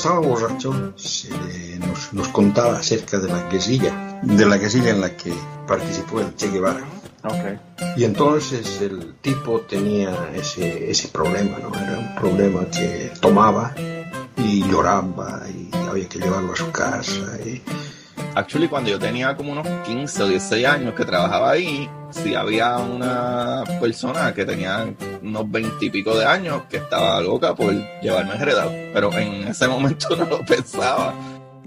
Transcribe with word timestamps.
Estaba 0.00 0.20
borracho 0.20 0.72
nos, 0.72 1.28
nos, 2.14 2.28
contaba 2.28 2.78
acerca 2.78 3.18
de 3.18 3.28
la 3.28 3.50
guerrilla, 3.50 4.18
de 4.22 4.46
la 4.46 4.56
guerrilla 4.56 4.92
en 4.92 5.02
la 5.02 5.14
que 5.14 5.30
participó 5.68 6.20
el 6.20 6.34
Che 6.36 6.48
Guevara. 6.48 6.82
Okay. 7.22 7.60
Y 7.98 8.04
entonces 8.04 8.80
el 8.80 9.16
tipo 9.20 9.60
tenía 9.60 10.30
ese, 10.34 10.90
ese 10.90 11.08
problema, 11.08 11.58
¿no? 11.58 11.68
Era 11.78 11.98
un 11.98 12.14
problema 12.14 12.64
que 12.70 13.12
tomaba 13.20 13.74
y 14.38 14.66
lloraba 14.70 15.42
y 15.50 15.68
había 15.86 16.08
que 16.08 16.18
llevarlo 16.18 16.54
a 16.54 16.56
su 16.56 16.70
casa. 16.70 17.38
Y... 17.44 17.60
Actually, 18.32 18.68
cuando 18.68 18.90
yo 18.90 18.98
tenía 18.98 19.36
como 19.36 19.50
unos 19.50 19.66
15 19.66 20.22
o 20.22 20.28
16 20.28 20.64
años 20.64 20.94
que 20.94 21.04
trabajaba 21.04 21.50
ahí, 21.50 21.90
sí 22.10 22.36
había 22.36 22.78
una 22.78 23.64
persona 23.80 24.32
que 24.32 24.44
tenía 24.44 24.94
unos 25.20 25.50
20 25.50 25.84
y 25.84 25.90
pico 25.90 26.16
de 26.16 26.24
años 26.24 26.62
que 26.70 26.76
estaba 26.76 27.20
loca 27.20 27.56
por 27.56 27.72
llevarme 28.00 28.34
heredado, 28.34 28.70
pero 28.94 29.12
en 29.18 29.48
ese 29.48 29.66
momento 29.66 30.14
no 30.16 30.26
lo 30.26 30.44
pensaba. 30.44 31.12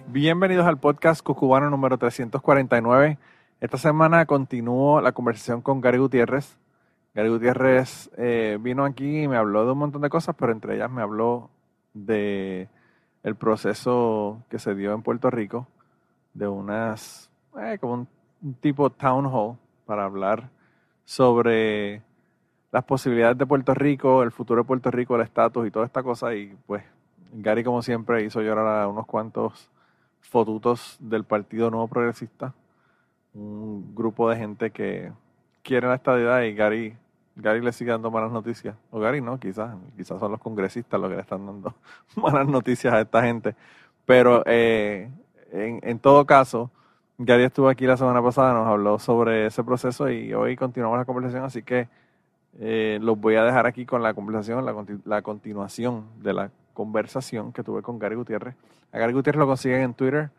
Bienvenidos 0.08 0.66
al 0.66 0.78
podcast 0.78 1.22
Cucubano 1.22 1.70
número 1.70 1.98
349. 1.98 3.18
Esta 3.60 3.78
semana 3.78 4.26
continúo 4.26 5.02
la 5.02 5.12
conversación 5.12 5.62
con 5.62 5.82
Gary 5.82 5.98
Gutiérrez. 5.98 6.58
Gary 7.14 7.28
Gutiérrez 7.28 8.10
eh, 8.18 8.58
vino 8.62 8.86
aquí 8.86 9.24
y 9.24 9.28
me 9.28 9.36
habló 9.36 9.66
de 9.66 9.74
un 9.74 9.80
montón 9.80 10.02
de 10.02 10.10
cosas, 10.10 10.34
pero 10.40 10.54
entre 10.54 10.76
ellas 10.76 10.90
me 10.90 11.02
habló 11.02 11.50
de 11.94 12.70
el 13.24 13.36
proceso 13.36 14.42
que 14.50 14.60
se 14.60 14.76
dio 14.76 14.94
en 14.94 15.02
Puerto 15.02 15.30
Rico, 15.30 15.68
de 16.34 16.48
unas, 16.48 17.30
eh, 17.60 17.78
como 17.80 17.94
un, 17.94 18.08
tipo 18.60 18.90
town 18.90 19.26
hall 19.26 19.58
para 19.86 20.06
hablar 20.06 20.50
sobre 21.06 22.02
las 22.72 22.84
posibilidades 22.84 23.38
de 23.38 23.46
Puerto 23.46 23.74
Rico, 23.74 24.24
el 24.24 24.32
futuro 24.32 24.64
de 24.64 24.68
Puerto 24.68 24.92
Rico, 24.92 25.16
el 25.16 25.22
estatus 25.22 25.68
y 25.68 25.72
toda 25.72 25.86
esta 25.86 26.04
cosa. 26.04 26.36
Y 26.36 26.58
pues 26.68 26.84
Gary, 27.32 27.64
como 27.64 27.82
siempre, 27.82 28.24
hizo 28.24 28.42
llorar 28.42 28.84
a 28.84 28.88
unos 28.88 29.06
cuantos 29.06 29.70
fotutos 30.22 30.98
del 31.00 31.24
Partido 31.24 31.70
Nuevo 31.70 31.88
Progresista 31.88 32.54
un 33.34 33.96
grupo 33.96 34.30
de 34.30 34.38
gente 34.38 34.72
que 34.72 35.12
quiere 35.64 35.88
la 35.88 35.96
estadidad 35.96 36.42
y 36.42 36.54
Gary, 36.54 36.96
Gary 37.36 37.62
le 37.62 37.72
sigue 37.72 37.92
dando 37.92 38.12
malas 38.12 38.32
noticias. 38.32 38.76
O 38.92 39.00
Gary 39.00 39.22
no, 39.22 39.40
quizás, 39.40 39.76
quizás 39.96 40.20
son 40.20 40.32
los 40.32 40.40
congresistas 40.40 41.00
los 41.00 41.10
que 41.10 41.16
le 41.16 41.22
están 41.22 41.46
dando 41.46 41.74
malas 42.16 42.48
noticias 42.48 42.94
a 42.94 43.02
esta 43.02 43.24
gente. 43.24 43.56
Pero 44.06 44.44
eh, 44.46 45.10
en, 45.54 46.00
todo 46.00 46.26
caso, 46.26 46.72
Gary 47.18 47.44
estuvo 47.44 47.70
aquí 47.70 47.86
la 47.86 47.98
semana 47.98 48.22
pasada, 48.22 48.54
nos 48.54 48.68
habló 48.68 49.00
sobre 49.00 49.46
ese 49.46 49.64
proceso 49.64 50.10
y 50.10 50.34
hoy 50.34 50.56
continuamos 50.56 50.98
la 50.98 51.06
conversación, 51.06 51.44
así 51.44 51.64
que 51.64 51.88
eh, 52.60 53.00
los 53.02 53.20
voy 53.20 53.36
a 53.36 53.44
dejar 53.44 53.66
aquí 53.66 53.86
con 53.86 54.04
la 54.04 54.14
conversación, 54.14 54.66
la, 54.66 54.76
la 55.06 55.22
continuación 55.22 56.06
de 56.22 56.34
la 56.34 56.52
conversación 56.74 57.54
que 57.54 57.64
tuve 57.64 57.82
con 57.82 58.00
Gary 58.00 58.16
Gutiérrez. 58.16 58.56
A 58.92 58.98
Gary 58.98 59.14
Gutiérrez 59.14 59.40
lo 59.40 59.48
consiguen 59.48 59.82
en 59.82 59.94
Twitter 59.94 60.30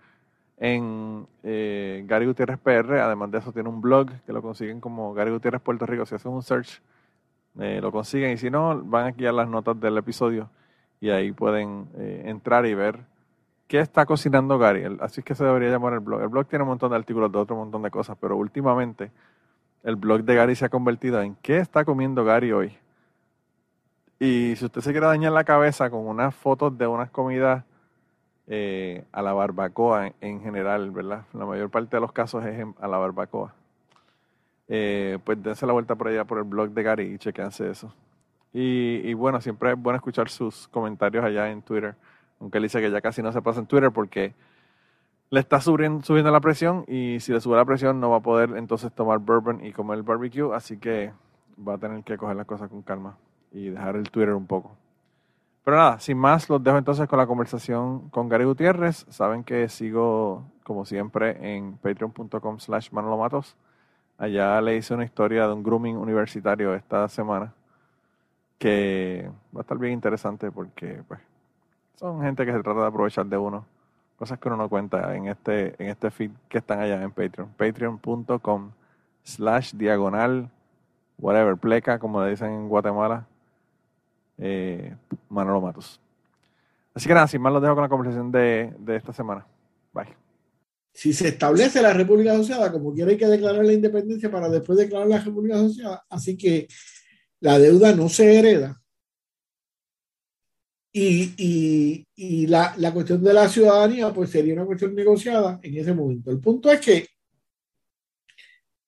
en 0.58 1.26
eh, 1.42 2.04
Gary 2.06 2.26
Gutiérrez 2.26 2.58
PR. 2.58 3.00
Además 3.00 3.30
de 3.30 3.38
eso, 3.38 3.52
tiene 3.52 3.68
un 3.68 3.80
blog 3.80 4.10
que 4.26 4.32
lo 4.32 4.42
consiguen 4.42 4.80
como 4.80 5.14
Gary 5.14 5.30
Gutiérrez 5.30 5.60
Puerto 5.60 5.86
Rico. 5.86 6.06
Si 6.06 6.14
hacen 6.14 6.32
un 6.32 6.42
search, 6.42 6.80
eh, 7.58 7.80
lo 7.80 7.92
consiguen. 7.92 8.32
Y 8.32 8.36
si 8.36 8.50
no, 8.50 8.80
van 8.84 9.06
aquí 9.06 9.26
a 9.26 9.32
las 9.32 9.48
notas 9.48 9.78
del 9.80 9.98
episodio 9.98 10.48
y 11.00 11.10
ahí 11.10 11.32
pueden 11.32 11.88
eh, 11.96 12.22
entrar 12.26 12.66
y 12.66 12.74
ver 12.74 13.00
qué 13.66 13.80
está 13.80 14.06
cocinando 14.06 14.58
Gary. 14.58 14.84
Así 15.00 15.20
es 15.20 15.24
que 15.24 15.34
se 15.34 15.44
debería 15.44 15.70
llamar 15.70 15.94
el 15.94 16.00
blog. 16.00 16.22
El 16.22 16.28
blog 16.28 16.46
tiene 16.46 16.62
un 16.62 16.68
montón 16.68 16.90
de 16.90 16.96
artículos 16.96 17.30
de 17.30 17.38
otro 17.38 17.56
montón 17.56 17.82
de 17.82 17.90
cosas, 17.90 18.16
pero 18.20 18.36
últimamente 18.36 19.10
el 19.82 19.96
blog 19.96 20.22
de 20.22 20.34
Gary 20.34 20.56
se 20.56 20.64
ha 20.64 20.68
convertido 20.68 21.20
en 21.20 21.36
qué 21.36 21.58
está 21.58 21.84
comiendo 21.84 22.24
Gary 22.24 22.52
hoy. 22.52 22.76
Y 24.18 24.54
si 24.56 24.64
usted 24.64 24.80
se 24.80 24.92
quiere 24.92 25.06
dañar 25.06 25.32
la 25.32 25.44
cabeza 25.44 25.90
con 25.90 26.06
unas 26.06 26.34
fotos 26.34 26.76
de 26.78 26.86
unas 26.86 27.10
comidas 27.10 27.64
eh, 28.46 29.04
a 29.12 29.22
la 29.22 29.32
barbacoa 29.32 30.12
en, 30.20 30.40
general, 30.40 30.90
¿verdad? 30.90 31.24
La 31.32 31.44
mayor 31.44 31.70
parte 31.70 31.96
de 31.96 32.00
los 32.00 32.12
casos 32.12 32.44
es 32.44 32.64
a 32.80 32.88
la 32.88 32.98
barbacoa. 32.98 33.54
Eh, 34.68 35.18
pues 35.24 35.42
dense 35.42 35.66
la 35.66 35.72
vuelta 35.72 35.94
por 35.94 36.08
allá 36.08 36.24
por 36.24 36.38
el 36.38 36.44
blog 36.44 36.70
de 36.70 36.82
Gary 36.82 37.04
y 37.14 37.18
chequense 37.18 37.70
eso. 37.70 37.92
Y, 38.52 39.00
y, 39.04 39.14
bueno, 39.14 39.40
siempre 39.40 39.72
es 39.72 39.76
bueno 39.76 39.96
escuchar 39.96 40.28
sus 40.28 40.68
comentarios 40.68 41.24
allá 41.24 41.50
en 41.50 41.60
Twitter, 41.60 41.96
aunque 42.40 42.58
él 42.58 42.64
dice 42.64 42.80
que 42.80 42.90
ya 42.90 43.00
casi 43.00 43.22
no 43.22 43.32
se 43.32 43.42
pasa 43.42 43.60
en 43.60 43.66
Twitter 43.66 43.90
porque 43.90 44.34
le 45.30 45.40
está 45.40 45.60
subiendo, 45.60 46.30
la 46.30 46.40
presión 46.40 46.84
y 46.86 47.18
si 47.20 47.32
le 47.32 47.40
sube 47.40 47.56
la 47.56 47.64
presión 47.64 47.98
no 48.00 48.10
va 48.10 48.18
a 48.18 48.20
poder 48.20 48.56
entonces 48.56 48.92
tomar 48.92 49.18
bourbon 49.18 49.64
y 49.64 49.72
comer 49.72 49.98
el 49.98 50.02
barbecue, 50.02 50.54
así 50.54 50.78
que 50.78 51.12
va 51.56 51.74
a 51.74 51.78
tener 51.78 52.04
que 52.04 52.16
coger 52.16 52.36
las 52.36 52.46
cosas 52.46 52.68
con 52.68 52.82
calma 52.82 53.16
y 53.52 53.70
dejar 53.70 53.96
el 53.96 54.10
Twitter 54.10 54.34
un 54.34 54.46
poco. 54.46 54.76
Pero 55.64 55.78
nada, 55.78 55.98
sin 55.98 56.18
más, 56.18 56.48
los 56.50 56.62
dejo 56.62 56.76
entonces 56.76 57.08
con 57.08 57.18
la 57.18 57.26
conversación 57.26 58.10
con 58.10 58.28
Gary 58.28 58.44
Gutiérrez. 58.44 59.06
Saben 59.08 59.44
que 59.44 59.68
sigo, 59.70 60.44
como 60.62 60.84
siempre, 60.84 61.56
en 61.56 61.78
patreon.com 61.78 62.58
slash 62.58 62.90
manolomatos. 62.90 63.56
Allá 64.18 64.60
le 64.60 64.76
hice 64.76 64.92
una 64.92 65.04
historia 65.04 65.46
de 65.46 65.54
un 65.54 65.62
grooming 65.62 65.96
universitario 65.96 66.74
esta 66.74 67.08
semana 67.08 67.54
que 68.58 69.30
va 69.54 69.60
a 69.60 69.62
estar 69.62 69.78
bien 69.78 69.94
interesante 69.94 70.50
porque 70.52 71.02
pues, 71.08 71.20
son 71.96 72.22
gente 72.22 72.44
que 72.44 72.52
se 72.52 72.62
trata 72.62 72.80
de 72.80 72.86
aprovechar 72.86 73.26
de 73.26 73.36
uno. 73.36 73.66
Cosas 74.16 74.38
que 74.38 74.48
uno 74.48 74.56
no 74.56 74.68
cuenta 74.68 75.14
en 75.16 75.26
este, 75.26 75.74
en 75.82 75.90
este 75.90 76.10
feed 76.10 76.30
que 76.48 76.58
están 76.58 76.80
allá 76.80 77.02
en 77.02 77.10
Patreon. 77.10 77.48
Patreon.com 77.56 78.70
slash 79.24 79.72
diagonal, 79.74 80.50
whatever, 81.18 81.56
pleca, 81.56 81.98
como 81.98 82.22
le 82.22 82.30
dicen 82.30 82.52
en 82.52 82.68
Guatemala 82.68 83.26
eh, 84.38 84.94
Manolo 85.28 85.60
Matos. 85.60 86.00
Así 86.94 87.08
que 87.08 87.14
nada, 87.14 87.26
sin 87.26 87.40
más 87.40 87.52
los 87.52 87.62
dejo 87.62 87.74
con 87.74 87.82
la 87.82 87.88
conversación 87.88 88.30
de, 88.30 88.72
de 88.78 88.96
esta 88.96 89.12
semana. 89.12 89.46
Bye. 89.92 90.14
Si 90.92 91.12
se 91.12 91.28
establece 91.28 91.82
la 91.82 91.92
República 91.92 92.32
Asociada, 92.32 92.70
como 92.70 92.94
quiera 92.94 93.10
hay 93.10 93.16
que 93.16 93.26
declarar 93.26 93.64
la 93.64 93.72
independencia 93.72 94.30
para 94.30 94.48
después 94.48 94.78
declarar 94.78 95.08
la 95.08 95.18
República 95.18 95.56
Asociada, 95.56 96.04
así 96.08 96.36
que 96.36 96.68
la 97.40 97.58
deuda 97.58 97.94
no 97.94 98.08
se 98.08 98.38
hereda. 98.38 98.80
Y, 100.96 101.34
y, 101.36 102.06
y 102.14 102.46
la, 102.46 102.72
la, 102.76 102.92
cuestión 102.92 103.20
de 103.20 103.32
la 103.32 103.48
ciudadanía, 103.48 104.12
pues 104.14 104.30
sería 104.30 104.54
una 104.54 104.64
cuestión 104.64 104.94
negociada 104.94 105.58
en 105.60 105.76
ese 105.76 105.92
momento. 105.92 106.30
El 106.30 106.38
punto 106.38 106.70
es 106.70 106.80
que 106.80 107.08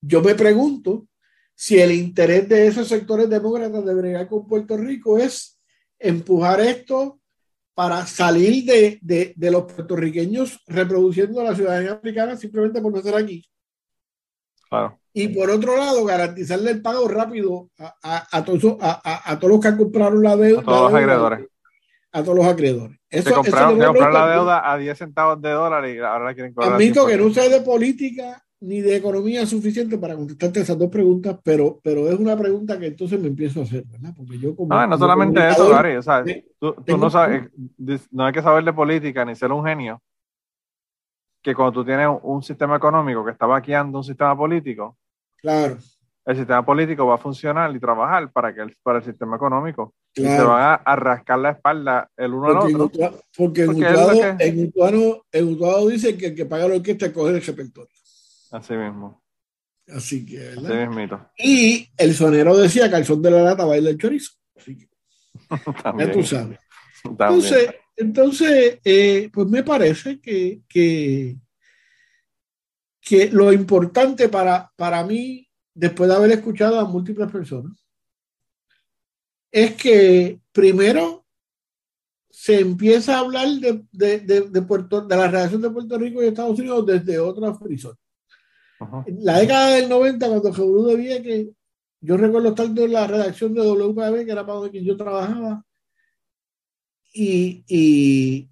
yo 0.01 0.23
me 0.23 0.37
pregunto 0.37 1.09
si 1.53 1.81
el 1.81 1.91
interés 1.91 2.49
de 2.49 2.69
esos 2.69 2.87
sectores 2.87 3.29
demócratas 3.29 3.85
de 3.85 3.95
bregar 3.95 4.29
con 4.29 4.47
Puerto 4.47 4.77
Rico 4.77 5.19
es 5.19 5.59
empujar 5.99 6.61
esto 6.61 7.19
para 7.75 8.07
salir 8.07 8.65
de, 8.65 8.99
de, 9.03 9.33
de, 9.35 9.51
los 9.51 9.65
puertorriqueños 9.65 10.63
reproduciendo 10.69 11.43
la 11.43 11.57
ciudadanía 11.57 11.93
americana 11.93 12.37
simplemente 12.37 12.81
por 12.81 12.93
no 12.93 12.99
estar 12.99 13.17
aquí. 13.17 13.45
Claro. 14.69 15.01
Y 15.13 15.29
por 15.29 15.51
otro 15.51 15.77
lado, 15.77 16.05
garantizarle 16.05 16.71
el 16.71 16.83
pago 16.83 17.09
rápido 17.09 17.71
a, 17.79 17.97
a, 18.03 18.39
a, 18.39 18.45
todos, 18.45 18.77
a, 18.81 19.39
todos 19.41 19.55
los 19.55 19.61
que 19.61 19.77
compraron 19.77 20.23
la 20.23 20.37
deuda. 20.37 20.61
A 20.61 20.65
todos 20.65 20.93
los 20.93 21.01
acreedores. 21.01 21.47
A 22.17 22.23
todos 22.23 22.39
los 22.39 22.47
acreedores. 22.47 22.99
Eso, 23.11 23.29
se 23.29 23.35
compraron, 23.35 23.77
eso 23.79 23.89
compraron 23.89 24.15
la 24.15 24.27
deuda 24.31 24.73
a 24.73 24.79
10 24.79 24.97
centavos 24.97 25.43
de 25.43 25.51
dólar 25.51 25.87
y 25.87 25.99
ahora 25.99 26.25
la 26.25 26.35
quieren 26.35 26.55
cobrar. 26.55 26.73
Admito 26.73 27.07
que 27.07 27.19
no 27.19 27.29
sé 27.31 27.51
de 27.51 27.61
política 27.61 28.43
ni 28.61 28.81
de 28.81 28.97
economía 28.97 29.45
suficiente 29.45 29.99
para 29.99 30.17
contestarte 30.17 30.61
esas 30.61 30.79
dos 30.79 30.89
preguntas, 30.89 31.39
pero, 31.45 31.79
pero 31.83 32.09
es 32.09 32.19
una 32.19 32.35
pregunta 32.35 32.79
que 32.79 32.87
entonces 32.87 33.21
me 33.21 33.29
empiezo 33.29 33.61
a 33.61 33.65
hacer, 33.65 33.85
¿verdad? 33.85 34.15
Porque 34.17 34.39
yo 34.39 34.57
como... 34.57 34.75
No, 34.75 34.87
no 34.87 34.97
solamente 34.97 35.47
eso, 35.47 35.69
Gary, 35.69 35.97
o 35.97 36.03
sea, 36.03 36.25
tú, 36.59 36.75
tú 36.85 36.97
no 36.97 37.11
sabes, 37.11 37.51
no 38.11 38.25
hay 38.25 38.33
que 38.33 38.41
saber 38.41 38.65
de 38.65 38.73
política 38.73 39.25
ni 39.27 39.35
ser 39.35 39.53
un 39.53 39.65
genio, 39.65 40.01
que 41.43 41.55
cuando 41.55 41.73
tú 41.73 41.85
tienes 41.85 42.09
un 42.23 42.43
sistema 42.43 42.77
económico 42.77 43.25
que 43.25 43.33
está 43.33 43.45
vaqueando 43.45 43.99
un 43.99 44.05
sistema 44.05 44.35
político, 44.35 44.97
claro. 45.37 45.77
el 46.25 46.37
sistema 46.37 46.65
político 46.65 47.07
va 47.07 47.17
a 47.17 47.19
funcionar 47.19 47.77
y 47.77 47.79
trabajar 47.79 48.33
para, 48.33 48.55
que 48.55 48.63
el, 48.63 48.75
para 48.83 48.99
el 48.99 49.05
sistema 49.05 49.37
económico. 49.37 49.95
Claro. 50.17 50.35
Y 50.35 50.39
se 50.39 50.45
van 50.45 50.63
a, 50.63 50.75
a, 50.77 50.97
rascar 50.97 51.39
la 51.39 51.51
espalda 51.51 52.11
el 52.17 52.33
uno 52.33 52.61
porque 52.61 52.75
al 52.75 52.81
otro. 52.81 53.05
En, 53.05 53.13
porque 53.37 53.63
en 53.65 53.71
Utuado, 53.71 55.25
que... 55.31 55.39
en, 55.39 55.91
dice 55.91 56.17
que 56.17 56.27
el 56.29 56.35
que 56.35 56.47
paga 56.47 56.69
la 56.69 56.77
orquesta 56.77 57.13
coge 57.13 57.37
el 57.37 57.43
repertorio. 57.45 57.95
Así 58.51 58.73
mismo. 58.73 59.23
Así 59.89 60.25
que, 60.25 60.49
Así 60.49 60.73
mismito. 60.73 61.21
Y 61.37 61.91
el 61.99 62.15
sonero 62.15 62.57
decía 62.57 62.89
que 62.89 62.97
al 62.97 63.05
son 63.05 63.21
de 63.21 63.31
la 63.31 63.43
lata 63.43 63.67
baila 63.67 63.91
el 63.91 63.99
chorizo. 63.99 64.33
Así 64.57 64.79
que, 64.79 64.89
ya 65.99 66.11
tú 66.11 66.23
sabes. 66.23 66.61
Entonces, 67.05 67.75
entonces 67.95 68.79
eh, 68.83 69.29
pues 69.31 69.47
me 69.49 69.63
parece 69.65 70.19
que, 70.19 70.63
que, 70.67 71.37
que 73.03 73.31
lo 73.31 73.53
importante 73.53 74.31
para, 74.31 74.73
para 74.77 75.05
mí, 75.05 75.47
después 75.75 76.09
de 76.09 76.17
haber 76.17 76.31
escuchado 76.33 76.81
a 76.81 76.87
múltiples 76.87 77.31
personas, 77.31 77.86
es 79.57 79.75
que 79.75 80.39
primero 80.53 81.25
se 82.29 82.61
empieza 82.61 83.17
a 83.17 83.21
hablar 83.21 83.49
de, 83.49 83.83
de, 83.91 84.21
de, 84.21 84.41
de, 84.51 84.63
Puerto, 84.63 85.01
de 85.01 85.17
la 85.17 85.29
relación 85.29 85.63
de 85.63 85.71
Puerto 85.71 85.97
Rico 85.97 86.23
y 86.23 86.27
Estados 86.27 86.59
Unidos 86.59 86.85
desde 86.85 87.19
otra 87.19 87.49
horizonte. 87.49 87.99
La 89.21 89.39
década 89.39 89.77
del 89.77 89.89
90, 89.89 90.29
cuando 90.29 90.53
Jebrú 90.53 90.85
debía 90.85 91.23
que 91.23 91.53
yo 92.03 92.19
recuerdo 92.19 92.51
estar 92.51 92.67
en 92.67 92.93
la 92.93 93.07
redacción 93.07 93.55
de 93.55 93.63
WPB, 93.63 94.27
que 94.27 94.33
era 94.33 94.45
para 94.45 94.59
donde 94.59 94.85
yo 94.85 94.95
trabajaba, 94.95 95.65
y, 97.15 97.65
y, 97.67 98.51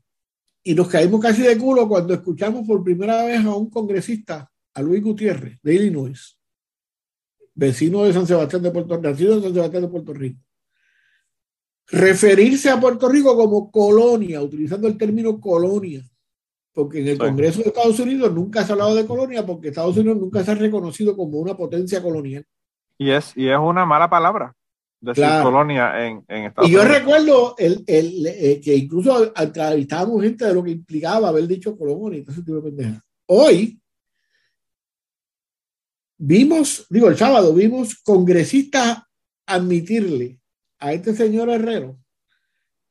y 0.63 0.75
nos 0.75 0.89
caímos 0.89 1.21
casi 1.21 1.43
de 1.43 1.59
culo 1.59 1.87
cuando 1.87 2.15
escuchamos 2.15 2.67
por 2.67 2.83
primera 2.83 3.27
vez 3.27 3.45
a 3.45 3.55
un 3.55 3.69
congresista, 3.69 4.51
a 4.73 4.81
Luis 4.81 5.03
Gutiérrez, 5.03 5.59
de 5.63 5.75
Illinois, 5.75 6.39
vecino 7.55 8.05
de 8.05 8.15
San 8.15 8.27
Sebastián 8.27 8.63
de 8.63 8.71
Puerto 8.71 8.97
Rico, 8.97 9.11
nacido 9.11 9.35
en 9.35 9.43
San 9.43 9.53
Sebastián 9.53 9.83
de 9.83 9.89
Puerto 9.89 10.15
Rico, 10.15 10.41
referirse 11.89 12.71
a 12.71 12.81
Puerto 12.81 13.09
Rico 13.09 13.37
como 13.37 13.71
colonia, 13.71 14.43
utilizando 14.43 14.89
el 14.89 14.97
término 14.97 15.41
colonia, 15.41 16.03
porque 16.73 17.01
en 17.01 17.09
el 17.09 17.19
Congreso 17.19 17.61
de 17.61 17.69
Estados 17.69 17.99
Unidos 18.01 18.33
nunca 18.33 18.65
se 18.65 18.73
ha 18.73 18.75
hablado 18.75 18.95
de 18.95 19.07
colonia, 19.07 19.45
porque 19.45 19.69
Estados 19.69 19.97
Unidos 19.97 20.19
nunca 20.19 20.43
se 20.45 20.51
ha 20.51 20.55
reconocido 20.55 21.17
como 21.17 21.39
una 21.39 21.57
potencia 21.57 22.03
colonial. 22.03 22.45
Y 22.99 23.11
es, 23.11 23.33
y 23.37 23.49
es 23.49 23.59
una 23.59 23.85
mala 23.85 24.09
palabra 24.09 24.55
decir 25.01 25.25
colonia 25.43 26.07
en, 26.07 26.25
en 26.29 26.45
Estados 26.47 26.69
Unidos. 26.69 26.85
Y 26.85 26.89
yo 26.89 26.95
recuerdo 26.99 27.55
el, 27.59 27.85
el, 27.87 28.27
eh, 28.27 28.61
que 28.63 28.75
incluso 28.75 29.33
entrevistábamos 29.37 30.23
gente 30.23 30.47
de 30.47 30.55
lo 30.55 30.65
que 30.65 30.71
implicaba 30.71 31.29
haber 31.29 31.47
dicho 31.47 31.77
colonia 31.77 32.19
y 32.19 32.23
ese 32.23 32.43
tipo 32.43 32.57
de 32.57 32.63
pendeja. 32.63 33.05
Hoy 33.27 33.79
vimos, 36.17 36.87
digo, 36.89 37.09
el 37.09 37.17
sábado 37.17 37.53
vimos 37.53 37.97
congresistas 38.03 39.03
admitirle 39.47 40.39
a 40.85 40.93
este 40.93 41.15
señor 41.15 41.49
Herrero 41.49 41.99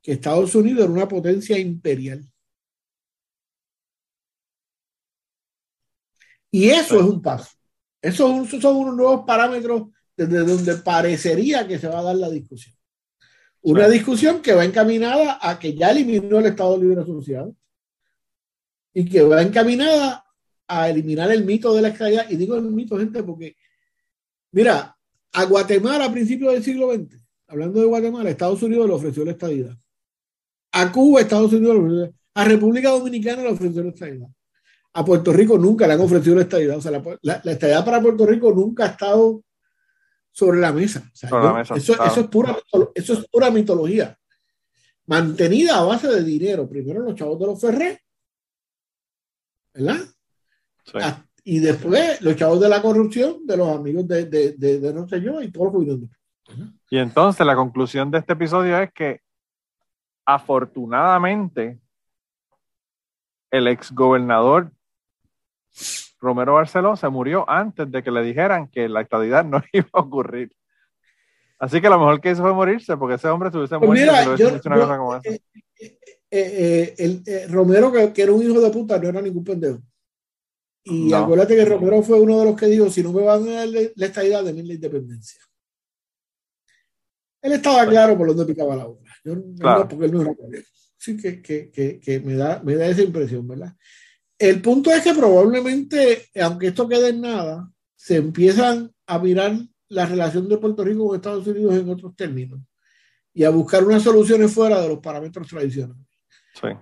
que 0.01 0.13
Estados 0.13 0.55
Unidos 0.55 0.85
era 0.85 0.93
una 0.93 1.07
potencia 1.07 1.59
imperial. 1.59 2.27
Y 6.49 6.69
eso 6.69 6.99
es 6.99 7.05
un 7.05 7.21
paso. 7.21 7.51
Esos 8.01 8.49
son 8.49 8.75
unos 8.77 8.95
nuevos 8.95 9.23
parámetros 9.27 9.89
desde 10.17 10.39
donde 10.39 10.75
parecería 10.77 11.67
que 11.67 11.77
se 11.77 11.87
va 11.87 11.99
a 11.99 12.03
dar 12.03 12.15
la 12.15 12.31
discusión. 12.31 12.75
Una 13.61 13.87
discusión 13.87 14.41
que 14.41 14.53
va 14.53 14.65
encaminada 14.65 15.37
a 15.39 15.59
que 15.59 15.75
ya 15.75 15.91
eliminó 15.91 16.39
el 16.39 16.47
Estado 16.47 16.75
Libre 16.77 17.01
Asociado 17.01 17.55
y 18.91 19.07
que 19.07 19.21
va 19.21 19.43
encaminada 19.43 20.25
a 20.67 20.89
eliminar 20.89 21.31
el 21.31 21.45
mito 21.45 21.75
de 21.75 21.81
la 21.83 21.89
estadía. 21.89 22.25
Y 22.29 22.37
digo 22.37 22.55
el 22.55 22.63
mito, 22.63 22.97
gente, 22.97 23.21
porque, 23.21 23.55
mira, 24.51 24.97
a 25.31 25.43
Guatemala 25.45 26.05
a 26.05 26.11
principios 26.11 26.53
del 26.53 26.63
siglo 26.63 26.91
XX, 26.91 27.22
hablando 27.53 27.79
de 27.79 27.85
Guatemala, 27.85 28.29
Estados 28.29 28.63
Unidos 28.63 28.88
le 28.88 28.94
ofreció 28.94 29.23
la 29.23 29.31
estadidad. 29.31 29.77
A 30.71 30.91
Cuba, 30.91 31.21
Estados 31.21 31.53
Unidos 31.53 31.75
le 31.75 31.81
ofreció. 31.81 32.13
A 32.35 32.45
República 32.45 32.89
Dominicana 32.89 33.44
le 33.44 33.50
ofreció 33.50 33.83
la 33.83 33.89
estadidad. 33.89 34.27
A 34.94 35.05
Puerto 35.05 35.31
Rico 35.31 35.57
nunca 35.57 35.85
le 35.85 35.94
han 35.94 36.01
ofrecido 36.01 36.35
la 36.35 36.41
estadidad. 36.41 36.77
O 36.77 36.81
sea, 36.81 36.91
la, 36.91 37.41
la, 37.44 37.51
estadidad 37.51 37.85
para 37.85 38.01
Puerto 38.01 38.25
Rico 38.25 38.51
nunca 38.51 38.85
ha 38.85 38.88
estado 38.88 39.44
sobre 40.31 40.59
la 40.59 40.71
mesa. 40.71 41.11
eso, 41.75 42.21
es 42.21 42.27
pura, 42.27 42.57
eso 42.95 43.13
es 43.13 43.27
pura 43.27 43.51
mitología. 43.51 44.17
Mantenida 45.05 45.77
a 45.77 45.83
base 45.83 46.07
de 46.07 46.23
dinero. 46.23 46.67
Primero 46.67 47.01
los 47.01 47.15
chavos 47.15 47.39
de 47.39 47.45
los 47.45 47.61
Ferré. 47.61 48.01
¿Verdad? 49.75 50.01
Ah, 50.95 51.23
y 51.44 51.59
después 51.59 52.19
los 52.21 52.35
chavos 52.35 52.59
de 52.59 52.69
la 52.69 52.81
corrupción, 52.81 53.45
de 53.45 53.57
los 53.57 53.67
amigos 53.67 54.07
de, 54.07 54.25
de, 54.25 54.53
de, 54.53 54.94
no 54.94 55.07
sé 55.07 55.21
yo 55.21 55.41
y 55.41 55.51
todos 55.51 55.73
los 55.73 56.09
Y 56.93 56.99
entonces 56.99 57.43
la 57.43 57.55
conclusión 57.55 58.11
de 58.11 58.19
este 58.19 58.33
episodio 58.33 58.77
es 58.77 58.93
que 58.93 59.21
afortunadamente 60.27 61.79
el 63.49 63.67
ex 63.67 63.91
gobernador 63.91 64.71
Romero 66.19 66.53
Barceló 66.53 66.95
se 66.95 67.09
murió 67.09 67.49
antes 67.49 67.91
de 67.91 68.03
que 68.03 68.11
le 68.11 68.21
dijeran 68.21 68.67
que 68.67 68.87
la 68.87 69.01
estadidad 69.01 69.43
no 69.43 69.63
iba 69.73 69.89
a 69.91 70.01
ocurrir. 70.01 70.55
Así 71.57 71.81
que 71.81 71.89
lo 71.89 71.97
mejor 71.97 72.21
que 72.21 72.29
hizo 72.29 72.43
fue 72.43 72.53
morirse, 72.53 72.95
porque 72.95 73.15
ese 73.15 73.27
hombre 73.27 73.47
estuviese 73.47 73.79
pues 73.79 73.89
muerto 73.89 74.35
y 74.37 74.67
una 74.67 74.75
cosa 74.75 74.97
como 74.99 75.15
esa. 75.15 75.29
Eh, 75.29 75.97
eh, 76.29 77.21
eh, 77.25 77.47
Romero, 77.49 77.91
que, 77.91 78.21
era 78.21 78.31
un 78.31 78.43
hijo 78.43 78.61
de 78.61 78.69
puta, 78.69 78.99
no 78.99 79.09
era 79.09 79.19
ningún 79.19 79.43
pendejo. 79.43 79.79
Y 80.83 81.11
acuérdate 81.11 81.55
que 81.55 81.65
Romero 81.65 82.03
fue 82.03 82.19
uno 82.19 82.37
de 82.37 82.45
los 82.45 82.55
que 82.55 82.67
dijo, 82.67 82.87
si 82.91 83.01
no 83.01 83.11
me 83.11 83.23
van 83.23 83.47
a 83.47 83.51
dar 83.51 83.67
la 83.67 84.05
estadidad, 84.05 84.43
de 84.43 84.53
la 84.53 84.73
independencia. 84.73 85.41
Él 87.43 87.51
estaba 87.51 87.85
claro 87.87 88.17
por 88.17 88.27
donde 88.27 88.45
picaba 88.45 88.75
la 88.75 88.87
obra. 88.87 89.13
Yo, 89.23 89.35
no, 89.35 89.87
porque 89.87 90.05
él 90.05 90.11
no 90.13 90.21
era 90.21 90.33
Sí 90.97 91.17
que, 91.17 91.41
que, 91.41 91.69
que, 91.69 91.99
que, 91.99 92.19
me, 92.21 92.33
da, 92.35 92.61
me 92.63 92.75
da 92.75 92.87
esa 92.87 93.01
impresión, 93.01 93.45
¿verdad? 93.45 93.75
El 94.39 94.61
punto 94.61 94.89
es 94.89 95.03
que 95.03 95.13
probablemente, 95.13 96.29
aunque 96.41 96.67
esto 96.67 96.87
quede 96.87 97.09
en 97.09 97.21
nada, 97.21 97.69
se 97.95 98.15
empiezan 98.15 98.91
a 99.05 99.19
mirar 99.19 99.57
la 99.89 100.05
relación 100.05 100.47
de 100.47 100.57
Puerto 100.57 100.83
Rico 100.83 101.07
con 101.07 101.15
Estados 101.15 101.45
Unidos 101.45 101.75
en 101.75 101.89
otros 101.89 102.15
términos 102.15 102.61
y 103.33 103.43
a 103.43 103.49
buscar 103.49 103.83
unas 103.83 104.03
soluciones 104.03 104.51
fuera 104.51 104.81
de 104.81 104.87
los 104.87 104.99
parámetros 104.99 105.47
tradicionales. 105.47 106.07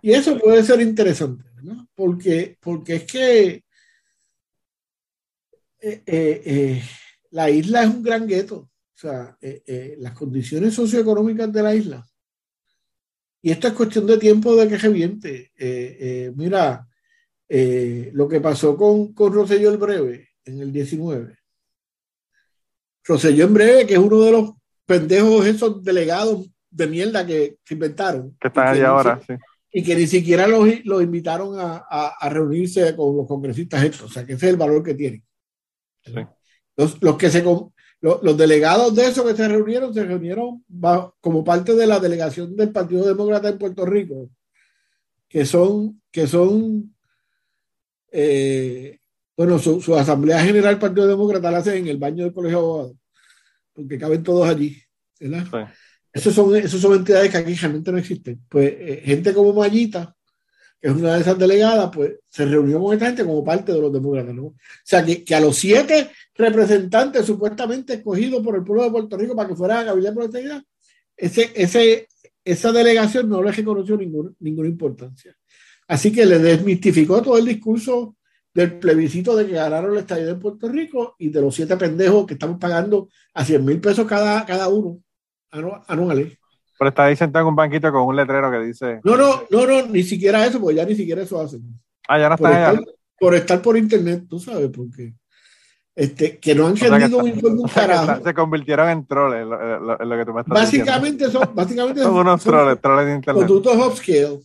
Y 0.02 0.12
eso 0.12 0.38
puede 0.38 0.64
ser 0.64 0.82
interesante, 0.82 1.44
¿verdad? 1.56 1.84
Porque, 1.96 2.58
porque 2.60 2.96
es 2.96 3.04
que 3.06 3.64
eh, 5.80 6.04
eh, 6.06 6.42
eh, 6.46 6.84
la 7.32 7.50
isla 7.50 7.84
es 7.84 7.90
un 7.90 8.04
gran 8.04 8.28
gueto. 8.28 8.71
Sea, 9.02 9.38
las 9.98 10.14
condiciones 10.14 10.76
socioeconómicas 10.76 11.52
de 11.52 11.64
la 11.64 11.74
isla. 11.74 12.08
Y 13.42 13.50
esto 13.50 13.68
es 13.68 13.74
cuestión 13.74 14.06
de 14.06 14.20
tiempo 14.20 14.56
de 14.56 14.68
que 14.68 14.78
reviente. 14.78 15.52
mira, 16.36 16.88
eh, 17.54 18.12
lo 18.14 18.30
que 18.30 18.40
pasó 18.40 18.78
con, 18.78 19.14
con 19.14 19.34
Rosselló 19.34 19.72
el 19.72 19.78
Breve 19.78 20.30
en 20.46 20.62
el 20.62 20.72
19. 20.72 21.36
Rosselló 23.04 23.44
en 23.44 23.54
Breve, 23.54 23.86
que 23.86 23.96
es 23.96 24.00
uno 24.00 24.22
de 24.22 24.32
los 24.32 24.52
pendejos 24.86 25.46
esos 25.46 25.84
delegados 25.84 26.50
de 26.70 26.88
mierda 26.88 27.26
que 27.26 27.58
se 27.66 27.74
inventaron. 27.74 28.38
Que 28.40 28.48
están 28.48 28.70
ahí 28.70 28.80
ahora, 28.80 29.20
sí. 29.28 29.34
Y 29.70 29.84
que 29.84 29.96
ni 29.96 30.08
siquiera 30.08 30.48
los, 30.48 30.66
los 30.86 31.04
invitaron 31.04 31.60
a, 31.60 31.84
a, 31.88 32.30
reunirse 32.30 32.96
con 32.96 33.18
los 33.18 33.28
congresistas 33.28 33.84
estos. 33.84 34.04
O 34.04 34.14
sea, 34.14 34.26
que 34.26 34.34
ese 34.34 34.46
es 34.46 34.52
el 34.54 34.58
valor 34.58 34.82
que 34.82 34.94
tienen. 34.94 35.22
Los, 36.78 37.02
los, 37.02 37.18
que 37.18 37.30
se, 37.30 37.44
los, 38.02 38.22
los, 38.24 38.36
delegados 38.36 38.96
de 38.96 39.08
esos 39.08 39.26
que 39.26 39.36
se 39.36 39.48
reunieron, 39.48 39.94
se 39.94 40.04
reunieron 40.04 40.64
como 41.22 41.44
parte 41.44 41.76
de 41.76 41.88
la 41.88 42.00
delegación 42.00 42.56
del 42.56 42.72
Partido 42.72 43.06
Demócrata 43.06 43.50
en 43.50 43.58
Puerto 43.58 43.86
Rico, 43.86 44.30
que 45.30 45.46
son, 45.46 46.02
que 46.12 46.28
son 46.28 46.94
eh, 48.12 49.00
bueno, 49.38 49.58
su, 49.58 49.96
Asamblea 49.96 50.44
General 50.44 50.78
Partido 50.78 51.08
Demócrata 51.08 51.50
la 51.50 51.60
hace 51.60 51.78
en 51.78 51.88
el 51.88 51.98
baño 51.98 52.26
del 52.26 52.34
Colegio 52.34 52.58
de 52.58 52.64
Abogados, 52.64 52.98
porque 53.74 53.98
caben 53.98 54.24
todos 54.24 54.48
allí. 54.48 54.78
¿verdad? 55.20 55.70
Esos, 56.14 56.36
son, 56.36 56.56
esos 56.56 56.82
son 56.82 56.94
entidades 56.94 57.32
que 57.32 57.38
aquí 57.38 57.54
realmente 57.56 57.92
no 57.92 57.98
existen. 57.98 58.44
Pues 58.50 58.72
eh, 58.78 59.02
gente 59.06 59.34
como 59.34 59.54
Mayita, 59.54 60.16
es 60.82 60.92
una 60.92 61.14
de 61.14 61.22
esas 61.22 61.38
delegadas, 61.38 61.92
pues 61.94 62.14
se 62.28 62.46
reunió 62.46 62.82
con 62.82 62.94
esta 62.94 63.06
gente 63.06 63.24
como 63.24 63.44
parte 63.44 63.72
de 63.72 63.80
los 63.80 63.94
demócratas. 63.94 64.34
¿no? 64.34 64.46
O 64.46 64.56
sea, 64.84 65.06
que, 65.06 65.24
que 65.24 65.36
a 65.36 65.40
los 65.40 65.56
siete 65.56 66.10
representantes 66.36 67.26
supuestamente 67.26 67.94
escogidos 67.94 68.44
por 68.44 68.56
el 68.56 68.64
pueblo 68.64 68.84
de 68.84 68.92
Puerto 68.92 69.18
Rico 69.18 69.36
para 69.36 69.50
que 69.50 69.56
fueran 69.56 69.80
a 69.80 69.84
Gabriel 69.84 70.14
por 70.14 70.30
ese, 71.18 71.52
ese, 71.54 72.08
esa 72.44 72.72
delegación 72.72 73.30
no 73.30 73.44
le 73.44 73.52
reconoció 73.52 73.96
ningún, 73.96 74.36
ninguna 74.40 74.68
importancia. 74.68 75.36
Así 75.88 76.12
que 76.12 76.26
le 76.26 76.40
desmistificó 76.40 77.22
todo 77.22 77.38
el 77.38 77.46
discurso 77.46 78.16
del 78.54 78.80
plebiscito 78.80 79.36
de 79.36 79.46
que 79.46 79.54
ganaron 79.54 79.94
la 79.94 80.02
estadía 80.02 80.26
de 80.26 80.36
Puerto 80.36 80.68
Rico 80.68 81.16
y 81.20 81.30
de 81.30 81.42
los 81.42 81.54
siete 81.54 81.78
pendejos 81.78 82.26
que 82.26 82.34
estamos 82.34 82.58
pagando 82.60 83.10
a 83.34 83.46
100 83.46 83.64
mil 83.64 83.80
pesos 83.80 84.08
cada, 84.08 84.46
cada 84.46 84.68
uno 84.68 85.02
anuales. 85.88 86.38
Pero 86.82 86.90
está 86.90 87.06
ahí 87.06 87.16
sentado 87.16 87.44
en 87.44 87.50
un 87.50 87.56
banquito 87.56 87.92
con 87.92 88.02
un 88.08 88.16
letrero 88.16 88.50
que 88.50 88.58
dice. 88.58 89.02
No, 89.04 89.16
no, 89.16 89.44
no, 89.52 89.68
no, 89.68 89.86
ni 89.86 90.02
siquiera 90.02 90.44
eso, 90.48 90.60
porque 90.60 90.78
ya 90.78 90.84
ni 90.84 90.96
siquiera 90.96 91.22
eso 91.22 91.40
hacen. 91.40 91.62
Ah, 92.08 92.18
ya 92.18 92.28
no 92.28 92.34
está 92.34 92.70
allá. 92.70 92.82
por 93.20 93.36
estar 93.36 93.62
por 93.62 93.78
internet, 93.78 94.24
tú 94.28 94.40
sabes, 94.40 94.72
porque 94.76 95.14
este, 95.94 96.40
que 96.40 96.56
no 96.56 96.66
han 96.66 96.76
rendido 96.76 97.20
un 97.20 97.28
informe 97.28 97.62
carajo. 97.72 98.24
Se 98.24 98.34
convirtieron 98.34 98.90
en 98.90 99.06
troles, 99.06 99.46
lo, 99.46 99.80
lo, 99.80 100.18
que 100.18 100.26
tú 100.26 100.34
me 100.34 100.42
estás 100.42 100.56
básicamente 100.56 101.30
Son, 101.30 101.52
básicamente 101.54 102.02
son, 102.02 102.16
unos 102.16 102.44
troles, 102.44 102.82
troles 102.82 103.06
de 103.06 103.14
internet. 103.14 103.46
Productos 103.46 103.88
upscale 103.88 104.40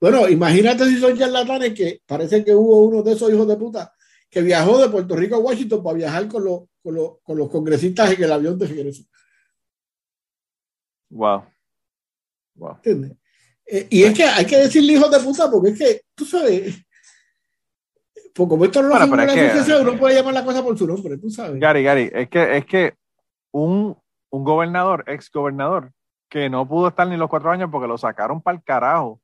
bueno, 0.00 0.26
imagínate 0.30 0.86
si 0.86 0.98
son 0.98 1.14
charlatanes 1.18 1.74
que 1.74 2.00
parece 2.06 2.42
que 2.42 2.54
hubo 2.54 2.86
uno 2.86 3.02
de 3.02 3.12
esos 3.12 3.30
hijos 3.30 3.46
de 3.46 3.56
puta 3.56 3.92
que 4.30 4.40
viajó 4.40 4.78
de 4.78 4.88
Puerto 4.88 5.14
Rico 5.14 5.34
a 5.36 5.40
Washington 5.40 5.82
para 5.82 5.98
viajar 5.98 6.26
con, 6.26 6.42
los, 6.42 6.62
con, 6.82 6.94
los, 6.94 7.18
con 7.22 7.36
los 7.36 7.50
congresistas 7.50 8.12
en 8.12 8.22
el 8.22 8.32
avión 8.32 8.58
de 8.58 8.66
regreso. 8.66 9.02
Wow. 11.10 11.51
Wow. 12.54 12.76
¿Entiendes? 12.76 13.12
Eh, 13.66 13.86
y 13.90 14.02
es 14.02 14.14
que 14.14 14.24
hay 14.24 14.44
que 14.44 14.56
decirle 14.56 14.94
hijos 14.94 15.10
de 15.10 15.20
puta 15.20 15.50
porque 15.50 15.70
es 15.70 15.78
que, 15.78 16.00
tú 16.14 16.24
sabes, 16.24 16.84
pues 18.34 18.48
como 18.48 18.64
esto 18.64 18.82
no 18.82 18.88
lo 18.88 19.06
bueno, 19.06 19.16
la 19.16 19.32
asociación, 19.32 19.88
uno 19.88 19.98
puede 19.98 20.14
llamar 20.14 20.34
la 20.34 20.44
cosa 20.44 20.62
por 20.62 20.76
su 20.76 20.86
nombre, 20.86 21.18
tú 21.18 21.30
sabes. 21.30 21.60
Gary, 21.60 21.82
Gary, 21.82 22.10
es 22.12 22.28
que, 22.28 22.56
es 22.56 22.66
que 22.66 22.94
un, 23.52 23.96
un 24.30 24.44
gobernador, 24.44 25.04
ex 25.06 25.30
gobernador, 25.30 25.92
que 26.28 26.48
no 26.48 26.66
pudo 26.66 26.88
estar 26.88 27.06
ni 27.06 27.16
los 27.16 27.28
cuatro 27.28 27.50
años 27.50 27.68
porque 27.70 27.88
lo 27.88 27.98
sacaron 27.98 28.40
para 28.40 28.56
el 28.56 28.64
carajo 28.64 29.20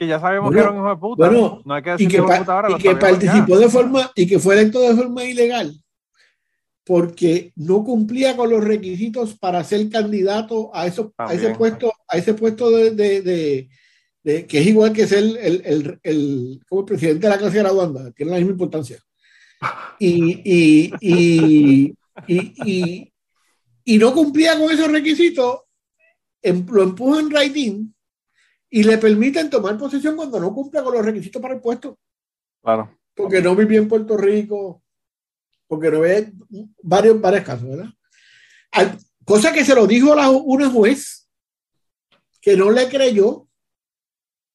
que 0.00 0.06
ya 0.06 0.18
sabemos 0.18 0.50
que 0.50 0.58
era 0.58 0.70
un 0.70 0.78
hijo 0.78 0.88
de 0.88 0.96
puta. 0.96 1.28
Bueno, 1.28 1.60
no 1.62 1.74
hay 1.74 1.82
que 1.82 1.90
decir 1.90 2.08
que, 2.08 2.22
puta 2.22 2.54
ahora, 2.54 2.70
y 2.70 2.78
que 2.78 2.96
participó 2.96 3.58
de 3.58 3.68
forma 3.68 4.10
y 4.14 4.26
que 4.26 4.38
fue 4.38 4.54
electo 4.54 4.80
de 4.80 4.94
forma 4.94 5.24
ilegal 5.24 5.74
porque 6.84 7.52
no 7.56 7.84
cumplía 7.84 8.36
con 8.36 8.50
los 8.50 8.64
requisitos 8.64 9.38
para 9.38 9.62
ser 9.64 9.88
candidato 9.90 10.70
a, 10.74 10.86
eso, 10.86 11.12
a 11.18 11.34
ese 11.34 11.54
puesto, 11.54 11.92
a 12.08 12.16
ese 12.16 12.34
puesto 12.34 12.70
de, 12.70 12.90
de, 14.22 14.46
que 14.46 14.58
es 14.58 14.66
igual 14.66 14.92
que 14.92 15.06
ser 15.06 15.18
el, 15.18 15.62
el, 15.64 16.00
el, 16.02 16.60
como 16.68 16.84
presidente 16.86 17.26
de 17.26 17.32
la 17.32 17.38
clase 17.38 17.58
graduanda, 17.58 18.10
tiene 18.12 18.32
la 18.32 18.38
misma 18.38 18.52
importancia. 18.52 18.98
Y, 20.02 20.40
y, 20.42 20.92
y, 21.02 21.94
y, 22.26 23.12
y 23.84 23.98
no 23.98 24.14
cumplía 24.14 24.58
con 24.58 24.72
esos 24.72 24.90
requisitos, 24.90 25.60
em, 26.40 26.64
lo 26.66 26.82
empujan 26.82 27.26
en 27.26 27.26
writing 27.26 27.94
y 28.70 28.82
le 28.84 28.96
permiten 28.96 29.50
tomar 29.50 29.76
posesión 29.76 30.16
cuando 30.16 30.40
no 30.40 30.54
cumpla 30.54 30.82
con 30.82 30.94
los 30.94 31.04
requisitos 31.04 31.42
para 31.42 31.54
el 31.54 31.60
puesto. 31.60 31.98
Claro. 32.62 32.98
Porque 33.14 33.42
no 33.42 33.54
vivía 33.54 33.78
en 33.78 33.88
Puerto 33.88 34.16
Rico, 34.16 34.82
porque 35.70 35.88
no 35.88 36.00
ve 36.00 36.32
varios, 36.82 37.20
varios 37.20 37.44
casos, 37.44 37.68
¿verdad? 37.68 37.94
cosa 39.24 39.52
que 39.52 39.64
se 39.64 39.72
lo 39.72 39.86
dijo 39.86 40.16
la, 40.16 40.28
una 40.28 40.68
juez 40.68 41.28
que 42.40 42.56
no 42.56 42.72
le 42.72 42.88
creyó 42.88 43.46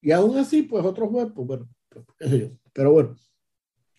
y 0.01 0.11
aún 0.11 0.37
así, 0.37 0.63
pues 0.63 0.83
otro 0.83 1.07
juez, 1.07 1.29
pues 1.33 1.47
bueno, 1.47 1.69
qué 2.19 2.27
sé 2.27 2.39
yo. 2.39 2.47
Pero 2.73 2.91
bueno, 2.91 3.15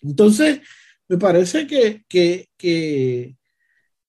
entonces 0.02 0.61
me 1.08 1.16
parece 1.16 1.66
que, 1.66 2.04
que, 2.06 2.50
que 2.58 3.38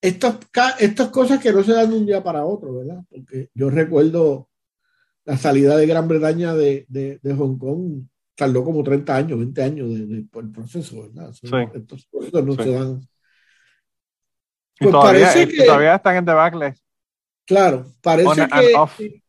estas, 0.02 0.36
estas 0.78 1.08
cosas 1.08 1.42
que 1.42 1.54
no 1.54 1.64
se 1.64 1.72
dan 1.72 1.90
de 1.90 1.98
un 2.00 2.06
día 2.06 2.22
para 2.22 2.46
otro, 2.46 2.74
¿verdad? 2.76 3.06
Porque 3.10 3.50
yo 3.54 3.70
recuerdo 3.70 4.50
la 5.24 5.38
salida 5.38 5.78
de 5.78 5.88
Gran 5.88 6.10
Bretaña 6.10 6.54
de, 6.56 6.86
de, 6.90 7.20
de 7.24 7.34
Hong 7.36 7.58
Kong, 7.58 8.04
tardó 8.38 8.64
como 8.64 8.84
30 8.84 9.16
años, 9.16 9.40
20 9.40 9.64
años 9.64 9.90
de, 9.90 10.06
de 10.06 10.16
el 10.18 10.52
proceso, 10.52 11.02
¿verdad? 11.02 11.34
Sí. 11.34 11.48
Estos 11.74 12.06
procesos 12.06 12.46
no 12.46 12.54
se 12.54 12.72
dan. 12.72 13.08
Pues 14.80 14.92
todavía, 14.92 15.28
parece 15.28 15.48
que, 15.52 15.64
todavía 15.64 15.96
están 15.96 16.16
en 16.18 16.26
debacle. 16.26 16.74
Claro, 17.46 17.88
parece 18.02 18.48
que. 18.48 19.22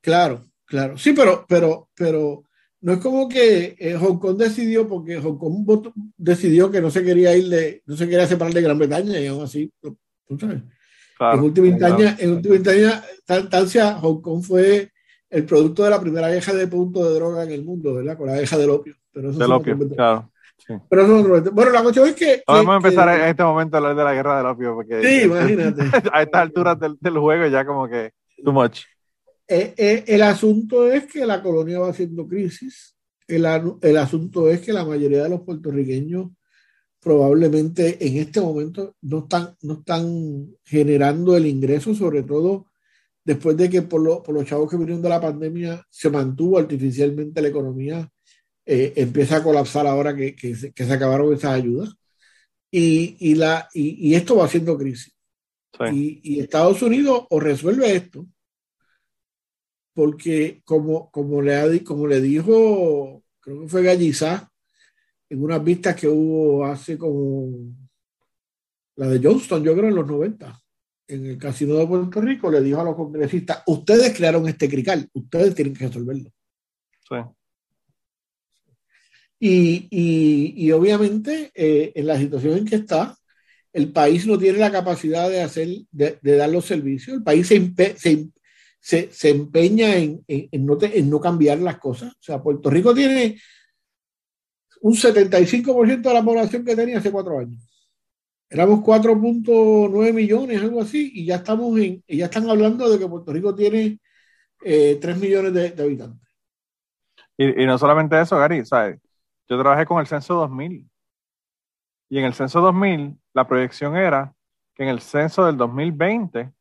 Claro, 0.00 0.46
claro. 0.64 0.96
Sí, 0.96 1.12
pero, 1.12 1.44
pero, 1.46 1.90
pero 1.94 2.44
no 2.80 2.94
es 2.94 2.98
como 3.00 3.28
que 3.28 3.76
eh, 3.78 3.94
Hong 3.94 4.18
Kong 4.18 4.38
decidió, 4.38 4.88
porque 4.88 5.20
Hong 5.20 5.36
Kong 5.36 5.92
decidió 6.16 6.70
que 6.70 6.80
no 6.80 6.90
se 6.90 7.04
quería 7.04 7.36
ir 7.36 7.48
de, 7.48 7.82
no 7.84 7.94
se 7.94 8.08
quería 8.08 8.26
separar 8.26 8.54
de 8.54 8.62
Gran 8.62 8.78
Bretaña 8.78 9.20
y 9.20 9.26
aún 9.26 9.44
así, 9.44 9.70
tú 9.80 9.98
sabes. 10.38 10.62
Claro, 11.18 11.38
en 11.38 11.44
última 11.44 11.66
instancia, 11.66 12.16
en 12.18 12.30
última 12.32 12.56
instancia, 12.56 13.94
Hong 13.94 14.22
Kong 14.22 14.42
fue 14.42 14.90
el 15.30 15.44
producto 15.44 15.84
de 15.84 15.90
la 15.90 16.00
primera 16.00 16.28
guerra 16.28 16.54
de 16.54 16.66
punto 16.66 17.04
de 17.04 17.14
droga 17.14 17.44
en 17.44 17.50
el 17.50 17.64
mundo, 17.64 17.94
¿verdad? 17.94 18.16
Con 18.16 18.26
la 18.28 18.36
guerra 18.36 18.58
del 18.58 18.70
opio. 18.70 18.94
Pero 19.12 19.30
eso 19.30 19.38
del 19.38 19.52
opio, 19.52 19.78
claro. 19.94 20.30
Sí. 20.58 20.74
Pero 20.88 21.02
eso 21.02 21.52
Bueno, 21.52 21.70
la 21.70 21.82
cuestión 21.82 22.08
es 22.08 22.14
que. 22.14 22.42
Vamos 22.46 22.72
a 22.72 22.76
empezar 22.76 23.20
en 23.20 23.28
este 23.28 23.42
momento 23.42 23.76
a 23.76 23.78
hablar 23.78 23.96
de 23.96 24.04
la 24.04 24.14
guerra 24.14 24.36
del 24.38 24.46
opio. 24.46 24.74
Porque 24.74 25.02
sí, 25.02 25.24
imagínate. 25.24 25.82
A 26.12 26.22
estas 26.22 26.42
alturas 26.42 26.78
del, 26.80 26.96
del, 27.00 27.18
juego 27.18 27.46
ya 27.46 27.64
como 27.64 27.88
que 27.88 28.12
too 28.42 28.52
much. 28.52 28.80
Eh, 29.48 29.74
eh, 29.76 30.04
el 30.06 30.22
asunto 30.22 30.90
es 30.90 31.06
que 31.06 31.24
la 31.26 31.42
colonia 31.42 31.78
va 31.78 31.90
haciendo 31.90 32.26
crisis. 32.26 32.96
El, 33.28 33.46
el 33.82 33.96
asunto 33.96 34.48
es 34.48 34.60
que 34.60 34.72
la 34.72 34.84
mayoría 34.84 35.24
de 35.24 35.28
los 35.28 35.42
puertorriqueños 35.42 36.28
probablemente 37.00 38.04
en 38.04 38.16
este 38.16 38.40
momento 38.40 38.96
no 39.02 39.20
están, 39.20 39.54
no 39.62 39.74
están 39.74 40.48
generando 40.64 41.36
el 41.36 41.46
ingreso, 41.46 41.94
sobre 41.94 42.24
todo 42.24 42.66
después 43.26 43.56
de 43.56 43.68
que 43.68 43.82
por, 43.82 44.00
lo, 44.00 44.22
por, 44.22 44.36
los 44.36 44.46
chavos 44.46 44.70
que 44.70 44.76
vinieron 44.76 45.02
de 45.02 45.08
la 45.08 45.20
pandemia 45.20 45.84
se 45.90 46.08
mantuvo 46.08 46.58
artificialmente 46.58 47.42
la 47.42 47.48
economía, 47.48 48.08
eh, 48.64 48.92
empieza 48.94 49.38
a 49.38 49.42
colapsar 49.42 49.84
ahora 49.84 50.14
que, 50.14 50.36
que, 50.36 50.54
se, 50.54 50.72
que, 50.72 50.84
se, 50.84 50.92
acabaron 50.92 51.34
esas 51.34 51.52
ayudas. 51.52 51.92
Y, 52.70 53.16
y 53.18 53.34
la, 53.34 53.68
y, 53.74 54.10
y 54.10 54.14
esto 54.14 54.36
va 54.36 54.44
haciendo 54.44 54.78
crisis. 54.78 55.12
Sí. 55.72 55.84
Y, 55.92 56.20
y, 56.36 56.40
Estados 56.40 56.80
Unidos 56.82 57.26
o 57.30 57.40
resuelve 57.40 57.96
esto, 57.96 58.26
porque 59.92 60.62
como, 60.64 61.10
como, 61.10 61.42
le, 61.42 61.82
como 61.82 62.06
le 62.06 62.20
dijo, 62.20 63.24
creo 63.40 63.62
que 63.62 63.68
fue 63.68 63.82
Gallizá, 63.82 64.52
en 65.28 65.42
unas 65.42 65.64
vistas 65.64 65.96
que 65.96 66.06
hubo 66.06 66.64
hace 66.64 66.96
como 66.96 67.74
la 68.94 69.08
de 69.08 69.20
Johnston, 69.20 69.64
yo 69.64 69.74
creo 69.74 69.88
en 69.88 69.96
los 69.96 70.06
90 70.06 70.65
en 71.08 71.26
el 71.26 71.38
Casino 71.38 71.74
de 71.74 71.86
Puerto 71.86 72.20
Rico 72.20 72.50
le 72.50 72.60
dijo 72.60 72.80
a 72.80 72.84
los 72.84 72.96
congresistas, 72.96 73.62
ustedes 73.66 74.14
crearon 74.16 74.48
este 74.48 74.68
crical, 74.68 75.08
ustedes 75.12 75.54
tienen 75.54 75.74
que 75.74 75.86
resolverlo. 75.86 76.30
Sí. 77.08 77.16
Y, 79.38 79.88
y, 79.90 80.66
y 80.66 80.72
obviamente 80.72 81.52
eh, 81.54 81.92
en 81.94 82.06
la 82.06 82.18
situación 82.18 82.58
en 82.58 82.64
que 82.64 82.76
está, 82.76 83.16
el 83.72 83.92
país 83.92 84.26
no 84.26 84.38
tiene 84.38 84.58
la 84.58 84.72
capacidad 84.72 85.28
de 85.28 85.42
hacer, 85.42 85.68
de, 85.90 86.18
de 86.20 86.36
dar 86.36 86.48
los 86.48 86.64
servicios, 86.64 87.18
el 87.18 87.22
país 87.22 87.46
se, 87.46 87.74
se, 87.96 88.28
se, 88.80 89.12
se 89.12 89.28
empeña 89.28 89.96
en, 89.96 90.24
en, 90.26 90.48
en, 90.50 90.66
no 90.66 90.78
te, 90.78 90.98
en 90.98 91.10
no 91.10 91.20
cambiar 91.20 91.58
las 91.58 91.78
cosas. 91.78 92.12
O 92.12 92.22
sea, 92.22 92.42
Puerto 92.42 92.70
Rico 92.70 92.94
tiene 92.94 93.38
un 94.80 94.94
75% 94.94 96.00
de 96.00 96.14
la 96.14 96.24
población 96.24 96.64
que 96.64 96.74
tenía 96.74 96.98
hace 96.98 97.12
cuatro 97.12 97.38
años 97.38 97.75
éramos 98.48 98.80
4.9 98.80 100.12
millones, 100.12 100.62
algo 100.62 100.80
así, 100.80 101.10
y 101.14 101.26
ya 101.26 101.36
estamos 101.36 101.78
en, 101.78 102.02
y 102.06 102.18
ya 102.18 102.26
están 102.26 102.48
hablando 102.48 102.88
de 102.88 102.98
que 102.98 103.08
Puerto 103.08 103.32
Rico 103.32 103.54
tiene 103.54 104.00
eh, 104.62 104.98
3 105.00 105.18
millones 105.18 105.52
de, 105.52 105.70
de 105.70 105.82
habitantes. 105.82 106.28
Y, 107.36 107.62
y, 107.62 107.66
no 107.66 107.76
solamente 107.78 108.20
eso, 108.20 108.38
Gary, 108.38 108.64
¿sabes? 108.64 109.00
Yo 109.48 109.58
trabajé 109.58 109.84
con 109.84 110.00
el 110.00 110.06
censo 110.06 110.34
2000. 110.34 110.88
Y 112.08 112.18
en 112.18 112.24
el 112.24 112.34
censo 112.34 112.60
2000, 112.60 113.18
la 113.34 113.46
proyección 113.46 113.96
era 113.96 114.32
que 114.74 114.84
en 114.84 114.88
el 114.90 115.00
censo 115.00 115.44
del 115.44 115.56
2020, 115.56 116.52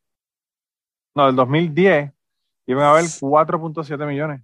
no, 1.15 1.25
del 1.27 1.35
2010, 1.35 2.11
iban 2.67 2.83
a 2.83 2.91
haber 2.91 3.05
4.7 3.05 4.07
millones. 4.07 4.41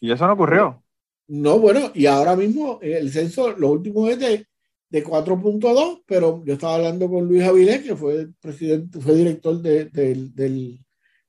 Y 0.00 0.12
eso 0.12 0.26
no 0.26 0.34
ocurrió. 0.34 0.82
No, 1.26 1.58
bueno, 1.58 1.90
y 1.94 2.06
ahora 2.06 2.36
mismo 2.36 2.78
el 2.80 3.10
censo, 3.10 3.52
lo 3.52 3.70
último 3.70 4.08
es 4.08 4.18
de 4.18 4.46
de 4.90 5.04
4.2, 5.04 6.02
pero 6.06 6.42
yo 6.44 6.54
estaba 6.54 6.76
hablando 6.76 7.08
con 7.08 7.26
Luis 7.26 7.42
Avilés, 7.42 7.82
que 7.82 7.94
fue 7.94 8.28
presidente, 8.40 9.00
fue 9.00 9.14
director 9.14 9.60
de, 9.60 9.86
de, 9.86 10.14
del, 10.34 10.80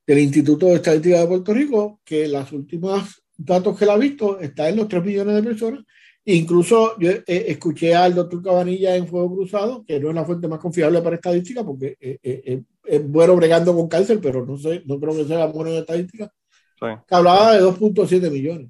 del, 0.05 0.19
Instituto 0.19 0.67
de 0.67 0.75
Estadística 0.75 1.19
de 1.19 1.27
Puerto 1.27 1.53
Rico, 1.53 1.99
que 2.03 2.27
las 2.27 2.51
últimas 2.51 3.21
datos 3.37 3.77
que 3.77 3.83
él 3.83 3.91
ha 3.91 3.97
visto 3.97 4.39
está 4.39 4.69
en 4.69 4.77
los 4.77 4.87
3 4.87 5.03
millones 5.03 5.35
de 5.35 5.43
personas. 5.43 5.83
Incluso 6.25 6.97
yo 6.99 7.11
eh, 7.11 7.23
escuché 7.47 7.95
al 7.95 8.15
doctor 8.15 8.41
Cabanilla 8.41 8.95
en 8.95 9.07
Fuego 9.07 9.35
Cruzado, 9.35 9.83
que 9.85 9.99
no 9.99 10.09
es 10.09 10.15
la 10.15 10.25
fuente 10.25 10.47
más 10.47 10.59
confiable 10.59 11.01
para 11.01 11.15
estadística, 11.15 11.63
porque 11.63 11.97
eh, 11.99 12.19
eh, 12.23 12.61
es 12.85 13.07
bueno 13.07 13.35
bregando 13.35 13.75
con 13.75 13.87
cáncer, 13.87 14.19
pero 14.21 14.45
no 14.45 14.57
sé, 14.57 14.83
no 14.85 14.99
creo 14.99 15.15
que 15.15 15.25
sea 15.25 15.45
bueno 15.47 15.71
en 15.71 15.77
estadística, 15.77 16.31
sí. 16.79 16.85
que 17.07 17.15
hablaba 17.15 17.53
de 17.53 17.63
2.7 17.63 18.31
millones. 18.31 18.69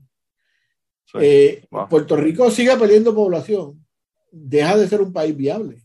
Sí. 1.05 1.59
Wow. 1.71 1.87
Puerto 1.89 2.15
Rico 2.15 2.51
sigue 2.51 2.75
perdiendo 2.77 3.15
población 3.15 3.83
deja 4.31 4.77
de 4.77 4.87
ser 4.87 5.01
un 5.01 5.13
país 5.13 5.35
viable. 5.35 5.81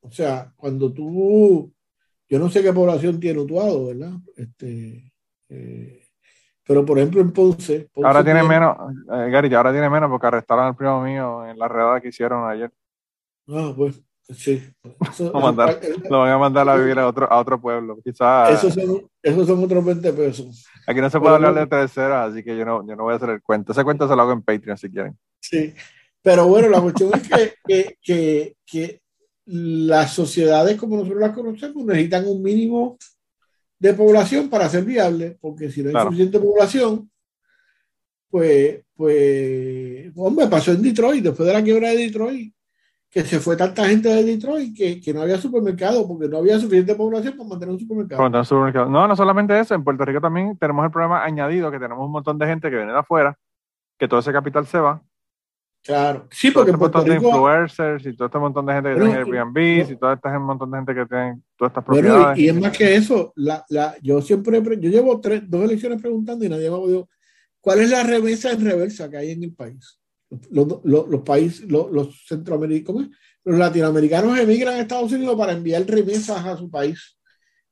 O 0.00 0.10
sea, 0.10 0.52
cuando 0.56 0.92
tú, 0.92 1.72
yo 2.28 2.38
no 2.38 2.50
sé 2.50 2.62
qué 2.62 2.72
población 2.72 3.20
tiene 3.20 3.40
Utuado, 3.40 3.86
¿verdad? 3.86 4.12
Este, 4.36 5.12
eh, 5.48 6.02
pero 6.66 6.84
por 6.84 6.98
ejemplo 6.98 7.20
en 7.20 7.32
Ponce. 7.32 7.88
Ponce 7.92 8.06
ahora 8.06 8.24
tiene, 8.24 8.40
tiene 8.40 8.54
menos, 8.54 8.76
eh, 9.12 9.30
Gary, 9.30 9.54
ahora 9.54 9.72
tiene 9.72 9.88
menos 9.88 10.10
porque 10.10 10.26
arrestaron 10.26 10.66
al 10.66 10.76
primo 10.76 11.02
mío 11.02 11.46
en 11.46 11.58
la 11.58 11.68
redada 11.68 12.00
que 12.00 12.08
hicieron 12.08 12.48
ayer. 12.48 12.70
Ah, 13.48 13.72
pues, 13.76 14.00
sí. 14.30 14.62
Eso, 15.10 15.30
lo, 15.32 15.40
mandar, 15.40 15.80
lo, 16.08 16.20
van 16.20 16.30
a 16.30 16.38
mandar 16.38 16.68
a 16.68 16.76
vivir 16.76 16.98
a 16.98 17.06
otro, 17.06 17.30
a 17.30 17.38
otro 17.38 17.60
pueblo. 17.60 17.98
Quizás. 18.02 18.50
Esos 18.54 18.74
son, 18.74 19.08
esos 19.22 19.46
son 19.46 19.62
otros 19.62 19.84
20 19.84 20.12
pesos. 20.12 20.66
Aquí 20.86 21.00
no 21.00 21.10
se 21.10 21.18
puede 21.18 21.36
pero, 21.36 21.48
hablar 21.48 21.68
de 21.68 21.76
tercera, 21.76 22.24
así 22.24 22.42
que 22.42 22.56
yo 22.56 22.64
no, 22.64 22.86
yo 22.86 22.96
no 22.96 23.04
voy 23.04 23.12
a 23.12 23.16
hacer 23.16 23.30
el 23.30 23.42
cuento. 23.42 23.72
Ese 23.72 23.84
cuento 23.84 24.08
se 24.08 24.16
lo 24.16 24.22
hago 24.22 24.32
en 24.32 24.42
Patreon 24.42 24.76
si 24.76 24.90
quieren. 24.90 25.16
Sí. 25.40 25.74
Pero 26.22 26.46
bueno, 26.46 26.68
la 26.68 26.80
cuestión 26.80 27.10
es 27.14 27.28
que, 27.28 27.54
que, 27.66 27.98
que, 28.00 28.56
que, 28.64 29.02
las 29.44 30.14
sociedades 30.14 30.76
como 30.76 30.96
nosotros 30.96 31.20
las 31.20 31.32
conocemos 31.32 31.84
necesitan 31.84 32.26
un 32.28 32.40
mínimo 32.42 32.96
de 33.76 33.92
población 33.92 34.48
para 34.48 34.68
ser 34.68 34.84
viables, 34.84 35.36
porque 35.40 35.68
si 35.68 35.82
no 35.82 35.88
hay 35.88 35.92
claro. 35.92 36.06
suficiente 36.06 36.38
población, 36.38 37.10
pues, 38.30 38.84
pues, 38.94 40.12
hombre, 40.16 40.46
pasó 40.46 40.70
en 40.70 40.82
Detroit, 40.82 41.24
después 41.24 41.46
de 41.46 41.52
la 41.52 41.62
quiebra 41.62 41.90
de 41.90 41.96
Detroit, 41.96 42.54
que 43.10 43.22
se 43.24 43.40
fue 43.40 43.56
tanta 43.56 43.86
gente 43.86 44.08
de 44.08 44.24
Detroit 44.24 44.74
que, 44.74 45.00
que 45.00 45.12
no 45.12 45.20
había 45.20 45.36
supermercado, 45.36 46.06
porque 46.06 46.28
no 46.28 46.38
había 46.38 46.58
suficiente 46.58 46.94
población 46.94 47.36
para 47.36 47.48
mantener 47.48 47.74
un 47.74 47.80
supermercado. 47.80 48.22
Mantener 48.22 48.40
un 48.40 48.46
supermercado. 48.46 48.88
No, 48.88 49.08
no 49.08 49.16
solamente 49.16 49.58
eso, 49.58 49.74
en 49.74 49.82
Puerto 49.84 50.04
Rico 50.04 50.20
también 50.20 50.56
tenemos 50.56 50.84
el 50.84 50.92
problema 50.92 51.24
añadido, 51.24 51.70
que 51.70 51.80
tenemos 51.80 52.06
un 52.06 52.12
montón 52.12 52.38
de 52.38 52.46
gente 52.46 52.70
que 52.70 52.76
viene 52.76 52.92
de 52.92 52.98
afuera, 53.00 53.36
que 53.98 54.06
todo 54.06 54.20
ese 54.20 54.32
capital 54.32 54.66
se 54.66 54.78
va, 54.78 55.02
Claro, 55.84 56.28
sí, 56.30 56.52
porque 56.52 56.70
todo 56.70 56.86
este 56.86 56.98
montón 56.98 57.06
Rico, 57.06 57.22
de 57.22 57.28
influencers 57.28 58.06
y 58.06 58.16
todo 58.16 58.26
este 58.26 58.38
montón 58.38 58.66
de 58.66 58.72
gente 58.74 58.88
que 58.90 59.00
tiene 59.00 59.14
Airbnb 59.14 59.86
no, 59.86 59.92
y 59.92 59.96
todo 59.96 60.12
este 60.12 60.38
montón 60.38 60.70
de 60.70 60.76
gente 60.76 60.94
que 60.94 61.06
tiene 61.06 61.42
todas 61.56 61.70
estas 61.70 61.84
propiedades. 61.84 62.22
Bueno, 62.22 62.36
y, 62.36 62.44
y, 62.44 62.48
es 62.48 62.60
más 62.60 62.78
que 62.78 62.94
eso, 62.94 63.32
la, 63.34 63.64
la, 63.68 63.96
yo 64.00 64.22
siempre, 64.22 64.62
yo 64.62 64.90
llevo 64.90 65.20
tres, 65.20 65.42
dos 65.50 65.64
elecciones 65.64 66.00
preguntando 66.00 66.44
y 66.44 66.48
nadie 66.48 66.70
me 66.70 66.76
ha 66.76 66.78
podido, 66.78 67.08
¿cuál 67.60 67.80
es 67.80 67.90
la 67.90 68.04
remesa 68.04 68.52
en 68.52 68.64
reversa 68.64 69.10
que 69.10 69.16
hay 69.16 69.30
en 69.32 69.42
el 69.42 69.54
país? 69.54 69.98
Los, 70.50 70.68
los, 70.84 71.08
los 71.08 71.20
países, 71.22 71.68
los, 71.68 71.90
los 71.90 72.26
centroamericanos, 72.28 73.08
los 73.44 73.58
latinoamericanos 73.58 74.38
emigran 74.38 74.74
a 74.74 74.80
Estados 74.80 75.10
Unidos 75.10 75.36
para 75.36 75.52
enviar 75.52 75.84
remesas 75.84 76.46
a 76.46 76.56
su 76.56 76.70
país. 76.70 77.18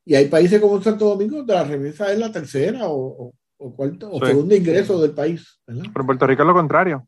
Y 0.04 0.16
hay 0.16 0.26
países 0.26 0.60
como 0.60 0.82
Santo 0.82 1.04
Domingo 1.04 1.36
donde 1.36 1.54
la 1.54 1.62
remesa 1.62 2.12
es 2.12 2.18
la 2.18 2.32
tercera 2.32 2.88
o, 2.88 3.28
o, 3.28 3.34
o 3.58 3.76
cuarto 3.76 4.10
o 4.10 4.26
segundo 4.26 4.56
ingreso 4.56 5.00
del 5.00 5.12
país. 5.12 5.60
Pero 5.64 5.78
en 5.84 5.92
Puerto 5.92 6.26
Rico 6.26 6.42
es 6.42 6.48
lo 6.48 6.54
contrario. 6.54 7.06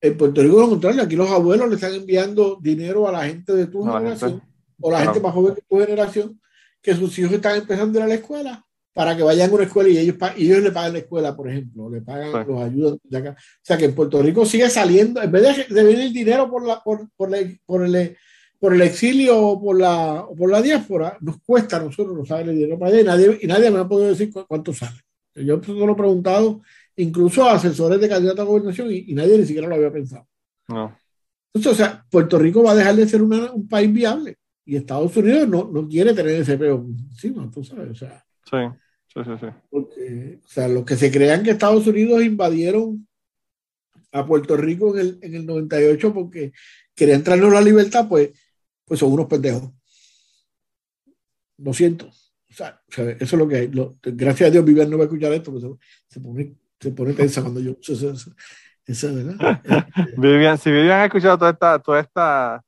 En 0.00 0.16
Puerto 0.16 0.42
Rico 0.42 0.60
lo 0.60 0.68
contrario. 0.68 1.02
Aquí 1.02 1.16
los 1.16 1.30
abuelos 1.30 1.68
le 1.68 1.74
están 1.74 1.94
enviando 1.94 2.58
dinero 2.60 3.08
a 3.08 3.12
la 3.12 3.26
gente 3.26 3.52
de 3.54 3.66
tu 3.66 3.84
generación 3.84 4.42
o 4.80 4.90
la 4.90 5.00
gente 5.00 5.20
más 5.20 5.34
joven 5.34 5.54
de 5.54 5.62
tu 5.68 5.78
generación 5.78 6.40
que 6.80 6.94
sus 6.94 7.18
hijos 7.18 7.32
están 7.32 7.56
empezando 7.56 7.98
a 7.98 8.02
ir 8.02 8.04
a 8.04 8.08
la 8.08 8.14
escuela 8.14 8.64
para 8.98 9.16
que 9.16 9.22
vayan 9.22 9.48
a 9.48 9.54
una 9.54 9.62
escuela 9.62 9.88
y 9.88 9.98
ellos, 9.98 10.16
y 10.36 10.46
ellos 10.46 10.60
le 10.60 10.72
pagan 10.72 10.92
la 10.92 10.98
escuela, 10.98 11.36
por 11.36 11.48
ejemplo, 11.48 11.88
le 11.88 12.00
pagan, 12.00 12.46
los 12.48 12.60
ayudan 12.60 12.98
de 13.04 13.18
acá. 13.18 13.30
O 13.30 13.60
sea 13.62 13.78
que 13.78 13.84
en 13.84 13.94
Puerto 13.94 14.20
Rico 14.20 14.44
sigue 14.44 14.68
saliendo, 14.68 15.22
en 15.22 15.30
vez 15.30 15.68
de, 15.68 15.84
venir 15.84 16.00
el 16.00 16.12
dinero 16.12 16.50
por, 16.50 16.66
la, 16.66 16.82
por, 16.82 17.08
por, 17.16 17.30
por, 17.64 17.84
el, 17.84 18.16
por 18.58 18.74
el 18.74 18.82
exilio 18.82 19.40
o 19.40 19.62
por 19.62 19.78
la, 19.78 20.26
por 20.36 20.50
la 20.50 20.60
diáspora, 20.60 21.16
nos 21.20 21.38
cuesta 21.42 21.76
a 21.76 21.80
nosotros 21.80 22.16
no 22.16 22.24
saber 22.24 22.48
el 22.48 22.56
dinero 22.56 22.76
para 22.76 22.90
allá 22.90 23.00
y 23.00 23.04
nadie, 23.04 23.38
y 23.42 23.46
nadie 23.46 23.70
me 23.70 23.78
ha 23.78 23.86
podido 23.86 24.08
decir 24.08 24.32
cuánto 24.48 24.72
sale. 24.72 24.98
Yo 25.32 25.58
lo 25.58 25.92
he 25.92 25.94
preguntado 25.94 26.62
incluso 26.98 27.44
a 27.44 27.54
asesores 27.54 28.00
de 28.00 28.08
candidato 28.08 28.42
a 28.42 28.44
gobernación 28.44 28.88
y, 28.90 29.14
nadie 29.14 29.38
ni 29.38 29.46
siquiera 29.46 29.68
lo 29.68 29.74
había 29.74 29.92
pensado. 29.92 30.26
No. 30.68 30.96
Entonces, 31.54 31.72
o 31.72 31.84
sea, 31.84 32.04
Puerto 32.10 32.38
Rico 32.38 32.62
va 32.62 32.72
a 32.72 32.76
dejar 32.76 32.94
de 32.94 33.08
ser 33.08 33.22
un 33.22 33.68
país 33.68 33.92
viable 33.92 34.36
y 34.64 34.76
Estados 34.76 35.16
Unidos 35.16 35.48
no, 35.48 35.70
no 35.72 35.88
quiere 35.88 36.12
tener 36.12 36.40
ese 36.40 36.58
peo 36.58 36.86
encima, 37.10 37.50
tú 37.50 37.64
sabes, 37.64 37.90
o 37.90 37.94
sea. 37.94 38.24
Sí. 38.44 38.56
Sí, 39.06 39.20
sí, 39.24 39.30
sí. 39.40 39.46
Porque, 39.70 40.40
o 40.44 40.48
sea, 40.48 40.68
los 40.68 40.84
que 40.84 40.96
se 40.96 41.10
crean 41.10 41.42
que 41.42 41.52
Estados 41.52 41.86
Unidos 41.86 42.22
invadieron 42.22 43.08
a 44.12 44.26
Puerto 44.26 44.56
Rico 44.56 44.94
en 44.94 45.00
el, 45.00 45.18
en 45.22 45.34
el 45.34 45.46
98 45.46 46.12
porque 46.12 46.52
querían 46.94 47.24
traernos 47.24 47.52
la 47.52 47.60
libertad, 47.60 48.06
pues, 48.08 48.30
pues 48.84 49.00
son 49.00 49.12
unos 49.12 49.26
pendejos. 49.26 49.70
Lo 51.58 51.72
siento. 51.72 52.06
O 52.06 52.54
sea, 52.54 52.82
eso 52.88 53.14
es 53.20 53.32
lo 53.32 53.46
que 53.46 53.56
hay. 53.56 53.70
gracias 54.02 54.48
a 54.48 54.50
Dios, 54.50 54.64
Vivian 54.64 54.90
no 54.90 54.98
va 54.98 55.04
a 55.04 55.06
escuchar 55.06 55.32
esto, 55.32 55.52
porque 55.52 55.78
se, 56.08 56.20
pone, 56.20 56.54
se 56.80 56.90
pone 56.92 57.12
tensa 57.12 57.42
cuando 57.42 57.60
yo. 57.60 57.72
Eso, 57.80 58.12
eso, 58.86 59.14
¿verdad? 59.14 59.62
Vivian, 60.16 60.58
si 60.58 60.70
Vivian 60.70 61.00
ha 61.00 61.04
escuchado 61.04 61.38
toda 61.38 61.50
esta, 61.50 61.78
toda 61.78 62.00
esta, 62.00 62.64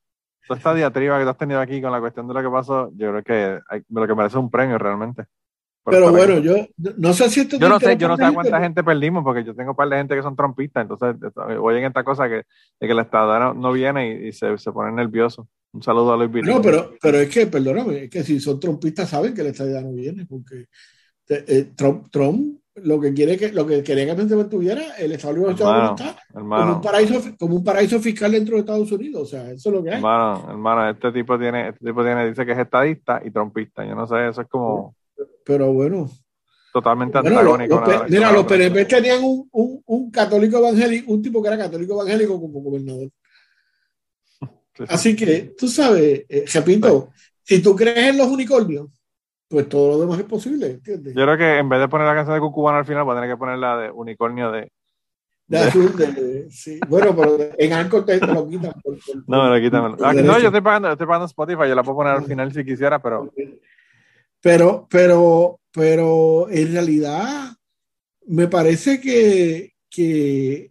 toda 0.46 0.58
esta 0.58 0.74
diatriba 0.74 1.18
que 1.18 1.24
tú 1.24 1.30
has 1.30 1.38
tenido 1.38 1.60
aquí 1.60 1.80
con 1.80 1.92
la 1.92 2.00
cuestión 2.00 2.28
de 2.28 2.34
lo 2.34 2.42
que 2.42 2.50
pasó, 2.50 2.90
yo 2.94 3.10
creo 3.10 3.22
que 3.22 3.60
hay, 3.68 3.82
lo 3.88 4.06
que 4.06 4.14
merece 4.14 4.38
un 4.38 4.50
premio 4.50 4.78
realmente. 4.78 5.24
Pero 5.82 6.10
bueno, 6.10 6.38
yo 6.38 6.66
no 6.98 7.14
sé 7.14 7.30
si 7.30 7.40
esto 7.40 7.58
Yo 7.58 7.68
no 7.68 7.80
sé, 7.80 7.96
yo 7.96 8.06
no 8.06 8.16
sé 8.16 8.30
cuánta 8.34 8.60
gente 8.60 8.84
perdimos, 8.84 9.24
porque 9.24 9.42
yo 9.44 9.54
tengo 9.54 9.70
un 9.70 9.76
par 9.76 9.88
de 9.88 9.96
gente 9.96 10.14
que 10.14 10.22
son 10.22 10.36
trompistas, 10.36 10.82
entonces 10.82 11.16
oyen 11.58 11.84
esta 11.84 12.04
cosa 12.04 12.28
que, 12.28 12.34
de 12.34 12.86
que 12.86 12.92
el 12.92 12.98
Estado 12.98 13.54
no, 13.54 13.72
viene 13.72 14.28
y, 14.28 14.32
se, 14.32 14.58
se 14.58 14.72
ponen 14.72 14.96
nerviosos. 14.96 15.46
Un 15.72 15.82
saludo 15.82 16.12
a 16.12 16.16
Luis 16.16 16.30
Vito. 16.30 16.50
No, 16.50 16.60
pero, 16.60 16.94
pero 17.00 17.18
es 17.18 17.28
que, 17.28 17.46
perdóname, 17.46 18.04
es 18.04 18.10
que 18.10 18.22
si 18.24 18.40
son 18.40 18.60
trompistas 18.60 19.08
saben 19.08 19.32
que 19.32 19.40
el 19.40 19.48
Estado 19.48 19.80
no 19.80 19.92
viene, 19.92 20.26
porque 20.26 20.66
eh, 21.28 21.70
Trump, 21.76 22.08
Trump 22.10 22.60
lo 22.82 23.00
que 23.00 23.12
quiere 23.12 23.36
que 23.36 23.52
lo 23.52 23.66
que 23.66 23.82
quería 23.82 24.14
que 24.14 24.28
se 24.28 24.36
mantuviera 24.36 24.96
el 24.98 25.12
Estado 25.12 25.34
Libre 25.34 25.52
está 25.52 26.16
como 26.32 26.74
un 26.74 26.80
paraíso 26.80 27.20
como 27.38 27.56
un 27.56 27.64
paraíso 27.64 28.00
fiscal 28.00 28.32
dentro 28.32 28.54
de 28.54 28.60
Estados 28.60 28.90
Unidos 28.92 29.22
o 29.22 29.26
sea 29.26 29.50
eso 29.50 29.68
es 29.68 29.74
lo 29.74 29.82
que 29.82 29.90
hay 29.90 29.96
hermano 29.96 30.46
hermano 30.48 30.90
este 30.90 31.12
tipo 31.12 31.38
tiene 31.38 31.68
este 31.68 31.84
tipo 31.84 32.02
tiene 32.02 32.28
dice 32.28 32.44
que 32.44 32.52
es 32.52 32.58
estadista 32.58 33.20
y 33.24 33.30
trompista 33.30 33.84
yo 33.84 33.94
no 33.94 34.06
sé 34.06 34.28
eso 34.28 34.42
es 34.42 34.48
como 34.48 34.94
pero 35.44 35.72
bueno. 35.72 36.10
Totalmente 36.72 37.18
antagónico. 37.18 37.82
mira, 38.08 38.32
los 38.32 38.46
PNP 38.46 38.84
tenían 38.84 39.24
un, 39.24 39.48
un, 39.50 39.82
un, 39.84 40.10
católico 40.10 40.58
evangélico, 40.58 41.12
un 41.12 41.20
tipo 41.20 41.42
que 41.42 41.48
era 41.48 41.58
católico 41.58 41.94
evangélico 41.94 42.40
como 42.40 42.60
gobernador. 42.60 43.10
Así 44.88 45.16
que, 45.16 45.54
tú 45.58 45.66
sabes, 45.66 46.24
eh, 46.28 46.44
repito, 46.54 47.10
si 47.42 47.60
tú 47.60 47.74
crees 47.74 48.10
en 48.10 48.18
los 48.18 48.28
unicornios, 48.28 48.88
pues 49.50 49.68
todo 49.68 49.90
lo 49.90 50.00
demás 50.00 50.20
es 50.20 50.26
posible, 50.26 50.66
¿entiendes? 50.68 51.12
Yo 51.12 51.24
creo 51.24 51.36
que 51.36 51.58
en 51.58 51.68
vez 51.68 51.80
de 51.80 51.88
poner 51.88 52.06
la 52.06 52.14
canción 52.14 52.36
de 52.36 52.40
Cucubano 52.40 52.78
al 52.78 52.86
final, 52.86 53.02
voy 53.02 53.16
a 53.16 53.20
tener 53.20 53.34
que 53.34 53.36
poner 53.36 53.58
la 53.58 53.76
de 53.78 53.90
unicornio 53.90 54.52
de, 54.52 54.70
de 55.48 55.58
azul, 55.58 55.96
de, 55.96 56.48
sí. 56.50 56.78
Bueno, 56.88 57.14
pero 57.16 57.36
en 57.58 57.72
Anchor 57.72 58.04
te, 58.04 58.20
lo 58.20 58.48
quitan. 58.48 58.72
no, 59.26 59.50
me 59.50 59.58
lo 59.58 59.64
quitan. 59.64 59.96
Ah, 60.04 60.14
no, 60.14 60.38
yo 60.38 60.46
estoy 60.46 60.60
pagando, 60.60 60.92
estoy 60.92 61.06
pagando 61.06 61.26
Spotify, 61.26 61.68
yo 61.68 61.74
la 61.74 61.82
puedo 61.82 61.96
poner 61.96 62.12
al 62.12 62.24
final 62.24 62.52
si 62.52 62.64
quisiera, 62.64 63.02
pero 63.02 63.28
pero, 64.40 64.86
pero, 64.88 65.60
pero 65.72 66.48
en 66.48 66.72
realidad 66.72 67.50
me 68.28 68.46
parece 68.46 69.00
que, 69.00 69.72
que 69.90 70.70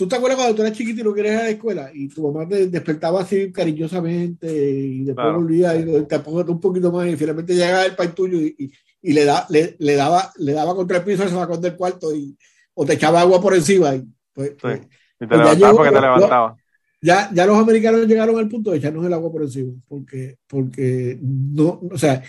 tú 0.00 0.08
te 0.08 0.16
acuerdas 0.16 0.38
cuando 0.38 0.54
tú 0.54 0.62
eras 0.62 0.74
chiquito 0.74 1.02
y 1.02 1.04
no 1.04 1.12
querías 1.12 1.34
ir 1.34 1.40
a 1.40 1.42
la 1.42 1.50
escuela 1.50 1.90
y 1.92 2.08
tu 2.08 2.26
mamá 2.26 2.48
te 2.48 2.68
despertaba 2.68 3.20
así 3.20 3.52
cariñosamente 3.52 4.50
y 4.50 5.04
después 5.04 5.34
volvía 5.34 5.76
y 5.76 6.06
te 6.06 6.18
pongo 6.20 6.40
un 6.40 6.58
poquito 6.58 6.90
más 6.90 7.06
y 7.06 7.16
finalmente 7.16 7.54
llegaba 7.54 7.84
el 7.84 7.94
país 7.94 8.14
tuyo 8.14 8.38
y, 8.38 8.72
y, 9.02 9.12
le, 9.12 9.26
da, 9.26 9.44
le, 9.50 9.76
le, 9.78 9.96
daba, 9.96 10.32
le 10.38 10.54
daba 10.54 10.74
contra 10.74 10.96
el 10.96 11.04
piso 11.04 11.22
al 11.22 11.28
sacón 11.28 11.60
del 11.60 11.76
cuarto 11.76 12.14
y, 12.14 12.34
o 12.72 12.86
te 12.86 12.94
echaba 12.94 13.20
agua 13.20 13.42
por 13.42 13.54
encima. 13.54 13.94
Y, 13.94 14.08
pues, 14.32 14.52
pues 14.58 14.78
y 14.78 14.80
te 15.18 15.26
pues 15.26 15.38
levantaba 15.38 15.74
porque 15.74 15.92
te 15.92 16.00
levantaba 16.00 16.56
ya, 17.02 17.30
ya 17.30 17.44
los 17.44 17.58
americanos 17.58 18.06
llegaron 18.06 18.38
al 18.38 18.48
punto 18.48 18.70
de 18.70 18.78
echarnos 18.78 19.04
el 19.04 19.12
agua 19.12 19.30
por 19.30 19.42
encima, 19.42 19.74
porque, 19.86 20.38
porque 20.46 21.18
no, 21.20 21.78
o 21.92 21.98
sea, 21.98 22.22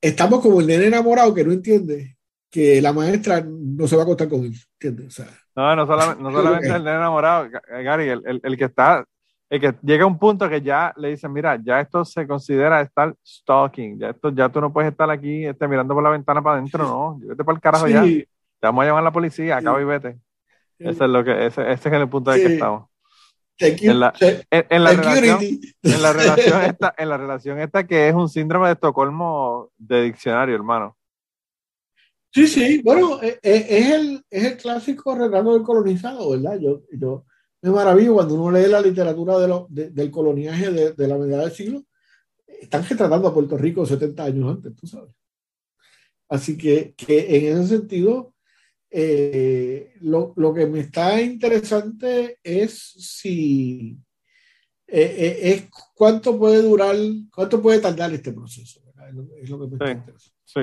estamos 0.00 0.40
como 0.40 0.60
el 0.60 0.66
nene 0.66 0.86
enamorado 0.86 1.32
que 1.32 1.44
no 1.44 1.52
entiende 1.52 2.16
que 2.50 2.82
la 2.82 2.92
maestra 2.92 3.46
no 3.48 3.86
se 3.86 3.94
va 3.94 4.02
a 4.02 4.04
acostar 4.06 4.28
con 4.28 4.44
él, 4.44 4.54
¿entiendes? 4.80 5.06
O 5.06 5.10
sea, 5.10 5.43
no, 5.56 5.76
no 5.76 5.86
solamente, 5.86 6.22
no 6.22 6.32
solamente 6.32 6.68
el 6.68 6.84
nene 6.84 6.96
enamorado, 6.96 7.48
Gary, 7.68 8.08
el, 8.08 8.22
el, 8.26 8.40
el, 8.42 8.56
que 8.56 8.64
está, 8.64 9.04
el 9.48 9.60
que 9.60 9.74
llega 9.82 10.04
a 10.04 10.06
un 10.06 10.18
punto 10.18 10.48
que 10.48 10.60
ya 10.60 10.92
le 10.96 11.10
dicen, 11.10 11.32
mira, 11.32 11.58
ya 11.62 11.80
esto 11.80 12.04
se 12.04 12.26
considera 12.26 12.80
estar 12.80 13.14
stalking, 13.24 13.98
ya 13.98 14.10
esto, 14.10 14.30
ya 14.30 14.48
tú 14.48 14.60
no 14.60 14.72
puedes 14.72 14.90
estar 14.90 15.10
aquí 15.10 15.46
este, 15.46 15.68
mirando 15.68 15.94
por 15.94 16.02
la 16.02 16.10
ventana 16.10 16.42
para 16.42 16.56
adentro, 16.56 16.84
no, 16.84 17.18
vete 17.20 17.44
para 17.44 17.56
el 17.56 17.62
carajo 17.62 17.88
ya, 17.88 18.02
te 18.02 18.26
vamos 18.62 18.82
a 18.82 18.86
llamar 18.86 19.02
a 19.02 19.04
la 19.04 19.12
policía, 19.12 19.56
acaba 19.56 19.80
y 19.80 19.84
vete. 19.84 20.18
Ese 20.78 21.04
es 21.04 21.10
lo 21.10 21.24
que, 21.24 21.46
ese, 21.46 21.70
ese 21.70 21.88
es 21.88 21.94
el 21.94 22.08
punto 22.08 22.32
que 22.32 22.54
estamos. 22.54 22.88
En, 23.58 24.00
la, 24.00 24.10
relación, 24.10 25.38
en, 25.80 26.02
la, 26.02 26.12
relación, 26.12 26.62
esta, 26.62 26.94
en 26.98 27.08
la 27.08 27.16
relación 27.16 27.60
esta 27.60 27.86
que 27.86 28.08
es 28.08 28.14
un 28.14 28.28
síndrome 28.28 28.66
de 28.66 28.72
Estocolmo 28.72 29.70
de 29.78 30.02
diccionario, 30.02 30.56
hermano. 30.56 30.96
Sí, 32.34 32.48
sí, 32.48 32.82
bueno, 32.82 33.22
e, 33.22 33.38
e, 33.42 33.78
es, 33.78 33.90
el, 33.92 34.24
es 34.28 34.44
el 34.44 34.56
clásico 34.56 35.14
retrato 35.14 35.54
del 35.54 35.62
colonizado, 35.62 36.30
¿verdad? 36.30 36.58
Yo, 36.58 36.82
yo 36.90 37.24
me 37.62 37.70
maravillo 37.70 38.14
cuando 38.14 38.34
uno 38.34 38.50
lee 38.50 38.68
la 38.68 38.80
literatura 38.80 39.38
de 39.38 39.46
lo, 39.46 39.68
del 39.70 40.10
coloniaje 40.10 40.72
de, 40.72 40.92
de, 40.94 41.08
la 41.08 41.16
mitad 41.16 41.38
del 41.38 41.52
siglo, 41.52 41.84
están 42.44 42.84
retratando 42.88 43.28
a 43.28 43.34
Puerto 43.34 43.56
Rico 43.56 43.86
70 43.86 44.24
años 44.24 44.50
antes, 44.50 44.74
tú 44.74 44.84
sabes. 44.88 45.14
Así 46.28 46.58
que, 46.58 46.92
que 46.96 47.36
en 47.36 47.56
ese 47.56 47.78
sentido, 47.78 48.34
eh, 48.90 49.94
lo, 50.00 50.32
lo, 50.34 50.52
que 50.52 50.66
me 50.66 50.80
está 50.80 51.22
interesante 51.22 52.40
es 52.42 52.94
si 52.98 53.96
eh, 54.88 55.14
eh, 55.18 55.38
es 55.52 55.68
cuánto 55.94 56.36
puede 56.36 56.62
durar, 56.62 56.96
cuánto 57.32 57.62
puede 57.62 57.78
tardar 57.78 58.12
este 58.12 58.32
proceso. 58.32 58.80
Es 59.40 59.50
lo, 59.50 59.60
que 59.60 59.76
me 59.76 59.94
sí, 60.04 60.22
Sí. 60.44 60.60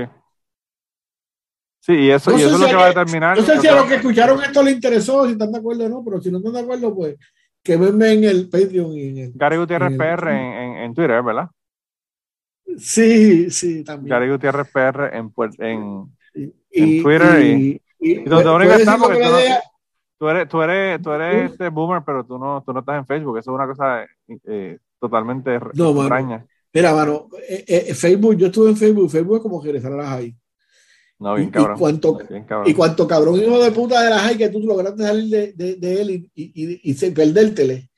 Sí, 1.81 1.93
y 1.93 2.11
eso, 2.11 2.31
y 2.37 2.41
eso 2.41 2.53
es 2.53 2.59
lo 2.59 2.67
que 2.67 2.75
va 2.75 2.85
a 2.85 2.89
determinar. 2.89 3.35
No 3.35 3.43
sé 3.43 3.59
si 3.59 3.67
a 3.67 3.75
los 3.75 3.85
que 3.85 3.95
escucharon 3.95 4.41
esto 4.43 4.61
les 4.61 4.75
interesó, 4.75 5.25
si 5.25 5.31
están 5.31 5.51
de 5.51 5.57
acuerdo 5.57 5.85
o 5.85 5.89
no, 5.89 6.03
pero 6.05 6.21
si 6.21 6.29
no 6.29 6.37
están 6.37 6.53
de 6.53 6.59
acuerdo, 6.59 6.95
pues 6.95 7.17
que 7.63 7.75
venme 7.75 8.13
en 8.13 8.23
el 8.23 8.49
Patreon 8.49 8.91
y 8.93 9.07
en 9.07 9.17
el. 9.17 9.31
Gary 9.33 9.57
Gutiérrez 9.57 9.97
PR 9.97 10.29
en, 10.29 10.77
en, 10.77 10.93
Twitter, 10.93 11.23
¿verdad? 11.23 11.49
Sí, 12.77 13.49
sí, 13.49 13.83
también. 13.83 14.09
Gary 14.09 14.31
Gutiérrez 14.31 14.67
PR 14.71 15.09
en, 15.11 15.33
en, 15.57 16.11
en 16.69 17.03
Twitter 17.03 17.43
y, 17.43 17.81
y, 17.99 18.23
donde 18.25 18.43
tú, 18.43 20.29
eres, 20.29 20.47
tú 20.49 20.61
eres, 20.61 21.01
tú 21.01 21.11
eres 21.11 21.51
este 21.51 21.69
boomer, 21.69 22.03
pero 22.05 22.23
tú 22.23 22.37
no, 22.37 22.61
tú 22.63 22.73
no 22.73 22.81
estás 22.81 22.99
en 22.99 23.07
Facebook. 23.07 23.39
Eso 23.39 23.51
es 23.51 23.55
una 23.55 23.65
cosa 23.65 24.05
eh, 24.45 24.77
totalmente 24.99 25.55
extraña. 25.55 26.45
Mira, 26.71 26.93
mano, 26.93 27.27
eh, 27.49 27.65
eh, 27.67 27.93
Facebook, 27.95 28.37
yo 28.37 28.47
estuve 28.47 28.69
en 28.69 28.77
Facebook, 28.77 29.09
Facebook 29.09 29.37
es 29.37 29.41
como 29.41 29.61
regresar 29.61 29.93
a 29.93 29.97
las 29.97 30.07
high. 30.09 30.35
No, 31.21 31.35
bien 31.35 31.51
cabrón. 31.51 31.75
Y 31.75 31.79
cuánto, 31.79 32.19
y 32.65 32.73
cuánto 32.73 33.07
cabrón 33.07 33.35
hijo 33.39 33.63
de 33.63 33.71
puta 33.71 34.01
de 34.01 34.09
las 34.09 34.21
high 34.21 34.37
que 34.39 34.49
tú 34.49 34.59
lograste 34.61 35.03
salir 35.03 35.29
de, 35.29 35.53
de, 35.53 35.75
de 35.75 36.01
él 36.01 36.09
y, 36.09 36.31
y, 36.33 36.79
y, 36.81 36.91
y 36.91 37.11
perdértele, 37.11 37.91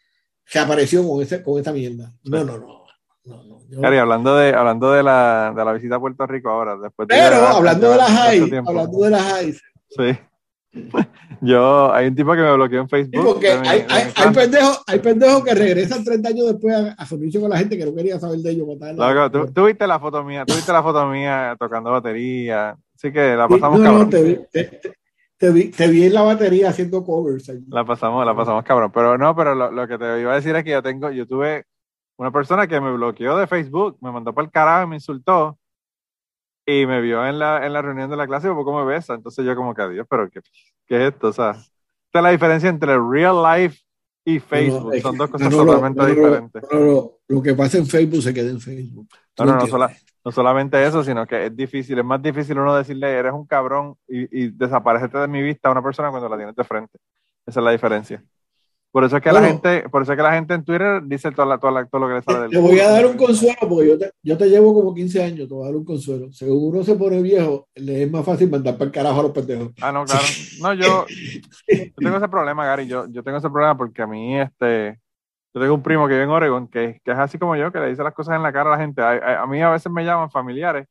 se 0.45 0.59
apareció 0.59 1.07
con, 1.07 1.21
ese, 1.21 1.41
con 1.41 1.57
esta 1.57 1.71
mierda. 1.71 2.13
No, 2.25 2.43
no, 2.43 2.57
no. 2.57 2.83
no, 3.23 3.43
no 3.69 3.87
hablando 3.87 4.35
de, 4.35 4.53
hablando 4.53 4.91
de 4.91 5.03
la, 5.03 5.53
de 5.55 5.63
la 5.63 5.71
visita 5.71 5.95
a 5.95 5.99
Puerto 6.01 6.27
Rico 6.27 6.49
ahora, 6.49 6.75
después 6.75 7.07
Pero 7.07 7.37
hablando 7.47 7.91
de 7.91 7.97
las 7.97 8.11
high, 8.11 8.61
hablando 8.67 8.99
de 8.99 9.09
las 9.09 9.21
high, 9.21 9.53
Sí. 9.53 10.19
Yo, 11.41 11.93
hay 11.93 12.07
un 12.07 12.15
tipo 12.15 12.31
que 12.33 12.41
me 12.41 12.53
bloqueó 12.53 12.81
en 12.81 12.89
Facebook. 12.89 13.25
porque 13.25 13.49
hay, 13.49 13.85
hay, 13.89 14.11
hay, 14.15 14.33
pendejos, 14.33 14.83
hay 14.87 14.99
pendejos 14.99 15.43
que 15.43 15.53
regresan 15.53 16.03
30 16.03 16.29
años 16.29 16.47
después 16.47 16.73
a, 16.73 16.93
a 16.93 17.05
servicio 17.05 17.41
con 17.41 17.49
la 17.49 17.57
gente 17.57 17.77
que 17.77 17.85
no 17.85 17.93
quería 17.93 18.19
saber 18.19 18.39
de 18.39 18.51
ellos. 18.51 18.67
¿tú, 19.53 19.65
viste 19.65 19.85
la 19.85 19.99
foto 19.99 20.23
mía, 20.23 20.45
tú 20.45 20.53
viste 20.53 20.71
la 20.71 20.81
foto 20.81 21.05
mía 21.07 21.55
tocando 21.59 21.91
batería. 21.91 22.77
Así 22.95 23.11
que 23.11 23.35
la 23.35 23.47
pasamos 23.47 23.81
cabrón. 23.81 24.09
te, 24.09 24.23
vi, 24.23 24.39
te, 24.51 25.51
vi, 25.51 25.69
te, 25.69 25.87
vi, 25.87 26.05
en 26.05 26.13
la 26.13 26.21
batería 26.21 26.69
haciendo 26.69 27.03
covers. 27.03 27.51
La 27.67 27.83
pasamos, 27.83 28.25
la 28.25 28.35
pasamos 28.35 28.63
cabrón. 28.63 28.91
Pero 28.93 29.17
no, 29.17 29.35
pero 29.35 29.53
lo, 29.53 29.69
lo, 29.69 29.87
que 29.87 29.97
te 29.97 30.21
iba 30.21 30.31
a 30.31 30.35
decir 30.35 30.55
es 30.55 30.63
que 30.63 30.71
yo 30.71 30.81
tengo, 30.81 31.11
yo 31.11 31.27
tuve 31.27 31.65
una 32.17 32.31
persona 32.31 32.67
que 32.67 32.79
me 32.79 32.93
bloqueó 32.93 33.37
de 33.37 33.47
Facebook, 33.47 33.97
me 34.01 34.11
mandó 34.11 34.33
por 34.33 34.45
el 34.45 34.51
carajo 34.51 34.85
y 34.85 34.89
me 34.89 34.95
insultó 34.95 35.57
y 36.65 36.85
me 36.85 37.01
vio 37.01 37.25
en 37.25 37.39
la, 37.39 37.65
en 37.65 37.73
la 37.73 37.81
reunión 37.81 38.09
de 38.09 38.17
la 38.17 38.27
clase 38.27 38.47
y 38.47 38.49
un 38.49 38.57
poco 38.57 38.77
me 38.77 38.85
besa. 38.85 39.13
Entonces 39.13 39.45
yo 39.45 39.55
como 39.55 39.73
que, 39.73 39.81
adiós, 39.81 40.07
pero 40.09 40.29
¿qué, 40.29 40.41
qué 40.85 41.07
es 41.07 41.13
esto? 41.13 41.27
O 41.27 41.33
sea, 41.33 41.51
esta 41.51 42.19
es 42.19 42.23
la 42.23 42.29
diferencia 42.29 42.69
entre 42.69 42.97
real 42.97 43.41
life 43.43 43.79
y 44.25 44.39
Facebook. 44.39 44.95
Son 45.01 45.17
dos 45.17 45.29
cosas 45.29 45.49
totalmente 45.49 46.05
diferentes. 46.05 46.63
lo 46.71 47.41
que 47.41 47.53
pasa 47.53 47.77
en 47.77 47.85
Facebook 47.85 48.21
se 48.21 48.33
queda 48.33 48.49
en 48.49 48.61
Facebook. 48.61 49.07
No, 49.39 49.45
no, 49.45 49.55
no, 49.55 49.89
no, 50.25 50.31
solamente 50.31 50.85
eso, 50.85 51.03
sino 51.03 51.25
que 51.25 51.47
es 51.47 51.55
difícil, 51.55 51.97
es 51.99 52.05
más 52.05 52.21
difícil 52.21 52.57
uno 52.57 52.75
decirle, 52.75 53.11
eres 53.11 53.33
un 53.33 53.45
cabrón 53.45 53.95
y, 54.07 54.43
y 54.43 54.49
desaparecerte 54.51 55.17
de 55.17 55.27
mi 55.27 55.41
vista 55.41 55.69
a 55.69 55.71
una 55.71 55.81
persona 55.81 56.11
cuando 56.11 56.29
la 56.29 56.37
tienes 56.37 56.55
de 56.55 56.63
frente. 56.63 56.97
Esa 57.45 57.59
es 57.59 57.63
la 57.63 57.71
diferencia. 57.71 58.23
Por 58.93 59.03
eso 59.03 59.17
es 59.17 59.23
que 59.23 59.31
la 59.31 59.41
gente, 59.41 59.89
por 59.89 60.03
eso 60.03 60.11
es 60.11 60.17
que 60.17 60.21
la 60.21 60.33
gente 60.33 60.53
en 60.53 60.63
Twitter 60.63 61.01
dice 61.03 61.31
todo, 61.31 61.47
la, 61.47 61.57
todo, 61.57 61.71
lo 61.71 62.07
que 62.07 62.13
le 62.13 62.21
sale 62.21 62.41
del 62.41 62.51
Te 62.51 62.59
voy 62.59 62.79
a 62.79 62.91
dar 62.91 63.07
un 63.07 63.17
consuelo 63.17 63.57
porque 63.67 63.87
yo 63.87 63.97
te, 63.97 64.11
yo 64.21 64.37
te 64.37 64.47
llevo 64.47 64.71
como 64.71 64.93
15 64.93 65.23
años, 65.23 65.47
te 65.47 65.53
voy 65.55 65.63
a 65.63 65.65
dar 65.65 65.75
un 65.75 65.83
consuelo. 65.83 66.31
Según 66.31 66.75
uno 66.75 66.83
se 66.83 66.93
pone 66.93 67.19
viejo, 67.23 67.67
le 67.73 68.03
es 68.03 68.11
más 68.11 68.23
fácil 68.23 68.51
mandar 68.51 68.75
para 68.75 68.85
el 68.85 68.91
carajo 68.91 69.19
a 69.19 69.23
los 69.23 69.31
pendejos. 69.31 69.71
Ah, 69.81 69.91
no, 69.91 70.05
claro. 70.05 70.23
No, 70.61 70.73
yo, 70.75 71.07
yo 71.67 71.85
tengo 71.97 72.17
ese 72.17 72.27
problema, 72.27 72.67
Gary. 72.67 72.85
Yo, 72.85 73.07
yo 73.09 73.23
tengo 73.23 73.39
ese 73.39 73.49
problema 73.49 73.75
porque 73.75 74.03
a 74.03 74.05
mí, 74.05 74.39
este, 74.39 74.99
yo 75.55 75.61
tengo 75.61 75.73
un 75.73 75.81
primo 75.81 76.07
que 76.07 76.13
vive 76.13 76.25
en 76.25 76.29
Oregon 76.29 76.67
que, 76.67 77.01
que 77.03 77.11
es 77.13 77.17
así 77.17 77.39
como 77.39 77.55
yo, 77.55 77.71
que 77.71 77.79
le 77.79 77.89
dice 77.89 78.03
las 78.03 78.13
cosas 78.13 78.35
en 78.35 78.43
la 78.43 78.53
cara 78.53 78.71
a 78.71 78.77
la 78.77 78.83
gente. 78.83 79.01
A, 79.01 79.41
a, 79.41 79.47
mí 79.47 79.59
a 79.59 79.71
veces 79.71 79.91
me 79.91 80.05
llaman 80.05 80.29
familiares 80.29 80.85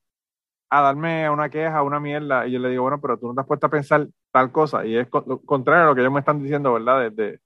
a 0.70 0.80
darme 0.80 1.30
una 1.30 1.48
queja, 1.50 1.84
una 1.84 2.00
mierda, 2.00 2.48
y 2.48 2.50
yo 2.50 2.58
le 2.58 2.70
digo, 2.70 2.82
bueno, 2.82 3.00
pero 3.00 3.16
tú 3.16 3.28
no 3.28 3.34
te 3.34 3.42
has 3.42 3.46
puesto 3.46 3.68
a 3.68 3.70
pensar 3.70 4.08
tal 4.32 4.50
cosa. 4.50 4.84
Y 4.84 4.96
es 4.96 5.06
contrario 5.08 5.84
a 5.84 5.86
lo 5.86 5.94
que 5.94 6.00
ellos 6.00 6.12
me 6.12 6.18
están 6.18 6.42
diciendo, 6.42 6.72
¿verdad? 6.72 7.08
Desde 7.08 7.38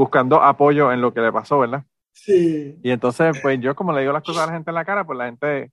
buscando 0.00 0.42
apoyo 0.42 0.90
en 0.90 1.02
lo 1.02 1.12
que 1.12 1.20
le 1.20 1.30
pasó, 1.30 1.58
¿verdad? 1.58 1.84
Sí. 2.12 2.78
Y 2.82 2.90
entonces, 2.90 3.38
pues 3.42 3.60
yo 3.60 3.74
como 3.74 3.92
le 3.92 4.00
digo 4.00 4.14
las 4.14 4.22
cosas 4.22 4.44
a 4.44 4.46
la 4.46 4.54
gente 4.54 4.70
en 4.70 4.74
la 4.74 4.84
cara, 4.86 5.04
pues 5.04 5.18
la 5.18 5.26
gente 5.26 5.72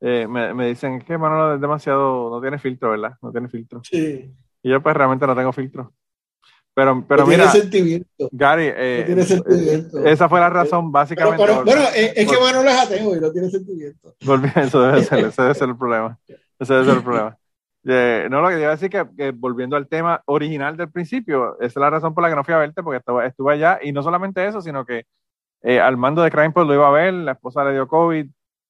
eh, 0.00 0.26
me, 0.28 0.52
me, 0.52 0.66
dicen 0.66 1.00
que 1.00 1.16
Manolo 1.16 1.54
es 1.54 1.60
demasiado, 1.60 2.28
no 2.28 2.40
tiene 2.40 2.58
filtro, 2.58 2.90
¿verdad? 2.90 3.12
No 3.22 3.30
tiene 3.30 3.48
filtro. 3.48 3.82
Sí. 3.84 4.34
Y 4.64 4.68
yo 4.68 4.82
pues 4.82 4.96
realmente 4.96 5.28
no 5.28 5.36
tengo 5.36 5.52
filtro. 5.52 5.92
Pero, 6.74 7.04
pero 7.06 7.22
no 7.22 7.28
mira, 7.28 7.44
tiene 7.44 7.60
sentimiento. 7.60 8.28
Gary, 8.32 8.66
eh, 8.66 9.04
tiene 9.06 9.22
sentimiento. 9.22 10.04
esa 10.04 10.28
fue 10.28 10.40
la 10.40 10.50
razón 10.50 10.90
básicamente. 10.90 11.44
Pero, 11.46 11.64
bueno, 11.64 11.82
es, 11.94 12.16
es 12.16 12.28
que 12.28 12.36
Manolo 12.36 12.68
es 12.68 12.76
ateo 12.76 13.16
y 13.16 13.20
no 13.20 13.30
tiene 13.30 13.48
sentimiento. 13.48 14.14
Eso 14.56 14.82
debe 14.82 15.04
ser, 15.04 15.24
ese 15.24 15.42
debe 15.42 15.54
ser 15.54 15.68
el 15.68 15.78
problema. 15.78 16.18
Ese 16.58 16.74
debe 16.74 16.84
ser 16.84 16.96
el 16.96 17.04
problema 17.04 17.38
no, 17.86 18.40
lo 18.40 18.48
que 18.48 18.58
iba 18.58 18.68
a 18.68 18.76
decir 18.76 18.90
que, 18.90 19.30
volviendo 19.30 19.76
al 19.76 19.86
tema 19.86 20.22
original 20.26 20.76
del 20.76 20.90
principio, 20.90 21.56
esa 21.58 21.66
es 21.66 21.76
la 21.76 21.90
razón 21.90 22.14
por 22.14 22.22
la 22.22 22.30
que 22.30 22.36
no 22.36 22.44
fui 22.44 22.54
a 22.54 22.58
verte, 22.58 22.82
porque 22.82 22.98
estaba, 22.98 23.26
estuve 23.26 23.54
allá, 23.54 23.78
y 23.82 23.92
no 23.92 24.02
solamente 24.02 24.44
eso, 24.46 24.60
sino 24.60 24.84
que 24.84 25.06
eh, 25.62 25.80
al 25.80 25.96
mando 25.96 26.22
de 26.22 26.30
Crime 26.30 26.52
lo 26.54 26.74
iba 26.74 26.88
a 26.88 26.90
ver, 26.90 27.14
la 27.14 27.32
esposa 27.32 27.64
le 27.64 27.72
dio 27.72 27.86
COVID, 27.86 28.26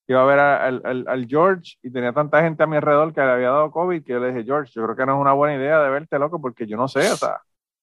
iba 0.08 0.22
a 0.22 0.24
ver 0.26 0.38
al, 0.38 0.82
al, 0.84 1.04
al, 1.08 1.26
George, 1.26 1.76
y 1.82 1.90
tenía 1.90 2.12
tanta 2.12 2.42
gente 2.42 2.62
a 2.62 2.66
mi 2.66 2.76
alrededor 2.76 3.14
que 3.14 3.20
le 3.22 3.30
había 3.30 3.50
dado 3.50 3.70
COVID, 3.70 4.04
que 4.04 4.12
yo 4.12 4.20
le 4.20 4.28
dije, 4.28 4.44
George, 4.44 4.72
yo 4.74 4.84
creo 4.84 4.96
que 4.96 5.06
no 5.06 5.14
es 5.14 5.20
una 5.20 5.32
buena 5.32 5.56
idea 5.56 5.80
de 5.80 5.90
verte, 5.90 6.18
loco, 6.18 6.40
porque 6.40 6.66
yo 6.66 6.76
no 6.76 6.86
sé, 6.86 7.10
o 7.10 7.16
sea, 7.16 7.40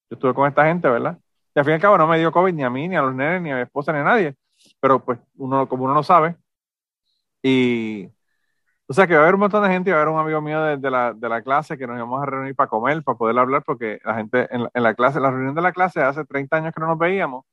yo 0.10 0.16
estuve 0.16 0.34
con 0.36 0.48
esta 0.48 0.66
gente, 0.66 0.88
¿verdad? 0.88 1.18
Y 1.56 1.60
al 1.60 1.66
fin 1.66 1.72
y 1.72 1.76
al 1.76 1.82
cabo 1.82 1.98
no 1.98 2.08
me 2.08 2.20
dio 2.20 2.32
COVID 2.32 2.54
ni 2.54 2.64
a 2.64 2.70
mí, 2.70 2.88
ni 2.88 2.96
a 2.96 3.02
los 3.02 3.16
nenes, 3.16 3.42
ni 3.42 3.52
a 3.52 3.56
mi 3.56 3.62
esposa, 3.62 3.92
ni 3.92 4.00
a 4.00 4.04
nadie, 4.04 4.36
pero 4.80 5.04
pues 5.04 5.20
uno, 5.38 5.68
como 5.68 5.86
uno 5.86 5.94
no 5.96 6.04
sabe, 6.04 6.36
y 7.42 8.10
o 8.94 8.96
sea 8.96 9.08
que 9.08 9.16
va 9.16 9.22
a 9.22 9.24
haber 9.24 9.34
un 9.34 9.40
montón 9.40 9.64
de 9.64 9.70
gente 9.70 9.90
y 9.90 9.92
va 9.92 9.98
a 9.98 10.02
haber 10.04 10.14
un 10.14 10.20
amigo 10.20 10.40
mío 10.40 10.62
de, 10.62 10.78
de, 10.78 10.92
la, 10.92 11.14
de 11.14 11.28
la, 11.28 11.42
clase 11.42 11.80
que 11.80 11.88
nos 11.88 11.98
íbamos 11.98 12.22
a 12.22 12.28
reunir 12.28 12.54
para 12.54 12.70
comer, 12.70 13.02
para 13.02 13.18
poder 13.18 13.40
hablar, 13.40 13.64
porque 13.66 14.00
la 14.06 14.14
gente 14.14 14.48
en 14.52 14.62
la, 14.62 14.72
en 14.72 14.84
la, 14.84 14.94
clase, 14.94 15.20
la 15.20 15.32
reunión 15.32 15.56
de 15.56 15.64
la 15.64 15.72
clase 15.72 16.00
hace 16.00 16.24
30 16.24 16.58
años 16.58 16.74
que 16.76 16.80
no 16.80 16.86
nos 16.86 17.00
veíamos, 17.00 17.44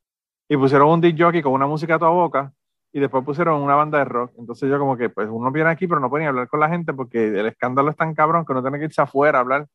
y 0.50 0.59
pusieron 0.59 0.90
un 0.90 1.00
disc 1.00 1.16
jockey 1.18 1.40
con 1.40 1.55
una 1.55 1.66
música 1.66 1.94
a 1.94 1.98
toda 1.98 2.11
boca, 2.11 2.53
y 2.92 3.00
después 3.00 3.24
pusieron 3.24 3.62
una 3.62 3.74
banda 3.74 3.96
de 4.00 4.05
rock. 4.05 4.33
Entonces 4.37 4.68
yo 4.68 4.79
como 4.79 4.98
que, 4.98 5.09
pues 5.09 5.29
uno 5.31 5.50
viene 5.50 5.70
aquí, 5.70 5.87
pero 5.87 5.98
no 5.98 6.11
puede 6.11 6.24
ni 6.24 6.29
hablar 6.29 6.46
con 6.46 6.61
la 6.61 6.68
gente 6.68 6.92
porque 6.92 7.29
el 7.29 7.46
escándalo 7.46 7.88
es 7.88 7.96
tan 7.96 8.14
cabrón 8.14 8.44
que 8.44 8.53
uno 8.53 8.61
tiene 8.61 8.79
que 8.79 8.85
irse 8.85 9.00
afuera 9.00 9.38
a 9.38 9.40
hablar 9.40 9.66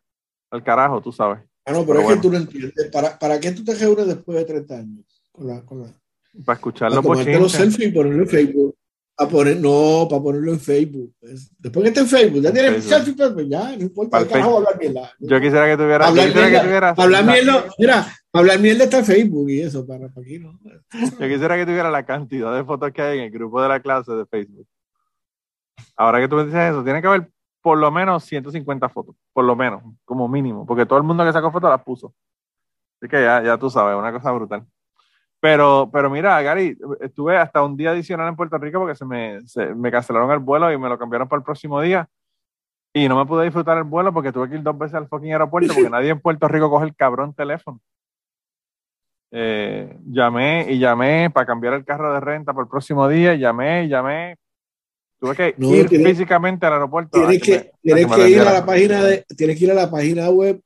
al 0.51 0.63
carajo, 0.63 1.01
tú 1.01 1.11
sabes. 1.11 1.39
Ah, 1.65 1.71
no, 1.71 1.83
pero, 1.83 2.01
es 2.01 2.07
que 2.09 2.17
tú 2.17 2.29
no 2.29 2.37
entiendes. 2.37 2.91
¿Para, 2.91 3.17
¿Para 3.17 3.39
qué 3.39 3.53
tú 3.53 3.63
te 3.63 3.73
reúnes 3.73 4.05
después 4.05 4.37
de 4.37 4.45
30 4.45 4.75
años? 4.75 5.23
Con 5.31 5.47
la, 5.47 5.61
con 5.65 5.81
la... 5.81 5.87
Para 6.45 6.57
escucharlo 6.57 7.01
por 7.01 7.17
los 7.25 7.51
selfies 7.51 7.89
y 7.89 7.91
ponerlo 7.91 8.21
en 8.21 8.29
Facebook. 8.29 8.75
A 9.17 9.27
poner, 9.27 9.57
no, 9.57 10.07
para 10.09 10.21
ponerlo 10.21 10.51
en 10.51 10.59
Facebook. 10.59 11.13
Después 11.57 11.83
que 11.83 11.87
esté 11.87 12.01
en 12.01 12.07
Facebook, 12.07 12.41
ya 12.41 12.51
tienes 12.51 12.83
selfie, 12.83 13.13
pues 13.15 13.47
ya, 13.47 13.75
no 13.77 13.83
importa, 13.83 14.19
el 14.19 14.27
carajo 14.27 14.57
hablar 14.57 14.77
mierda. 14.77 15.13
Yo 15.19 15.39
quisiera 15.39 15.67
que 15.67 15.77
tuviera. 15.77 16.07
Hablar 16.07 16.33
mierda, 16.33 16.51
que 16.51 16.59
tuviera, 16.59 16.89
hablar 16.97 17.25
mierda, 17.25 17.65
mira, 17.77 18.07
hablar 18.33 18.59
mierda 18.59 18.83
está 18.83 18.99
en 18.99 19.05
Facebook 19.05 19.49
y 19.49 19.61
eso, 19.61 19.87
para, 19.87 20.09
para 20.09 20.21
aquí 20.21 20.39
no. 20.39 20.59
Yo 20.91 21.27
quisiera 21.29 21.55
que 21.55 21.65
tuviera 21.65 21.89
la 21.89 22.05
cantidad 22.05 22.53
de 22.53 22.65
fotos 22.65 22.91
que 22.91 23.01
hay 23.01 23.19
en 23.19 23.25
el 23.25 23.31
grupo 23.31 23.61
de 23.61 23.69
la 23.69 23.79
clase 23.79 24.11
de 24.11 24.25
Facebook. 24.25 24.67
Ahora 25.95 26.19
que 26.19 26.27
tú 26.27 26.35
me 26.35 26.45
dices 26.45 26.71
eso, 26.71 26.83
tiene 26.83 27.01
que 27.01 27.07
haber 27.07 27.29
por 27.61 27.77
lo 27.77 27.89
menos 27.89 28.23
150 28.25 28.89
fotos, 28.89 29.15
por 29.33 29.45
lo 29.45 29.55
menos, 29.55 29.81
como 30.03 30.27
mínimo, 30.27 30.65
porque 30.65 30.85
todo 30.85 30.99
el 30.99 31.03
mundo 31.03 31.25
que 31.25 31.33
sacó 31.33 31.51
fotos 31.51 31.69
las 31.69 31.81
puso. 31.81 32.13
Así 33.01 33.09
que 33.09 33.21
ya, 33.21 33.41
ya 33.41 33.57
tú 33.57 33.69
sabes, 33.69 33.97
una 33.97 34.11
cosa 34.11 34.31
brutal. 34.31 34.65
Pero, 35.45 35.91
pero 35.93 36.09
mira, 36.09 36.41
Gary, 36.41 36.75
estuve 36.99 37.37
hasta 37.37 37.63
un 37.63 37.77
día 37.77 37.91
adicional 37.91 38.29
en 38.29 38.35
Puerto 38.35 38.57
Rico 38.57 38.79
porque 38.79 38.95
se 38.95 39.05
me, 39.05 39.45
se, 39.45 39.75
me 39.75 39.91
cancelaron 39.91 40.31
el 40.31 40.39
vuelo 40.39 40.71
y 40.71 40.77
me 40.79 40.89
lo 40.89 40.97
cambiaron 40.97 41.27
para 41.27 41.37
el 41.37 41.43
próximo 41.43 41.79
día. 41.81 42.09
Y 42.91 43.07
no 43.07 43.15
me 43.15 43.27
pude 43.27 43.43
disfrutar 43.43 43.77
el 43.77 43.83
vuelo 43.83 44.11
porque 44.11 44.31
tuve 44.31 44.49
que 44.49 44.55
ir 44.55 44.63
dos 44.63 44.75
veces 44.75 44.95
al 44.95 45.07
fucking 45.07 45.33
aeropuerto 45.33 45.71
porque 45.75 45.89
nadie 45.91 46.09
en 46.09 46.19
Puerto 46.19 46.47
Rico 46.47 46.71
coge 46.71 46.87
el 46.87 46.95
cabrón 46.95 47.35
teléfono. 47.35 47.79
Eh, 49.29 49.95
llamé 50.07 50.65
y 50.67 50.79
llamé 50.79 51.29
para 51.29 51.45
cambiar 51.45 51.75
el 51.75 51.85
carro 51.85 52.11
de 52.11 52.21
renta 52.21 52.51
para 52.51 52.63
el 52.63 52.69
próximo 52.69 53.07
día, 53.07 53.35
llamé 53.35 53.83
y 53.83 53.89
llamé. 53.89 54.37
Tuve 55.19 55.35
que 55.35 55.55
ir 55.59 55.89
físicamente 55.89 56.65
al 56.65 56.73
aeropuerto. 56.73 57.19
Tienes 57.19 57.39
que, 57.39 57.71
tienes 57.83 58.07
que, 58.07 58.29
ir 58.31 58.41
a 58.41 58.51
la 58.51 58.65
página 58.65 59.03
de, 59.03 59.23
tienes 59.37 59.59
que 59.59 59.65
ir 59.65 59.71
a 59.71 59.75
la 59.75 59.91
página 59.91 60.27
web 60.31 60.59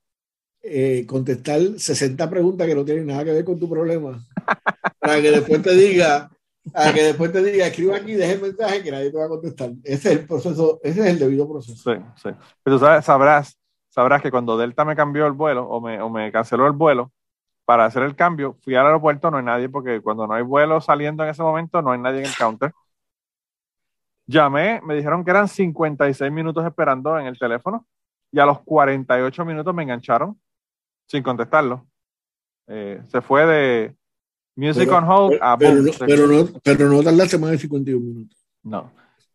eh, 0.62 1.06
contestar 1.08 1.62
60 1.78 2.30
preguntas 2.30 2.68
que 2.68 2.76
no 2.76 2.84
tienen 2.84 3.08
nada 3.08 3.24
que 3.24 3.32
ver 3.32 3.46
con 3.46 3.58
tu 3.58 3.70
problema. 3.70 4.26
Para 5.00 5.22
que 5.22 5.32
después 5.32 5.62
te 5.62 5.74
diga, 5.74 6.30
para 6.72 6.94
que 6.94 7.04
después 7.04 7.32
te 7.32 7.44
diga, 7.44 7.68
escriba 7.68 7.98
aquí, 7.98 8.14
deje 8.14 8.34
el 8.34 8.42
mensaje 8.42 8.84
que 8.84 8.92
nadie 8.92 9.12
te 9.12 9.18
va 9.18 9.26
a 9.26 9.30
contestar. 9.30 9.72
Ese 9.84 10.14
es 10.14 10.20
el 10.20 10.28
proceso, 10.28 10.80
ese 10.84 11.02
es 11.02 11.06
el 11.08 11.20
debido 11.20 11.50
proceso. 11.50 11.94
Sí, 11.94 12.00
sí. 12.16 12.30
Pero 12.64 12.80
sabes, 12.80 13.06
sabrás, 13.06 13.58
sabrás 13.90 14.22
que 14.22 14.32
cuando 14.32 14.58
Delta 14.58 14.86
me 14.86 14.96
cambió 14.96 15.26
el 15.26 15.34
vuelo 15.34 15.68
o 15.68 15.82
me, 15.82 16.02
o 16.02 16.10
me 16.10 16.32
canceló 16.32 16.68
el 16.68 16.74
vuelo, 16.74 17.12
para 17.70 17.86
hacer 17.86 18.02
el 18.02 18.16
cambio, 18.16 18.58
fui 18.64 18.74
al 18.74 18.88
aeropuerto, 18.88 19.30
no 19.30 19.38
hay 19.38 19.44
nadie, 19.44 19.70
porque 19.70 20.02
cuando 20.02 20.26
no 20.26 20.34
hay 20.34 20.42
vuelo 20.42 20.82
saliendo 20.82 21.24
en 21.24 21.30
ese 21.30 21.44
momento, 21.44 21.84
no 21.84 21.92
hay 21.92 22.00
nadie 22.00 22.22
en 22.22 22.26
el 22.26 22.36
counter. 22.36 22.74
Llamé, 24.26 24.82
me 24.84 24.96
dijeron 24.96 25.24
que 25.24 25.30
eran 25.30 25.48
56 25.48 26.32
minutos 26.32 26.66
esperando 26.66 27.20
en 27.20 27.28
el 27.28 27.38
teléfono 27.38 27.86
y 28.32 28.40
a 28.40 28.46
los 28.48 28.62
48 28.62 29.46
minutos 29.46 29.74
me 29.76 29.84
engancharon 29.84 30.40
sin 31.08 31.22
contestarlo. 31.22 31.86
Eh, 32.66 33.04
se 33.08 33.22
fue 33.22 33.46
de 33.46 33.96
Music 34.60 34.90
pero, 34.90 34.98
on 34.98 35.04
Hold 35.10 35.40
a 35.42 35.58
pero, 35.58 35.76
no, 35.76 35.92
pero, 35.98 36.28
no, 36.28 36.60
pero 36.62 36.90
no 36.90 37.02
tardaste 37.02 37.38
más 37.38 37.52
de 37.52 37.60
51 37.60 38.06
minutos. 38.06 38.38
No. 38.62 38.92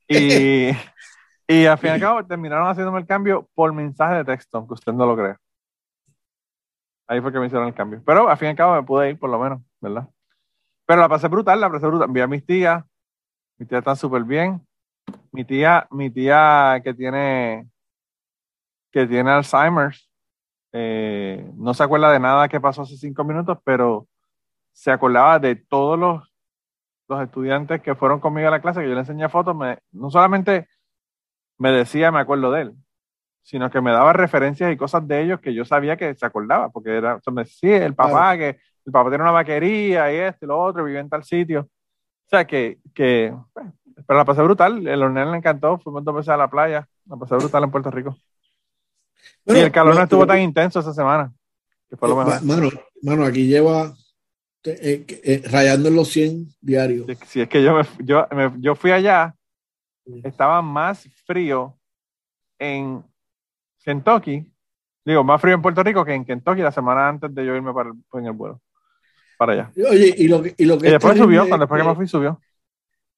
Y, 0.07 0.69
y 1.49 1.65
al 1.65 1.79
fin 1.79 1.91
y 1.91 1.93
al 1.95 2.01
cabo 2.01 2.27
terminaron 2.27 2.69
haciéndome 2.69 3.01
el 3.01 3.07
cambio 3.07 3.49
por 3.55 3.73
mensaje 3.73 4.17
de 4.17 4.25
texto, 4.25 4.59
aunque 4.59 4.75
usted 4.75 4.93
no 4.93 5.07
lo 5.07 5.17
crea. 5.17 5.41
Ahí 7.07 7.23
fue 7.23 7.33
que 7.33 7.39
me 7.39 7.47
hicieron 7.47 7.69
el 7.69 7.75
cambio. 7.75 8.03
Pero 8.05 8.29
al 8.29 8.37
fin 8.37 8.49
y 8.49 8.51
al 8.51 8.57
cabo 8.57 8.75
me 8.75 8.83
pude 8.83 9.11
ir, 9.11 9.19
por 9.19 9.31
lo 9.31 9.39
menos, 9.39 9.63
¿verdad? 9.81 10.07
Pero 10.85 11.01
la 11.01 11.09
pasé 11.09 11.29
brutal, 11.29 11.59
la 11.59 11.71
pasé 11.71 11.87
brutal. 11.87 12.11
Vi 12.11 12.21
a 12.21 12.27
mis 12.27 12.45
tías, 12.45 12.85
mis 13.57 13.67
tías 13.67 13.79
están 13.79 13.97
súper 13.97 14.25
bien. 14.25 14.61
Mi 15.33 15.47
tía, 15.47 15.87
mi 15.91 16.11
tía 16.11 16.83
que 16.85 16.93
tiene, 16.93 17.67
que 18.93 19.07
tiene 19.07 19.31
Alzheimer's, 19.31 20.11
eh, 20.73 21.51
no 21.55 21.73
se 21.73 21.83
acuerda 21.83 22.13
de 22.13 22.21
nada 22.21 22.47
que 22.47 22.61
pasó 22.61 22.83
hace 22.83 22.99
cinco 22.99 23.25
minutos, 23.25 23.57
pero 23.65 24.07
se 24.75 24.91
acordaba 24.91 25.39
de 25.39 25.57
todos 25.57 25.99
los, 25.99 26.23
los 27.09 27.23
estudiantes 27.23 27.81
que 27.81 27.95
fueron 27.95 28.21
conmigo 28.21 28.49
a 28.49 28.51
la 28.51 28.61
clase, 28.61 28.81
que 28.81 28.89
yo 28.89 28.95
le 28.95 29.01
enseñé 29.01 29.29
fotos, 29.31 29.57
me, 29.57 29.79
no 29.93 30.11
solamente 30.11 30.69
me 31.57 31.71
decía, 31.71 32.11
me 32.11 32.21
acuerdo 32.21 32.51
de 32.51 32.63
él, 32.63 32.75
sino 33.43 33.71
que 33.71 33.81
me 33.81 33.93
daba 33.93 34.13
referencias 34.13 34.71
y 34.71 34.77
cosas 34.77 35.07
de 35.09 35.23
ellos 35.23 35.41
que 35.41 35.55
yo 35.55 35.65
sabía 35.65 35.97
que 35.97 36.15
se 36.15 36.27
acordaba, 36.27 36.69
porque 36.69 36.97
era, 36.97 37.19
me 37.33 37.45
decía, 37.45 37.87
el 37.87 37.95
papá, 37.95 38.37
que 38.37 38.59
el 38.85 38.93
papá 38.93 39.09
tiene 39.09 39.25
una 39.25 39.33
vaquería 39.33 40.13
y 40.13 40.17
esto 40.17 40.45
y 40.45 40.49
lo 40.49 40.61
otro, 40.61 40.85
vive 40.85 40.99
en 40.99 41.09
tal 41.09 41.25
sitio. 41.25 41.61
O 41.61 42.29
sea, 42.29 42.47
que, 42.47 42.79
que 42.93 43.35
pero 44.07 44.19
la 44.19 44.25
pasé 44.25 44.43
brutal, 44.43 44.87
el 44.87 45.03
hornero 45.03 45.31
le 45.31 45.39
encantó, 45.39 45.79
fuimos 45.79 46.05
dos 46.05 46.17
veces 46.17 46.31
a 46.31 46.37
la 46.37 46.51
playa, 46.51 46.87
la 47.07 47.17
pasé 47.17 47.37
brutal 47.37 47.65
en 47.65 47.71
Puerto 47.71 47.91
Rico 47.91 48.17
y 49.47 49.59
el 49.59 49.73
calor 49.73 49.95
no 49.95 50.03
estuvo 50.03 50.27
tan 50.27 50.41
intenso 50.41 50.81
esa 50.81 50.93
semana. 50.93 51.33
Que 51.89 51.97
fue 51.97 52.09
lo 52.09 52.17
mejor. 52.17 52.43
Mano, 52.43 52.71
mano, 53.03 53.25
aquí 53.25 53.47
lleva 53.47 53.95
eh, 54.65 55.05
eh, 55.09 55.43
rayando 55.51 55.89
en 55.89 55.95
los 55.97 56.09
100 56.09 56.49
diarios. 56.61 57.07
Si, 57.27 57.41
es 57.41 57.49
que 57.49 57.63
yo, 57.63 57.75
me, 57.77 57.83
yo, 57.99 58.27
me, 58.35 58.53
yo 58.61 58.75
fui 58.75 58.93
allá, 58.93 59.35
estaba 60.23 60.63
más 60.63 61.09
frío 61.27 61.79
en 62.59 63.05
Kentucky, 63.85 64.51
digo, 65.05 65.23
más 65.23 65.41
frío 65.41 65.55
en 65.55 65.63
Puerto 65.63 65.83
Rico 65.83 66.05
que 66.05 66.15
en 66.15 66.25
Kentucky 66.25 66.63
la 66.63 66.73
semana 66.73 67.09
antes 67.09 67.35
de 67.35 67.45
yo 67.45 67.55
irme 67.55 67.73
para 67.73 67.91
el, 67.91 67.97
en 68.19 68.27
el 68.27 68.33
vuelo. 68.33 68.61
Para 69.37 69.53
allá. 69.53 69.73
Oye, 69.91 70.15
y 70.17 70.29
lo 70.29 70.43
que, 70.43 70.55
y 70.57 70.65
lo 70.65 70.79
que 70.79 70.89
y 70.89 70.91
después 70.93 71.19
subió, 71.19 71.47
cuando 71.49 71.65
después 71.65 71.83
que 71.83 71.89
me 71.89 71.95
fui, 71.95 72.09
subió. 72.09 72.41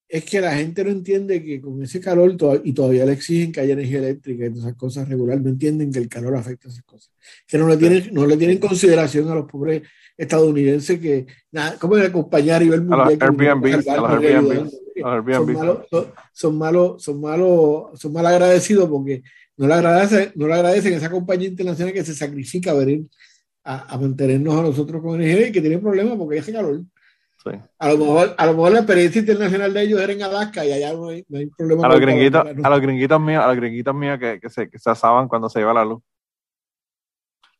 Es 0.09 0.23
que 0.23 0.39
la 0.39 0.55
gente 0.55 0.83
no 0.83 0.89
entiende 0.89 1.43
que 1.43 1.59
con 1.59 1.83
ese 1.83 1.99
calor 1.99 2.37
y 2.63 2.73
todavía 2.73 3.05
le 3.05 3.11
exigen 3.11 3.51
que 3.51 3.59
haya 3.59 3.73
energía 3.73 3.99
eléctrica 3.99 4.45
y 4.45 4.57
esas 4.57 4.75
cosas 4.75 5.09
regular, 5.09 5.41
no 5.41 5.49
entienden 5.49 5.91
que 5.91 5.99
el 5.99 6.07
calor 6.07 6.35
afecta 6.35 6.69
a 6.69 6.71
esas 6.71 6.83
cosas. 6.85 7.11
Que 7.45 7.57
no 7.57 7.67
le 7.67 7.75
tienen, 7.75 8.09
no 8.13 8.25
le 8.25 8.37
tienen 8.37 8.57
consideración 8.57 9.29
a 9.29 9.35
los 9.35 9.45
pobres 9.45 9.81
estadounidenses 10.15 10.99
que, 10.99 11.27
nada, 11.51 11.77
¿cómo 11.77 11.97
es 11.97 12.07
acompañar 12.07 12.63
y 12.63 12.69
ver 12.69 12.81
muy 12.81 12.97
bien? 13.07 13.21
Airbnb, 13.21 13.65
Son 16.31 16.57
malos, 16.57 17.03
son 17.03 17.19
malos, 17.19 17.99
son 17.99 18.13
mal 18.13 18.25
agradecidos 18.25 18.89
porque 18.89 19.23
no 19.57 19.67
le 19.67 19.73
agradecen, 19.73 20.31
no 20.35 20.47
le 20.47 20.53
agradecen 20.53 20.93
a 20.93 20.97
esa 20.97 21.11
compañía 21.11 21.49
internacional 21.49 21.93
que 21.93 22.05
se 22.05 22.15
sacrifica 22.15 22.71
a 22.71 22.75
venir 22.75 23.05
a, 23.63 23.93
a 23.93 23.97
mantenernos 23.97 24.55
a 24.55 24.61
nosotros 24.61 25.01
con 25.01 25.21
energía 25.21 25.49
y 25.49 25.51
que 25.51 25.61
tienen 25.61 25.81
problemas 25.81 26.15
porque 26.17 26.39
hace 26.39 26.53
calor. 26.53 26.81
A, 27.79 27.89
lo 27.89 27.97
mejor, 27.97 28.35
a 28.37 28.45
lo 28.45 28.53
mejor 28.53 28.71
la 28.71 28.79
experiencia 28.79 29.19
internacional 29.19 29.73
de 29.73 29.81
ellos 29.81 30.01
era 30.01 30.13
en 30.13 30.23
Alaska 30.23 30.65
y 30.65 30.71
allá 30.71 30.93
no 30.93 31.09
hay, 31.09 31.25
no 31.27 31.37
hay 31.37 31.47
problema. 31.47 31.87
A 31.87 31.89
los, 31.89 31.99
gringuitos, 31.99 32.45
a 32.63 32.69
los 32.69 32.81
gringuitos 32.81 33.21
míos, 33.21 33.43
a 33.43 33.47
los 33.47 33.55
gringuitos 33.55 33.95
míos 33.95 34.19
que, 34.19 34.39
que, 34.39 34.49
se, 34.49 34.69
que 34.69 34.79
se 34.79 34.89
asaban 34.89 35.27
cuando 35.27 35.49
se 35.49 35.59
iba 35.59 35.73
la 35.73 35.85
luz. 35.85 36.01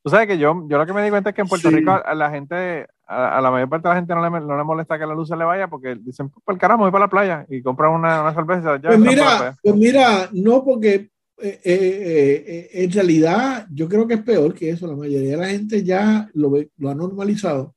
Tú 0.07 0.11
sabes 0.11 0.27
que 0.27 0.37
yo, 0.37 0.65
yo 0.69 0.77
lo 0.77 0.85
que 0.85 0.93
me 0.93 1.03
di 1.03 1.09
cuenta 1.09 1.31
es 1.31 1.35
que 1.35 1.41
en 1.41 1.49
Puerto 1.49 1.69
Rico 1.69 1.91
a 1.91 2.15
la 2.15 2.29
gente, 2.29 2.87
a, 3.07 3.41
la 3.41 3.51
mayor 3.51 3.67
parte 3.67 3.89
de 3.89 3.93
la 3.93 3.99
gente 3.99 4.15
no 4.15 4.21
le, 4.21 4.39
no 4.39 4.57
le 4.57 4.63
molesta 4.63 4.97
que 4.97 5.05
la 5.05 5.13
luz 5.13 5.27
se 5.27 5.35
le 5.35 5.43
vaya 5.43 5.67
porque 5.67 5.95
dicen, 5.99 6.29
pues 6.29 6.55
el 6.55 6.57
carajo, 6.57 6.83
voy 6.83 6.91
para 6.91 7.05
la 7.05 7.09
playa 7.09 7.45
y 7.49 7.61
compran 7.61 7.91
una, 7.91 8.21
una 8.21 8.33
cerveza. 8.33 8.79
pues, 8.79 8.99
mira, 8.99 9.57
pues 9.61 9.75
mira, 9.75 10.29
no, 10.31 10.63
porque 10.63 11.09
eh, 11.39 11.59
eh, 11.61 12.43
eh, 12.47 12.69
en 12.71 12.91
realidad 12.91 13.67
yo 13.69 13.89
creo 13.89 14.07
que 14.07 14.13
es 14.13 14.21
peor 14.21 14.53
que 14.53 14.69
eso. 14.69 14.87
La 14.87 14.95
mayoría 14.95 15.31
de 15.31 15.37
la 15.37 15.49
gente 15.49 15.83
ya 15.83 16.29
lo, 16.33 16.53
lo 16.77 16.89
ha 16.89 16.95
normalizado. 16.95 17.75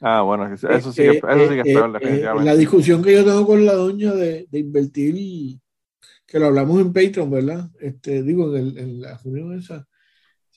Ah, 0.00 0.22
bueno, 0.22 0.52
eso 0.52 0.68
sí, 0.68 0.72
eso 0.72 0.92
sí 0.92 1.02
que 1.02 1.10
es 1.10 1.20
peor, 1.20 1.92
definitivamente. 1.92 2.44
La 2.44 2.56
discusión 2.56 3.02
que 3.02 3.12
yo 3.12 3.24
tengo 3.24 3.46
con 3.46 3.64
la 3.66 3.74
doña 3.74 4.12
de, 4.12 4.46
de 4.50 4.58
invertir, 4.58 5.58
que 6.26 6.38
lo 6.38 6.46
hablamos 6.46 6.80
en 6.80 6.92
Patreon, 6.92 7.30
¿verdad? 7.30 7.68
Este, 7.80 8.22
digo, 8.22 8.54
en, 8.54 8.68
el, 8.68 8.78
en 8.78 9.00
la 9.00 9.18
reunión 9.18 9.58
esa 9.58 9.86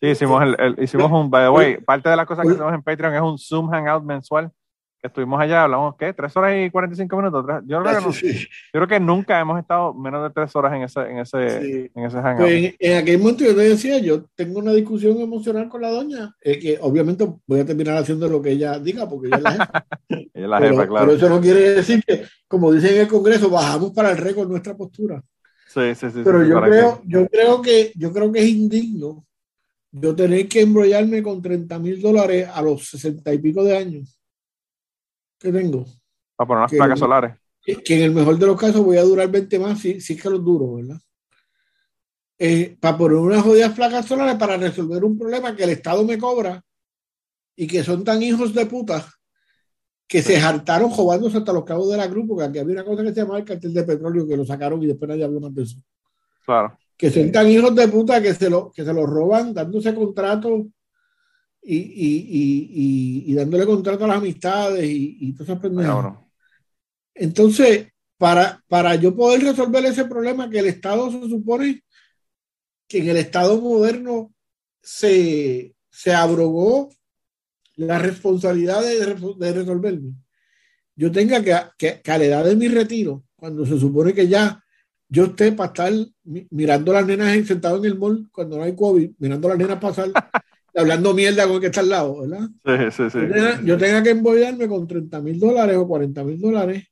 Sí, 0.01 0.07
hicimos, 0.07 0.43
el, 0.57 0.83
hicimos 0.83 1.11
un, 1.11 1.29
by 1.29 1.45
the 1.45 1.49
way, 1.49 1.77
parte 1.77 2.09
de 2.09 2.15
las 2.15 2.25
cosas 2.25 2.43
que 2.43 2.53
hacemos 2.53 2.73
en 2.73 2.81
Patreon 2.81 3.13
es 3.13 3.21
un 3.21 3.37
Zoom 3.37 3.69
Hangout 3.69 4.03
mensual, 4.03 4.51
que 5.01 5.07
estuvimos 5.07 5.41
allá, 5.41 5.63
hablamos, 5.63 5.95
¿qué? 5.97 6.13
¿Tres 6.13 6.37
horas 6.37 6.53
y 6.55 6.69
45 6.69 7.17
minutos? 7.17 7.43
Yo 7.65 7.81
creo, 7.81 7.95
que 7.95 8.05
no, 8.05 8.11
yo 8.11 8.47
creo 8.71 8.87
que 8.87 8.99
nunca 8.99 9.39
hemos 9.39 9.59
estado 9.59 9.95
menos 9.95 10.21
de 10.21 10.29
tres 10.29 10.55
horas 10.55 10.73
en 10.73 10.83
ese, 10.83 10.99
en 11.01 11.17
ese, 11.17 11.91
en 11.95 12.05
ese 12.05 12.17
Hangout. 12.17 12.47
Pues 12.47 12.75
en, 12.77 12.97
aquel 12.97 13.17
momento 13.17 13.43
yo 13.43 13.55
te 13.55 13.61
decía, 13.61 13.97
yo 13.97 14.25
tengo 14.35 14.59
una 14.59 14.73
discusión 14.73 15.19
emocional 15.19 15.69
con 15.69 15.81
la 15.81 15.89
doña, 15.89 16.35
eh, 16.39 16.59
que 16.59 16.77
obviamente 16.79 17.27
voy 17.47 17.59
a 17.59 17.65
terminar 17.65 17.97
haciendo 17.97 18.27
lo 18.27 18.43
que 18.43 18.51
ella 18.51 18.77
diga, 18.77 19.09
porque 19.09 19.27
ella 19.27 19.37
es 19.37 19.43
la 19.43 19.51
jefa. 19.51 19.85
ella 20.09 20.29
es 20.35 20.49
la 20.49 20.59
jefa, 20.59 20.87
claro. 20.87 21.05
Pero 21.07 21.17
eso 21.17 21.29
no 21.29 21.41
quiere 21.41 21.59
decir 21.71 22.03
que, 22.05 22.23
como 22.47 22.71
dicen 22.71 22.93
en 22.93 23.01
el 23.01 23.07
Congreso, 23.07 23.49
bajamos 23.49 23.93
para 23.93 24.11
el 24.11 24.17
récord 24.17 24.47
nuestra 24.47 24.77
postura. 24.77 25.19
Sí, 25.67 25.95
sí, 25.95 26.11
sí. 26.11 26.21
Pero 26.23 26.45
yo, 26.45 26.61
creo, 26.61 27.01
yo, 27.05 27.27
creo 27.27 27.61
que, 27.61 27.91
yo 27.95 28.13
creo 28.13 28.31
que 28.31 28.39
es 28.39 28.49
indigno 28.49 29.25
yo 29.93 30.15
tener 30.15 30.47
que 30.47 30.61
embrollarme 30.61 31.23
con 31.23 31.41
30 31.41 31.79
mil 31.79 31.99
dólares 31.99 32.47
a 32.53 32.61
los 32.61 32.87
60 32.87 33.33
y 33.33 33.39
pico 33.39 33.63
de 33.63 33.75
años 33.75 34.20
que 35.41 35.51
tengo. 35.51 35.85
Para 36.35 36.47
poner 36.47 36.59
unas 36.59 36.71
placas 36.71 36.99
solares. 36.99 37.35
Que, 37.63 37.95
en 37.95 38.03
el 38.03 38.11
mejor 38.11 38.37
de 38.37 38.47
los 38.47 38.59
casos 38.59 38.83
voy 38.83 38.97
a 38.97 39.03
durar 39.03 39.29
20 39.29 39.59
más 39.59 39.79
si, 39.79 40.01
si 40.01 40.13
es 40.13 40.21
que 40.21 40.29
los 40.29 40.43
duro, 40.43 40.75
¿verdad? 40.75 40.99
Eh, 42.39 42.75
para 42.79 42.97
poner 42.97 43.17
unas 43.17 43.43
jodidas 43.43 43.73
placas 43.73 44.05
solares 44.05 44.35
para 44.35 44.57
resolver 44.57 45.03
un 45.03 45.17
problema 45.17 45.55
que 45.55 45.63
el 45.63 45.69
Estado 45.69 46.03
me 46.03 46.17
cobra 46.17 46.63
y 47.55 47.67
que 47.67 47.83
son 47.83 48.03
tan 48.03 48.23
hijos 48.23 48.53
de 48.53 48.65
puta 48.65 49.05
que 50.07 50.21
se 50.21 50.41
hartaron 50.41 50.89
jugándose 50.89 51.37
hasta 51.37 51.53
los 51.53 51.63
cabos 51.63 51.89
de 51.91 51.97
la 51.97 52.07
grupo, 52.07 52.37
que 52.37 52.45
aquí 52.45 52.59
había 52.59 52.73
una 52.73 52.83
cosa 52.83 53.03
que 53.03 53.09
se 53.09 53.21
llamaba 53.21 53.39
el 53.39 53.45
cartel 53.45 53.73
de 53.73 53.83
petróleo 53.83 54.27
que 54.27 54.35
lo 54.35 54.43
sacaron 54.43 54.81
y 54.81 54.87
después 54.87 55.07
nadie 55.07 55.23
habló 55.23 55.39
más 55.39 55.53
de 55.53 55.63
eso. 55.63 55.77
Claro 56.45 56.77
que 57.01 57.09
son 57.09 57.31
tan 57.31 57.47
hijos 57.47 57.73
de 57.73 57.87
puta 57.87 58.21
que 58.21 58.31
se 58.31 58.47
lo, 58.47 58.71
que 58.71 58.85
se 58.85 58.93
lo 58.93 59.07
roban 59.07 59.55
dándose 59.55 59.95
contratos 59.95 60.67
y, 61.61 61.77
y, 61.77 63.23
y, 63.25 63.31
y, 63.31 63.33
dándole 63.35 63.65
contrato 63.65 64.05
a 64.05 64.07
las 64.07 64.17
amistades 64.17 64.83
y, 64.83 65.33
todas 65.33 65.57
esas 65.57 66.13
Entonces, 67.13 67.87
para, 68.17 68.63
para 68.67 68.95
yo 68.95 69.15
poder 69.15 69.43
resolver 69.43 69.85
ese 69.85 70.05
problema 70.05 70.49
que 70.49 70.59
el 70.59 70.67
Estado 70.67 71.11
se 71.11 71.29
supone 71.29 71.83
que 72.87 72.99
en 72.99 73.09
el 73.09 73.17
Estado 73.17 73.59
moderno 73.61 74.33
se, 74.81 75.75
se 75.89 76.13
abrogó 76.13 76.89
la 77.75 77.99
responsabilidad 77.99 78.81
de, 78.81 79.15
de 79.37 79.53
resolverme. 79.53 80.13
Yo 80.95 81.11
tenga 81.11 81.43
que, 81.43 81.55
que, 81.77 82.01
que 82.01 82.11
a 82.11 82.17
la 82.17 82.25
edad 82.25 82.45
de 82.45 82.55
mi 82.55 82.67
retiro, 82.67 83.23
cuando 83.35 83.65
se 83.65 83.79
supone 83.79 84.13
que 84.13 84.27
ya 84.27 84.63
yo 85.09 85.25
esté 85.25 85.51
para 85.51 85.67
estar 85.67 85.93
mirando 86.23 86.91
a 86.91 86.95
las 86.95 87.05
nenas 87.05 87.45
sentado 87.45 87.77
en 87.77 87.85
el 87.85 87.97
mall 87.97 88.29
cuando 88.31 88.57
no 88.57 88.63
hay 88.63 88.75
COVID, 88.75 89.11
mirando 89.19 89.47
a 89.47 89.51
las 89.51 89.59
nenas 89.59 89.79
pasar, 89.79 90.09
hablando 90.75 91.13
mierda 91.13 91.45
con 91.45 91.55
el 91.55 91.59
que 91.59 91.67
está 91.67 91.81
al 91.81 91.89
lado, 91.89 92.21
¿verdad? 92.21 92.47
Sí, 92.65 92.91
sí, 92.91 93.09
sí. 93.09 93.19
Yo 93.63 93.77
tenga, 93.77 94.03
que 94.03 94.11
embollarme 94.11 94.67
con 94.67 94.87
30 94.87 95.19
mil 95.21 95.39
dólares 95.39 95.77
o 95.77 95.87
40 95.87 96.23
mil 96.23 96.39
dólares 96.39 96.87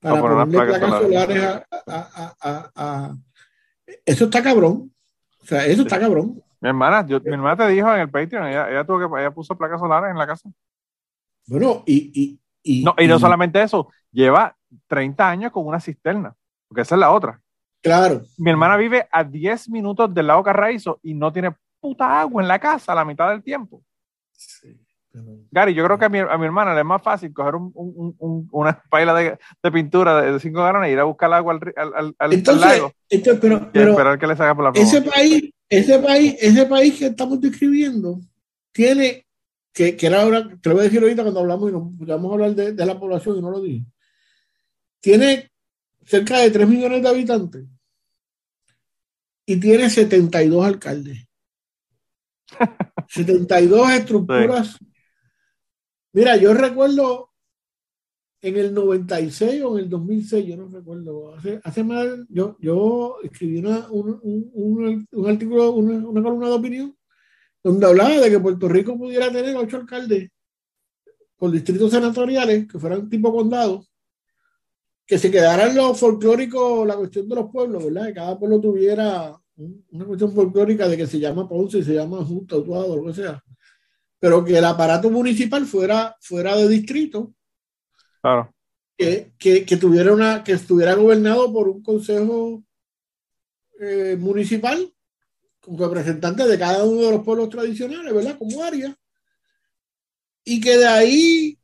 para 0.00 0.20
ponerle 0.20 0.46
placas, 0.46 1.02
solares, 1.02 1.44
a, 1.86 3.14
Eso 4.04 4.24
está 4.24 4.42
cabrón. 4.42 4.92
O 5.42 5.46
sea, 5.46 5.66
eso 5.66 5.82
está 5.82 5.98
cabrón. 6.00 6.42
Mi 6.60 6.68
hermana, 6.68 7.06
yo, 7.06 7.20
mi 7.20 7.32
hermana 7.32 7.56
te 7.56 7.72
dijo 7.72 7.92
en 7.92 8.00
el 8.00 8.10
Patreon, 8.10 8.46
ella, 8.46 8.70
ella, 8.70 8.84
tuvo 8.84 8.98
que, 8.98 9.20
ella 9.20 9.30
puso 9.30 9.56
placas 9.56 9.80
solares 9.80 10.10
en 10.10 10.18
la 10.18 10.26
casa. 10.26 10.50
Bueno, 11.46 11.82
y, 11.86 12.12
y, 12.14 12.40
y, 12.62 12.84
no, 12.84 12.94
y 12.98 13.06
no 13.06 13.18
solamente 13.18 13.62
eso, 13.62 13.88
lleva 14.12 14.56
30 14.86 15.28
años 15.28 15.52
con 15.52 15.66
una 15.66 15.80
cisterna, 15.80 16.34
porque 16.68 16.82
esa 16.82 16.94
es 16.94 16.98
la 16.98 17.10
otra. 17.12 17.40
Claro. 17.82 18.22
Mi 18.36 18.50
hermana 18.50 18.76
vive 18.76 19.08
a 19.10 19.24
10 19.24 19.70
minutos 19.70 20.12
del 20.12 20.26
lago 20.26 20.42
Carraízo 20.42 21.00
y 21.02 21.14
no 21.14 21.32
tiene 21.32 21.54
puta 21.80 22.20
agua 22.20 22.42
en 22.42 22.48
la 22.48 22.58
casa 22.58 22.94
la 22.94 23.04
mitad 23.04 23.30
del 23.30 23.42
tiempo. 23.42 23.82
Gary, 25.50 25.74
yo 25.74 25.84
creo 25.84 25.98
que 25.98 26.04
a 26.04 26.08
mi, 26.08 26.18
a 26.18 26.38
mi, 26.38 26.46
hermana 26.46 26.72
le 26.72 26.80
es 26.80 26.86
más 26.86 27.02
fácil 27.02 27.32
coger 27.32 27.56
un, 27.56 27.72
un, 27.74 28.48
una 28.52 28.80
paila 28.90 29.12
de, 29.14 29.38
de 29.62 29.72
pintura 29.72 30.22
de 30.22 30.38
5 30.38 30.62
galones 30.62 30.88
y 30.88 30.92
ir 30.92 31.00
a 31.00 31.04
buscar 31.04 31.32
agua 31.32 31.54
al, 31.54 31.94
al, 31.94 32.14
al, 32.16 32.32
entonces, 32.32 32.64
lago. 32.64 32.92
Pero, 33.08 33.70
pero 33.72 33.90
esperar 33.90 34.18
que 34.18 34.26
le 34.26 34.36
salga 34.36 34.54
por 34.54 34.64
la 34.64 34.80
ese 34.80 35.02
país, 35.02 35.50
ese 35.68 35.98
país, 35.98 36.36
ese 36.40 36.66
país 36.66 36.98
que 36.98 37.06
estamos 37.06 37.40
describiendo 37.40 38.20
tiene, 38.70 39.26
que, 39.72 39.96
que 39.96 40.06
era 40.06 40.22
ahora, 40.22 40.48
te 40.60 40.68
lo 40.68 40.76
voy 40.76 40.82
a 40.82 40.84
decir 40.84 41.02
ahorita 41.02 41.22
cuando 41.22 41.40
hablamos 41.40 41.70
y 41.70 41.72
nos 41.72 41.98
vamos 41.98 42.30
a 42.30 42.34
hablar 42.34 42.54
de, 42.54 42.72
de 42.72 42.86
la 42.86 42.98
población 42.98 43.38
y 43.38 43.42
no 43.42 43.50
lo 43.50 43.60
dije, 43.60 43.84
tiene 45.00 45.50
cerca 46.04 46.38
de 46.38 46.50
3 46.50 46.68
millones 46.68 47.02
de 47.02 47.08
habitantes 47.08 47.64
y 49.44 49.58
tiene 49.58 49.90
72 49.90 50.64
alcaldes. 50.64 51.26
72 53.08 53.90
estructuras. 53.92 54.78
Mira, 56.12 56.36
yo 56.36 56.54
recuerdo 56.54 57.30
en 58.42 58.56
el 58.56 58.74
96 58.74 59.62
o 59.62 59.78
en 59.78 59.84
el 59.84 59.90
2006, 59.90 60.46
yo 60.46 60.56
no 60.56 60.68
recuerdo, 60.68 61.34
hace, 61.34 61.60
hace 61.62 61.84
más, 61.84 62.06
yo, 62.28 62.56
yo 62.58 63.16
escribí 63.22 63.58
una, 63.58 63.86
un, 63.90 64.18
un, 64.22 65.06
un, 65.10 65.28
artículo, 65.28 65.72
una, 65.72 66.08
una, 66.08 66.22
columna 66.22 66.48
de 66.48 66.54
opinión, 66.54 66.96
donde 67.62 67.86
hablaba 67.86 68.18
de 68.18 68.30
que 68.30 68.40
Puerto 68.40 68.68
Rico 68.68 68.96
pudiera 68.96 69.30
tener 69.30 69.54
ocho 69.56 69.76
alcaldes 69.76 70.30
con 71.36 71.52
distritos 71.52 71.90
senatoriales 71.90 72.66
que 72.66 72.78
fueran 72.78 73.08
tipo 73.10 73.32
condado 73.32 73.84
que 75.10 75.18
se 75.18 75.28
quedara 75.28 75.68
en 75.68 75.74
lo 75.74 75.92
folclórico 75.92 76.84
la 76.86 76.94
cuestión 76.94 77.28
de 77.28 77.34
los 77.34 77.50
pueblos, 77.50 77.84
¿verdad? 77.84 78.06
Que 78.06 78.14
cada 78.14 78.38
pueblo 78.38 78.60
tuviera 78.60 79.36
una 79.90 80.04
cuestión 80.04 80.32
folclórica 80.32 80.88
de 80.88 80.96
que 80.96 81.06
se 81.06 81.18
llama 81.18 81.48
Ponce 81.48 81.78
y 81.78 81.84
se 81.84 81.94
llama 81.94 82.24
Junta, 82.24 82.56
Utuado, 82.56 82.96
lo 82.96 83.06
que 83.06 83.14
sea. 83.14 83.42
Pero 84.18 84.44
que 84.44 84.58
el 84.58 84.64
aparato 84.64 85.10
municipal 85.10 85.66
fuera, 85.66 86.16
fuera 86.20 86.56
de 86.56 86.68
distrito. 86.68 87.34
Claro. 88.20 88.54
Que, 88.96 89.32
que, 89.38 89.64
que 89.64 89.76
tuviera 89.76 90.12
una, 90.12 90.44
que 90.44 90.52
estuviera 90.52 90.94
gobernado 90.94 91.52
por 91.52 91.68
un 91.68 91.82
consejo 91.82 92.62
eh, 93.78 94.16
municipal 94.18 94.92
con 95.60 95.78
representantes 95.78 96.48
de 96.48 96.58
cada 96.58 96.84
uno 96.84 97.02
de 97.02 97.10
los 97.12 97.24
pueblos 97.24 97.48
tradicionales, 97.48 98.12
¿verdad? 98.12 98.38
Como 98.38 98.62
área. 98.62 98.94
Y 100.44 100.60
que 100.60 100.76
de 100.78 100.86
ahí 100.86 101.59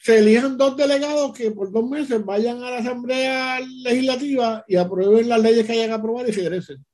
se 0.00 0.18
elijan 0.18 0.56
dos 0.56 0.76
delegados 0.78 1.36
que 1.36 1.50
por 1.50 1.70
dos 1.70 1.86
meses 1.86 2.24
vayan 2.24 2.62
a 2.62 2.70
la 2.70 2.78
Asamblea 2.78 3.60
Legislativa 3.60 4.64
y 4.66 4.76
aprueben 4.76 5.28
las 5.28 5.42
leyes 5.42 5.66
que 5.66 5.72
hayan 5.72 5.88
que 5.88 5.92
aprobar 5.92 6.26
y 6.26 6.32
se 6.32 6.40
egresen. 6.40 6.84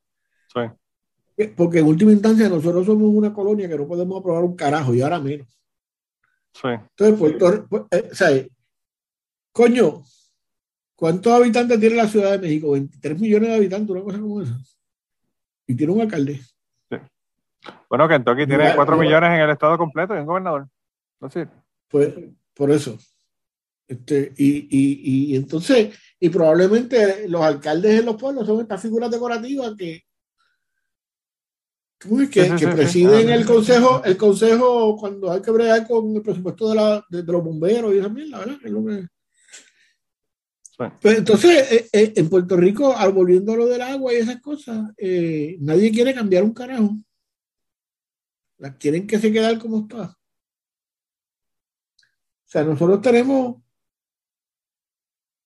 Sí. 0.52 1.50
Porque 1.56 1.78
en 1.78 1.86
última 1.86 2.10
instancia 2.10 2.48
nosotros 2.48 2.84
somos 2.84 3.08
una 3.08 3.32
colonia 3.32 3.68
que 3.68 3.76
no 3.76 3.86
podemos 3.86 4.18
aprobar 4.18 4.42
un 4.42 4.56
carajo 4.56 4.92
y 4.92 5.02
ahora 5.02 5.20
menos. 5.20 5.46
Sí. 6.52 6.66
Entonces, 6.66 7.16
Puerto, 7.16 7.66
pues, 7.68 7.84
eh, 7.92 8.08
o 8.10 8.14
sea, 8.14 8.46
coño, 9.52 10.02
¿cuántos 10.96 11.32
habitantes 11.32 11.78
tiene 11.78 11.94
la 11.94 12.08
Ciudad 12.08 12.32
de 12.32 12.38
México? 12.38 12.72
23 12.72 13.20
millones 13.20 13.50
de 13.50 13.54
habitantes, 13.54 13.90
una 13.90 14.02
cosa 14.02 14.18
como 14.18 14.42
esa. 14.42 14.58
Y 15.68 15.76
tiene 15.76 15.92
un 15.92 16.00
alcalde. 16.00 16.40
Sí. 16.90 16.96
Bueno, 17.88 18.08
Kentucky 18.08 18.46
tiene 18.48 18.74
4 18.74 18.96
millones 18.96 19.30
en 19.30 19.40
el 19.42 19.50
estado 19.50 19.78
completo 19.78 20.16
y 20.16 20.18
un 20.18 20.26
gobernador. 20.26 20.66
Así. 21.20 21.44
Pues 21.88 22.12
por 22.56 22.70
eso. 22.70 22.98
Este, 23.86 24.32
y, 24.36 24.66
y, 25.30 25.36
entonces, 25.36 25.94
y 26.18 26.28
probablemente 26.28 27.28
los 27.28 27.42
alcaldes 27.42 27.98
de 27.98 28.02
los 28.02 28.16
pueblos 28.16 28.46
son 28.46 28.60
estas 28.60 28.82
figuras 28.82 29.10
decorativas 29.10 29.74
que, 29.76 30.02
que, 31.98 32.68
presiden 32.74 33.28
el 33.28 33.46
consejo, 33.46 34.02
el 34.04 34.16
consejo 34.16 34.96
cuando 34.96 35.30
hay 35.30 35.40
que 35.40 35.52
bregar 35.52 35.86
con 35.86 36.16
el 36.16 36.22
presupuesto 36.22 36.70
de, 36.70 36.74
la, 36.74 37.04
de, 37.08 37.22
los 37.22 37.44
bomberos 37.44 37.94
y 37.94 38.00
también, 38.00 38.30
la 38.30 38.38
verdad, 38.40 38.58
pues 41.00 41.16
entonces, 41.18 41.72
eh, 41.72 41.88
eh, 41.92 42.12
en 42.16 42.28
Puerto 42.28 42.56
Rico, 42.56 42.94
al 42.94 43.12
volviendo 43.12 43.52
a 43.52 43.56
lo 43.56 43.66
del 43.66 43.80
agua 43.80 44.12
y 44.12 44.16
esas 44.16 44.40
cosas, 44.42 44.90
eh, 44.98 45.56
nadie 45.60 45.90
quiere 45.90 46.12
cambiar 46.12 46.44
un 46.44 46.52
carajo. 46.52 46.96
Las 48.58 48.76
quieren 48.76 49.06
que 49.06 49.18
se 49.18 49.32
quede 49.32 49.58
como 49.58 49.80
está. 49.80 50.15
Sea, 52.56 52.64
nosotros 52.64 53.02
tenemos 53.02 53.56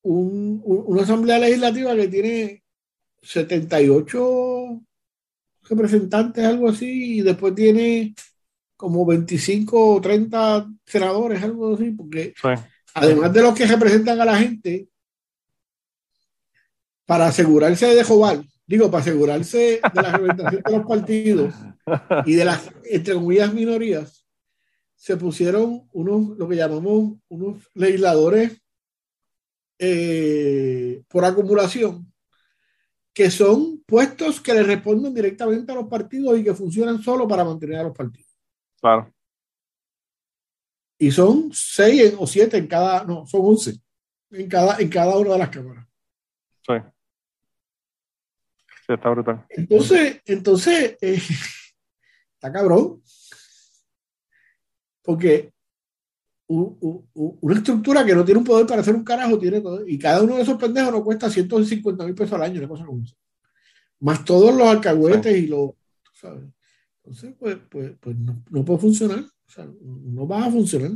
una 0.04 1.02
asamblea 1.02 1.40
legislativa 1.40 1.96
que 1.96 2.06
tiene 2.06 2.62
78 3.20 4.80
representantes, 5.62 6.44
algo 6.44 6.68
así, 6.68 7.18
y 7.18 7.22
después 7.22 7.52
tiene 7.56 8.14
como 8.76 9.04
25 9.04 9.96
o 9.96 10.00
30 10.00 10.70
senadores, 10.86 11.42
algo 11.42 11.74
así, 11.74 11.90
porque 11.90 12.32
además 12.94 13.32
de 13.32 13.42
los 13.42 13.56
que 13.56 13.66
representan 13.66 14.20
a 14.20 14.24
la 14.24 14.38
gente, 14.38 14.88
para 17.04 17.26
asegurarse 17.26 17.86
de 17.86 18.04
Joval, 18.04 18.48
digo, 18.64 18.88
para 18.88 19.02
asegurarse 19.02 19.80
de 19.82 20.00
la 20.00 20.12
representación 20.12 20.62
de 20.62 20.72
los 20.78 20.86
partidos 20.86 21.54
y 22.24 22.34
de 22.34 22.44
las, 22.44 22.70
entre 22.84 23.14
comillas, 23.14 23.52
minorías, 23.52 24.24
se 25.00 25.16
pusieron 25.16 25.88
unos, 25.92 26.36
lo 26.36 26.46
que 26.46 26.56
llamamos 26.56 27.14
unos 27.28 27.70
legisladores 27.72 28.62
eh, 29.78 31.02
por 31.08 31.24
acumulación, 31.24 32.12
que 33.14 33.30
son 33.30 33.82
puestos 33.86 34.42
que 34.42 34.52
le 34.52 34.62
responden 34.62 35.14
directamente 35.14 35.72
a 35.72 35.76
los 35.76 35.88
partidos 35.88 36.38
y 36.38 36.44
que 36.44 36.52
funcionan 36.52 37.00
solo 37.02 37.26
para 37.26 37.44
mantener 37.44 37.78
a 37.78 37.84
los 37.84 37.96
partidos. 37.96 38.28
Claro. 38.78 39.10
Y 40.98 41.10
son 41.10 41.48
seis 41.50 42.14
o 42.18 42.26
siete 42.26 42.58
en 42.58 42.66
cada, 42.66 43.02
no, 43.04 43.26
son 43.26 43.40
once 43.42 43.80
en 44.30 44.48
cada, 44.50 44.76
en 44.80 44.90
cada 44.90 45.16
una 45.16 45.32
de 45.32 45.38
las 45.38 45.48
cámaras. 45.48 45.86
Sí. 46.60 46.74
Sí, 48.86 48.92
está 48.92 49.08
brutal. 49.08 49.46
Entonces, 49.48 50.20
entonces, 50.26 50.98
eh, 51.00 51.22
está 52.34 52.52
cabrón. 52.52 53.02
Porque 55.02 55.52
una 56.50 57.54
estructura 57.54 58.04
que 58.04 58.14
no 58.14 58.24
tiene 58.24 58.38
un 58.38 58.44
poder 58.44 58.66
para 58.66 58.80
hacer 58.80 58.94
un 58.94 59.04
carajo 59.04 59.38
tiene 59.38 59.60
todo, 59.60 59.86
y 59.86 59.98
cada 59.98 60.22
uno 60.22 60.36
de 60.36 60.42
esos 60.42 60.58
pendejos 60.58 60.92
nos 60.92 61.04
cuesta 61.04 61.30
150 61.30 62.04
mil 62.04 62.14
pesos 62.14 62.32
al 62.32 62.42
año, 62.42 62.58
una 62.58 62.68
cosa 62.68 62.84
como 62.84 63.02
Más 64.00 64.24
todos 64.24 64.54
los 64.56 64.66
alcahuetes 64.66 65.36
y 65.36 65.46
los, 65.46 65.70
¿sabes? 66.12 66.44
Entonces, 67.04 67.34
pues, 67.38 67.56
pues, 67.70 67.92
pues 68.00 68.16
no, 68.16 68.42
no, 68.50 68.64
puede 68.64 68.80
funcionar, 68.80 69.20
o 69.20 69.50
sea, 69.50 69.68
no 69.80 70.26
va 70.26 70.46
a 70.46 70.50
funcionar. 70.50 70.92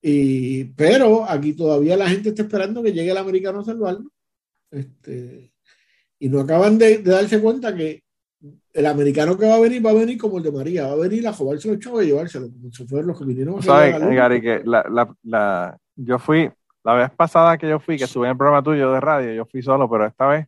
Y, 0.00 0.64
pero 0.64 1.28
aquí 1.28 1.52
todavía 1.52 1.96
la 1.96 2.08
gente 2.08 2.30
está 2.30 2.42
esperando 2.42 2.82
que 2.82 2.92
llegue 2.92 3.10
el 3.10 3.18
americano 3.18 3.60
a 3.60 3.64
salvarlo. 3.64 4.10
Este, 4.70 5.52
y 6.18 6.28
no 6.28 6.40
acaban 6.40 6.78
de, 6.78 6.98
de 6.98 7.10
darse 7.10 7.40
cuenta 7.40 7.74
que 7.74 8.04
el 8.72 8.86
americano 8.86 9.36
que 9.36 9.46
va 9.46 9.56
a 9.56 9.60
venir 9.60 9.84
va 9.84 9.90
a 9.90 9.94
venir 9.94 10.18
como 10.18 10.38
el 10.38 10.42
de 10.42 10.52
María, 10.52 10.86
va 10.86 10.92
a 10.92 11.08
venir 11.08 11.26
a 11.26 11.32
jugarse 11.32 11.68
los 11.68 11.78
chavos 11.78 12.02
y 12.02 12.06
llevárselo, 12.06 12.48
como 12.50 12.70
si 12.70 12.86
fueron 12.86 13.08
los 13.08 13.18
que 13.18 13.24
vinieron 13.24 13.62
¿Sabes, 13.62 14.00
Gary, 14.00 14.40
que 14.40 14.62
la, 14.64 14.84
la, 14.88 15.14
la, 15.22 15.78
yo 15.96 16.18
fui, 16.18 16.50
la 16.82 16.94
vez 16.94 17.10
pasada 17.10 17.58
que 17.58 17.68
yo 17.68 17.78
fui, 17.78 17.98
que 17.98 18.04
estuve 18.04 18.26
en 18.26 18.32
el 18.32 18.36
programa 18.38 18.62
tuyo 18.62 18.92
de 18.92 19.00
radio, 19.00 19.32
yo 19.34 19.44
fui 19.44 19.62
solo, 19.62 19.88
pero 19.90 20.06
esta 20.06 20.26
vez 20.26 20.46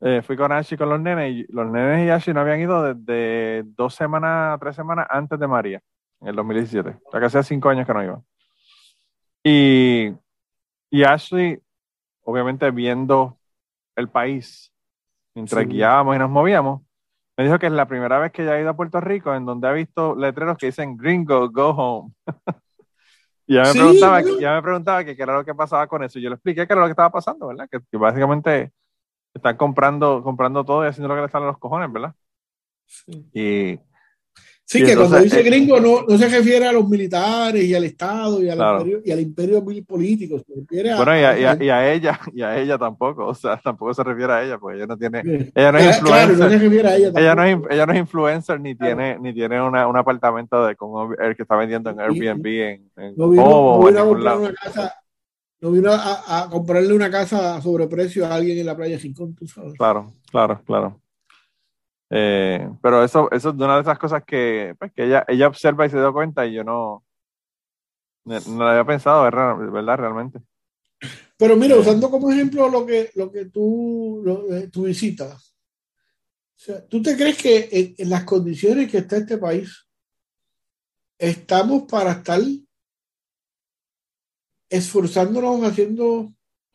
eh, 0.00 0.22
fui 0.22 0.36
con 0.36 0.52
Ashley 0.52 0.76
con 0.76 0.90
los 0.90 1.00
nenes, 1.00 1.32
y 1.32 1.52
los 1.52 1.66
nenes 1.66 2.06
y 2.06 2.10
Ashley 2.10 2.34
no 2.34 2.40
habían 2.40 2.60
ido 2.60 2.94
desde 2.94 3.64
dos 3.76 3.94
semanas, 3.94 4.58
tres 4.60 4.76
semanas 4.76 5.06
antes 5.08 5.38
de 5.38 5.46
María, 5.46 5.82
en 6.20 6.28
el 6.28 6.36
2017. 6.36 6.90
O 6.90 7.10
sea, 7.10 7.20
que 7.20 7.26
hacía 7.26 7.42
cinco 7.42 7.68
años 7.70 7.86
que 7.86 7.94
no 7.94 8.04
iban. 8.04 8.24
Y, 9.42 10.12
y 10.90 11.02
Ashley, 11.02 11.58
obviamente 12.22 12.70
viendo 12.70 13.38
el 13.96 14.08
país, 14.08 14.72
mientras 15.36 15.68
guiábamos 15.68 16.16
y 16.16 16.18
nos 16.18 16.30
movíamos, 16.30 16.82
me 17.36 17.44
dijo 17.44 17.58
que 17.58 17.66
es 17.66 17.72
la 17.72 17.86
primera 17.86 18.18
vez 18.18 18.32
que 18.32 18.42
ella 18.42 18.54
ha 18.54 18.60
ido 18.60 18.70
a 18.70 18.76
Puerto 18.76 19.00
Rico 19.00 19.34
en 19.34 19.44
donde 19.44 19.68
ha 19.68 19.72
visto 19.72 20.16
letreros 20.16 20.56
que 20.56 20.66
dicen 20.66 20.96
Gringo, 20.96 21.50
go 21.50 21.68
home. 21.68 22.12
y 23.46 23.54
ya 23.54 23.64
me, 23.64 23.72
preguntaba, 23.72 24.22
ya 24.40 24.54
me 24.54 24.62
preguntaba 24.62 25.04
que 25.04 25.14
qué 25.14 25.22
era 25.22 25.34
lo 25.34 25.44
que 25.44 25.54
pasaba 25.54 25.86
con 25.86 26.02
eso. 26.02 26.18
Y 26.18 26.22
yo 26.22 26.30
le 26.30 26.36
expliqué 26.36 26.66
qué 26.66 26.72
era 26.72 26.80
lo 26.80 26.86
que 26.86 26.92
estaba 26.92 27.10
pasando, 27.10 27.48
¿verdad? 27.48 27.68
Que, 27.70 27.80
que 27.80 27.96
básicamente 27.98 28.72
están 29.34 29.56
comprando, 29.58 30.22
comprando 30.22 30.64
todo 30.64 30.84
y 30.84 30.88
haciendo 30.88 31.08
lo 31.08 31.16
que 31.16 31.26
le 31.26 31.28
salen 31.28 31.48
los 31.48 31.58
cojones, 31.58 31.92
¿verdad? 31.92 32.14
Sí. 32.86 33.28
Y, 33.34 33.78
Sí, 34.68 34.84
que 34.84 34.96
cuando 34.96 35.20
dice 35.20 35.38
eh, 35.38 35.42
gringo 35.44 35.78
no, 35.78 36.02
no, 36.08 36.18
se 36.18 36.28
refiere 36.28 36.66
a 36.66 36.72
los 36.72 36.88
militares 36.88 37.62
y 37.62 37.72
al 37.72 37.84
Estado 37.84 38.42
y 38.42 38.48
al, 38.48 38.58
imperio, 38.58 39.00
y 39.04 39.12
al 39.12 39.20
imperio 39.20 39.64
político, 39.86 40.40
se 40.40 40.54
refiere 40.56 40.90
a, 40.90 40.96
bueno, 40.96 41.16
y 41.16 41.22
a, 41.22 41.38
y, 41.38 41.68
a, 41.70 41.92
ella, 41.92 42.18
y 42.34 42.42
a 42.42 42.58
ella 42.58 42.76
tampoco, 42.76 43.26
o 43.26 43.34
sea, 43.34 43.58
tampoco 43.58 43.94
se 43.94 44.02
refiere 44.02 44.32
a 44.32 44.42
ella, 44.42 44.58
porque 44.58 44.78
ella 44.78 44.86
no 44.88 44.98
tiene, 44.98 45.52
ella 45.54 45.70
no 45.70 45.78
es 45.78 45.96
influencer, 45.98 46.36
no 46.36 46.50
se 46.50 46.58
refiere 46.58 46.88
a 46.88 46.96
ella, 46.96 47.12
ella, 47.14 47.34
no 47.36 47.44
es, 47.44 47.58
ella 47.70 47.86
no 47.86 47.92
es 47.92 47.98
influencer 48.00 48.60
ni 48.60 48.74
tiene, 48.74 49.16
ni 49.20 49.32
tiene 49.32 49.62
una, 49.62 49.86
un 49.86 49.96
apartamento 49.96 50.66
de 50.66 50.74
como 50.74 51.14
el 51.14 51.36
que 51.36 51.42
está 51.42 51.54
vendiendo 51.54 51.90
en 51.90 52.00
Airbnb 52.00 52.46
en, 52.46 52.90
en 52.96 53.14
no 53.16 53.28
vino, 53.28 53.44
no 53.44 53.86
vino 53.86 54.00
a 54.00 54.04
comprar 54.04 54.38
una 54.38 54.52
casa, 54.52 54.94
no 55.60 55.70
vino 55.70 55.92
a, 55.92 56.42
a, 56.42 56.50
comprarle 56.50 56.92
una 56.92 57.08
casa 57.08 57.54
a 57.54 57.62
sobreprecio 57.62 58.26
a 58.26 58.34
alguien 58.34 58.58
en 58.58 58.66
la 58.66 58.76
playa 58.76 58.98
Rincón, 58.98 59.32
tú 59.36 59.46
sabes. 59.46 59.74
Claro, 59.74 60.12
claro, 60.28 60.60
claro. 60.66 61.00
Eh, 62.10 62.68
pero 62.80 63.02
eso, 63.02 63.28
eso 63.32 63.50
es 63.50 63.54
una 63.56 63.76
de 63.76 63.82
esas 63.82 63.98
cosas 63.98 64.22
que, 64.24 64.74
pues, 64.78 64.92
que 64.92 65.04
ella, 65.04 65.24
ella 65.28 65.48
observa 65.48 65.86
y 65.86 65.90
se 65.90 65.98
da 65.98 66.12
cuenta 66.12 66.46
y 66.46 66.54
yo 66.54 66.64
no, 66.64 67.04
no 68.24 68.40
lo 68.40 68.68
había 68.68 68.84
pensado, 68.84 69.22
¿verdad? 69.22 69.98
Realmente. 69.98 70.40
Pero 71.36 71.56
mira, 71.56 71.74
eh. 71.76 71.78
usando 71.78 72.10
como 72.10 72.30
ejemplo 72.30 72.68
lo 72.68 72.86
que, 72.86 73.10
lo 73.14 73.30
que 73.30 73.46
tú, 73.46 74.22
lo, 74.24 74.54
eh, 74.54 74.68
tu 74.68 74.84
visita, 74.84 75.26
o 75.26 76.58
sea, 76.58 76.86
¿tú 76.86 77.02
te 77.02 77.14
crees 77.16 77.36
que 77.36 77.94
en, 77.98 78.08
las 78.08 78.24
condiciones 78.24 78.90
que 78.90 78.98
está 78.98 79.18
este 79.18 79.36
país 79.36 79.86
estamos 81.18 81.84
para 81.84 82.12
estar 82.12 82.40
esforzándonos 84.70 85.62
haciendo 85.64 86.32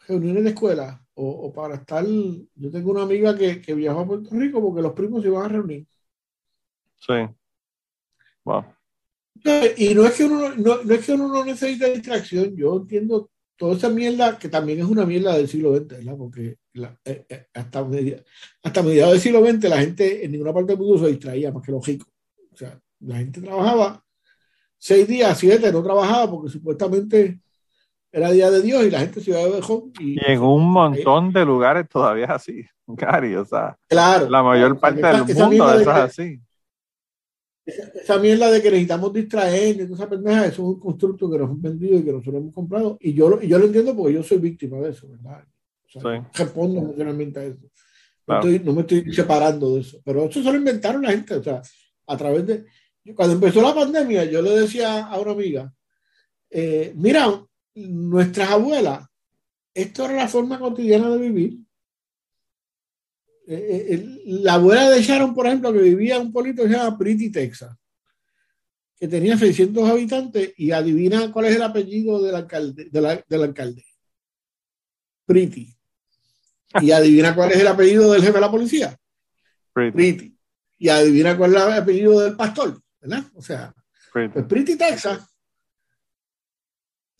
reuniones 0.08 0.44
de 0.44 0.50
escuela? 0.52 1.01
O, 1.16 1.52
para 1.54 1.76
estar. 1.76 2.06
Yo 2.06 2.72
tengo 2.72 2.92
una 2.92 3.04
amiga 3.04 3.38
que, 3.38 3.62
que, 3.62 3.74
viajó 3.74 4.02
a 4.02 4.08
Puerto 4.08 4.30
Rico 4.32 4.62
porque 4.62 4.82
los 4.82 4.94
primos 4.94 5.22
se 5.22 5.28
iban 5.28 5.46
a 5.46 5.50
reunir. 5.50 5.88
Sí. 7.00 7.14
Wow. 8.44 8.66
Y 9.78 9.94
no 9.94 10.06
es 10.06 10.14
que 10.14 10.24
uno 10.26 10.56
no, 10.56 10.84
no 10.84 10.94
es 10.94 11.06
que 11.06 11.14
uno 11.14 11.28
no 11.28 11.46
necesita 11.46 11.88
distracción. 11.88 12.56
Yo 12.56 12.78
entiendo 12.78 13.30
toda 13.56 13.76
esa 13.76 13.90
mierda 13.90 14.38
que 14.40 14.50
también 14.50 14.80
es 14.80 14.86
una 14.86 15.06
mierda 15.06 15.38
del 15.38 15.48
siglo 15.48 15.76
XX, 15.76 15.88
¿verdad? 15.88 16.18
Porque 16.18 16.58
eh, 17.06 17.26
eh, 17.30 17.46
hasta, 17.54 17.84
media, 17.84 18.24
hasta 18.64 18.82
mediados 18.82 19.14
del 19.14 19.22
siglo 19.22 19.46
XX 19.46 19.70
la 19.70 19.80
gente 19.80 20.26
en 20.26 20.32
ninguna 20.32 20.54
parte 20.54 20.72
del 20.72 20.80
mundo 20.80 21.06
se 21.06 21.12
distraía 21.12 21.52
más 21.52 21.64
que 21.64 21.72
los 21.72 21.86
ricos. 21.86 22.08
O 22.52 22.58
sea, 22.58 22.82
la 23.02 23.18
gente 23.18 23.42
trabajaba 23.42 24.04
seis 24.78 25.08
días, 25.08 25.38
siete, 25.38 25.72
no 25.72 25.84
trabajaba 25.84 26.32
porque 26.32 26.50
supuestamente 26.50 27.40
era 28.12 28.32
Día 28.32 28.52
de 28.52 28.62
Dios 28.62 28.86
y 28.86 28.92
la 28.92 29.00
gente 29.00 29.22
se 29.22 29.32
iba 29.32 29.40
de 29.40 29.62
Y, 30.00 30.14
y 30.14 30.20
en 30.26 30.42
un 30.42 30.70
montón 30.70 31.32
de 31.32 31.46
lugares 31.46 31.88
todavía 31.88 32.26
es 32.26 32.32
así, 32.32 32.66
Gary, 32.88 33.36
o 33.36 33.46
sea, 33.46 33.78
claro, 33.88 34.30
la 34.30 34.44
mayor 34.44 34.80
parte 34.80 35.02
del 35.02 35.24
mundo 35.24 35.80
eso 35.80 35.92
es 35.92 35.98
así. 35.98 36.40
Esa, 37.64 38.18
mierda 38.18 38.50
de 38.50 38.62
que 38.62 38.72
necesitamos 38.72 39.14
distraer, 39.14 39.80
esa 39.82 40.10
pendeja, 40.10 40.46
eso 40.46 40.54
es 40.54 40.60
un 40.60 40.80
constructo 40.80 41.30
que 41.30 41.38
nos 41.38 41.50
han 41.52 41.62
vendido 41.62 42.00
y 42.00 42.04
que 42.04 42.12
nosotros 42.12 42.42
hemos 42.42 42.54
comprado. 42.54 42.98
Y 43.00 43.14
yo, 43.14 43.40
y 43.42 43.48
yo 43.48 43.60
lo 43.60 43.66
entiendo 43.66 43.96
porque 43.96 44.14
yo 44.14 44.24
soy 44.24 44.40
víctima 44.40 44.78
de 44.80 44.90
eso, 44.90 45.08
¿verdad? 45.08 45.46
O 45.86 46.00
sea, 46.00 46.30
respondo 46.34 46.80
emocionalmente 46.80 47.40
a 47.40 47.44
eso. 47.44 47.60
No, 48.28 48.36
estoy, 48.36 48.60
no, 48.60 48.74
me 48.74 48.82
estoy 48.82 49.14
separando 49.14 49.76
de 49.76 49.82
eso. 49.82 50.02
Pero 50.04 50.26
eso 50.26 50.42
se 50.42 50.52
lo 50.52 50.58
inventaron 50.58 51.04
la 51.04 51.12
gente. 51.12 51.36
O 51.36 51.44
sea, 51.44 51.62
a 52.08 52.18
través 52.18 52.48
de. 52.48 52.66
Cuando 53.16 53.36
empezó 53.36 53.62
la 53.62 53.76
pandemia, 53.76 54.26
yo 54.26 54.42
le 54.42 54.62
decía 54.62 55.06
a 55.06 55.20
una 55.20 55.32
amiga: 55.32 55.74
eh, 56.50 56.94
Mira, 56.96 57.46
nuestras 57.76 58.50
abuelas, 58.50 59.08
esto 59.74 60.06
era 60.06 60.16
la 60.16 60.28
forma 60.28 60.60
cotidiana 60.60 61.10
de 61.10 61.18
vivir. 61.18 61.60
Eh, 63.48 63.88
eh, 63.90 64.22
la 64.26 64.54
abuela 64.54 64.90
de 64.90 65.02
Sharon, 65.02 65.34
por 65.34 65.48
ejemplo, 65.48 65.74
que 65.74 65.80
vivía 65.80 66.16
en 66.16 66.24
un 66.24 66.32
pueblito 66.32 66.64
que 66.64 66.70
se 66.70 66.76
llama 66.76 66.98
Pretty, 66.98 67.32
Texas, 67.32 67.76
que 68.98 69.08
tenía 69.08 69.38
600 69.38 69.90
habitantes 69.90 70.54
y 70.58 70.72
adivina 70.72 71.32
cuál 71.32 71.46
es 71.46 71.56
el 71.56 71.64
apellido 71.64 72.22
del 72.22 72.36
alcalde. 72.36 72.90
del 72.90 73.44
alcalde. 73.44 73.86
Pretty. 75.26 75.76
Y 76.82 76.92
adivina 76.92 77.36
cuál 77.36 77.52
es 77.52 77.60
el 77.60 77.68
apellido 77.68 78.12
del 78.12 78.22
jefe 78.22 78.34
de 78.34 78.42
la 78.42 78.52
policía. 78.52 78.98
Pretty. 79.74 80.38
Y 80.78 80.90
adivina 80.90 81.38
cuál 81.38 81.56
es 81.56 81.62
el 81.62 81.74
apellido 81.74 82.20
del 82.20 82.36
pastor, 82.36 82.82
¿verdad? 83.00 83.24
O 83.36 83.42
sea, 83.42 83.74
Pretty, 84.14 84.34
pues 84.34 84.46
Pretty 84.46 84.76
Texas 84.76 85.31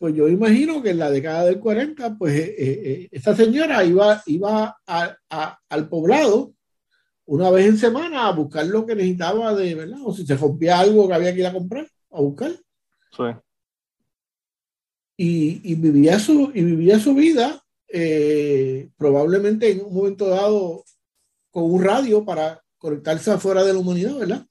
pues 0.02 0.16
yo 0.16 0.28
imagino 0.28 0.82
que 0.82 0.90
en 0.90 0.98
la 0.98 1.12
década 1.12 1.46
del 1.46 1.60
40, 1.60 2.18
pues 2.18 2.34
eh, 2.34 2.56
eh, 2.58 3.10
esta 3.12 3.36
señora 3.36 3.86
iba, 3.86 4.20
iba 4.26 4.76
al 4.88 5.90
poblado 5.90 6.56
una 7.26 7.52
vez 7.52 7.68
en 7.68 7.78
semana 7.78 8.26
a 8.28 8.32
buscar 8.32 8.66
lo 8.66 8.84
que 8.84 8.96
necesitaba 8.96 9.54
de, 9.54 9.76
¿verdad? 9.76 10.00
O 10.04 10.12
si 10.12 10.26
se 10.26 10.36
rompía 10.36 10.80
algo 10.80 11.08
que 11.08 11.14
había 11.14 11.32
que 11.36 11.42
ir 11.42 11.46
a 11.46 11.54
comprar, 11.54 11.88
a 12.10 12.20
buscar. 12.20 12.52
Sí. 13.16 13.24
Y, 15.18 15.76
vivía, 15.76 16.18
su, 16.18 16.52
y 16.52 16.64
vivía 16.64 16.98
su 16.98 17.14
vida 17.14 17.64
eh, 17.88 18.90
probablemente 18.98 19.70
en 19.70 19.86
un 19.86 19.94
momento 19.94 20.30
dado 20.30 20.84
con 21.52 21.72
un 21.72 21.84
radio 21.84 22.26
para 22.26 22.60
conectarse 22.80 23.30
afuera 23.30 23.64
de 23.64 23.74
la 23.74 23.80
humanidad, 23.80 24.18
¿verdad? 24.18 24.48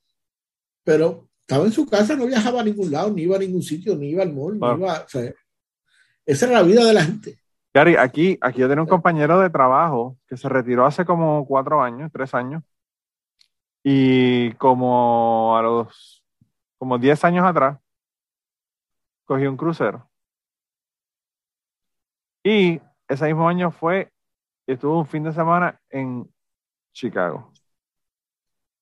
Pero 0.85 1.29
estaba 1.51 1.67
en 1.67 1.73
su 1.73 1.85
casa, 1.85 2.15
no 2.15 2.27
viajaba 2.27 2.61
a 2.61 2.65
ningún 2.65 2.93
lado, 2.93 3.11
ni 3.11 3.23
iba 3.23 3.35
a 3.35 3.41
ningún 3.41 3.61
sitio, 3.61 3.97
ni 3.97 4.11
iba 4.11 4.23
al 4.23 4.33
mall, 4.33 4.53
ni 4.53 4.69
iba, 4.69 5.01
o 5.01 5.09
sea, 5.09 5.35
esa 6.25 6.47
era 6.47 6.61
la 6.61 6.63
vida 6.63 6.85
de 6.85 6.95
la 6.95 7.03
gente. 7.03 7.41
Gary, 7.75 7.97
aquí, 7.97 8.39
aquí 8.41 8.61
yo 8.61 8.69
tenía 8.69 8.83
un 8.83 8.89
compañero 8.89 9.41
de 9.41 9.51
trabajo 9.51 10.17
que 10.29 10.37
se 10.37 10.49
retiró 10.49 10.87
hace 10.87 11.05
como 11.05 11.45
cuatro 11.45 11.83
años, 11.83 12.13
tres 12.13 12.35
años, 12.35 12.63
y 13.83 14.53
como 14.55 15.57
a 15.57 15.63
los, 15.63 16.25
como 16.79 16.99
diez 16.99 17.25
años 17.25 17.45
atrás, 17.45 17.81
cogió 19.25 19.51
un 19.51 19.57
crucero. 19.57 20.09
Y 22.45 22.81
ese 23.09 23.27
mismo 23.27 23.49
año 23.49 23.73
fue, 23.73 24.13
estuvo 24.69 25.01
un 25.01 25.07
fin 25.07 25.25
de 25.25 25.33
semana 25.33 25.81
en 25.91 26.33
Chicago. 26.93 27.50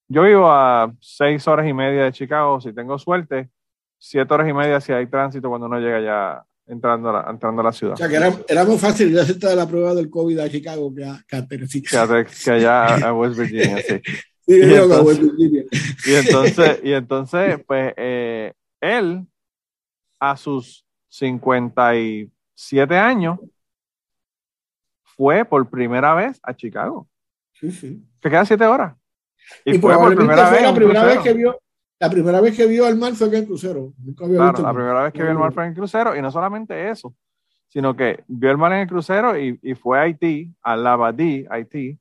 Yo 0.09 0.23
vivo 0.23 0.51
a 0.51 0.91
seis 1.01 1.47
horas 1.47 1.67
y 1.69 1.75
media 1.75 2.05
de 2.05 2.13
Chicago, 2.13 2.61
si 2.61 2.73
tengo 2.73 2.99
suerte, 2.99 3.51
siete 3.99 4.33
horas 4.33 4.49
y 4.49 4.55
media 4.55 4.81
si 4.81 4.93
hay 4.93 5.07
tránsito 5.07 5.51
cuando 5.51 5.67
uno 5.67 5.79
llega 5.79 6.01
ya 6.01 6.45
entrando 6.67 7.11
a 7.11 7.13
la, 7.13 7.31
entrando 7.31 7.61
a 7.61 7.65
la 7.65 7.73
ciudad. 7.73 7.95
O 7.95 7.97
sea, 7.97 8.09
que 8.09 8.17
era, 8.17 8.33
era 8.49 8.65
muy 8.65 8.79
fácil 8.79 9.13
ya 9.13 9.23
aceptar 9.23 9.55
la 9.55 9.69
prueba 9.69 9.95
del 9.95 10.09
COVID 10.09 10.39
a 10.39 10.49
Chicago 10.49 10.95
que 10.95 11.05
a, 11.05 11.47
Tennessee. 11.47 11.83
Que, 11.83 11.97
allá 12.51 13.09
a 13.09 13.13
West 13.13 13.39
Virginia, 13.39 13.83
sí. 13.83 14.01
y, 14.47 14.63
entonces, 14.63 15.05
West 15.05 15.21
Virginia. 15.21 15.65
y, 16.07 16.15
entonces, 16.15 16.81
y 16.83 16.93
entonces, 16.93 17.61
pues, 17.67 17.93
eh, 17.97 18.55
él, 18.81 19.27
a 20.21 20.37
sus 20.37 20.87
57 21.09 22.97
años, 22.97 23.39
fue 25.03 25.45
por 25.45 25.69
primera 25.69 26.15
vez 26.15 26.39
a 26.43 26.55
Chicago. 26.55 27.09
Sí, 27.53 27.73
sí. 27.73 28.03
Se 28.23 28.31
queda 28.31 28.45
siete 28.45 28.65
horas. 28.65 28.98
Y, 29.65 29.79
fue 29.79 29.95
por 29.95 30.15
primera 30.15 30.51
vez 30.51 30.63
la 30.63 30.75
primera 30.75 31.05
vez 31.05 31.19
que 31.19 31.33
vio 31.33 31.59
la 32.01 32.11
primera 32.11 32.41
vez 32.41 32.57
que 32.57 32.67
vio 32.67 32.87
al 32.87 32.97
mar 32.97 33.15
fue 33.15 33.27
en 33.27 33.35
el 33.35 33.47
crucero. 33.47 33.93
claro, 34.17 34.63
la 34.63 34.73
primera 34.73 35.03
vez 35.03 35.13
que 35.13 35.23
vio 35.23 35.33
el 35.33 35.39
mar 35.39 35.53
fue 35.53 35.65
en 35.65 35.71
el 35.71 35.75
crucero 35.75 36.15
y 36.15 36.23
no 36.23 36.31
solamente 36.31 36.91
eso, 36.91 37.13
sino 37.69 37.97
que 37.97 38.23
vio 38.29 38.51
el 38.51 38.57
mar 38.57 38.73
en 38.73 38.81
el 38.81 38.89
crucero 38.89 39.37
y, 39.37 39.59
y 39.63 39.75
fue 39.75 39.99
a 39.99 40.03
Haití, 40.03 40.55
a 40.63 40.77
Labadí, 40.77 41.45
Haití. 41.51 41.99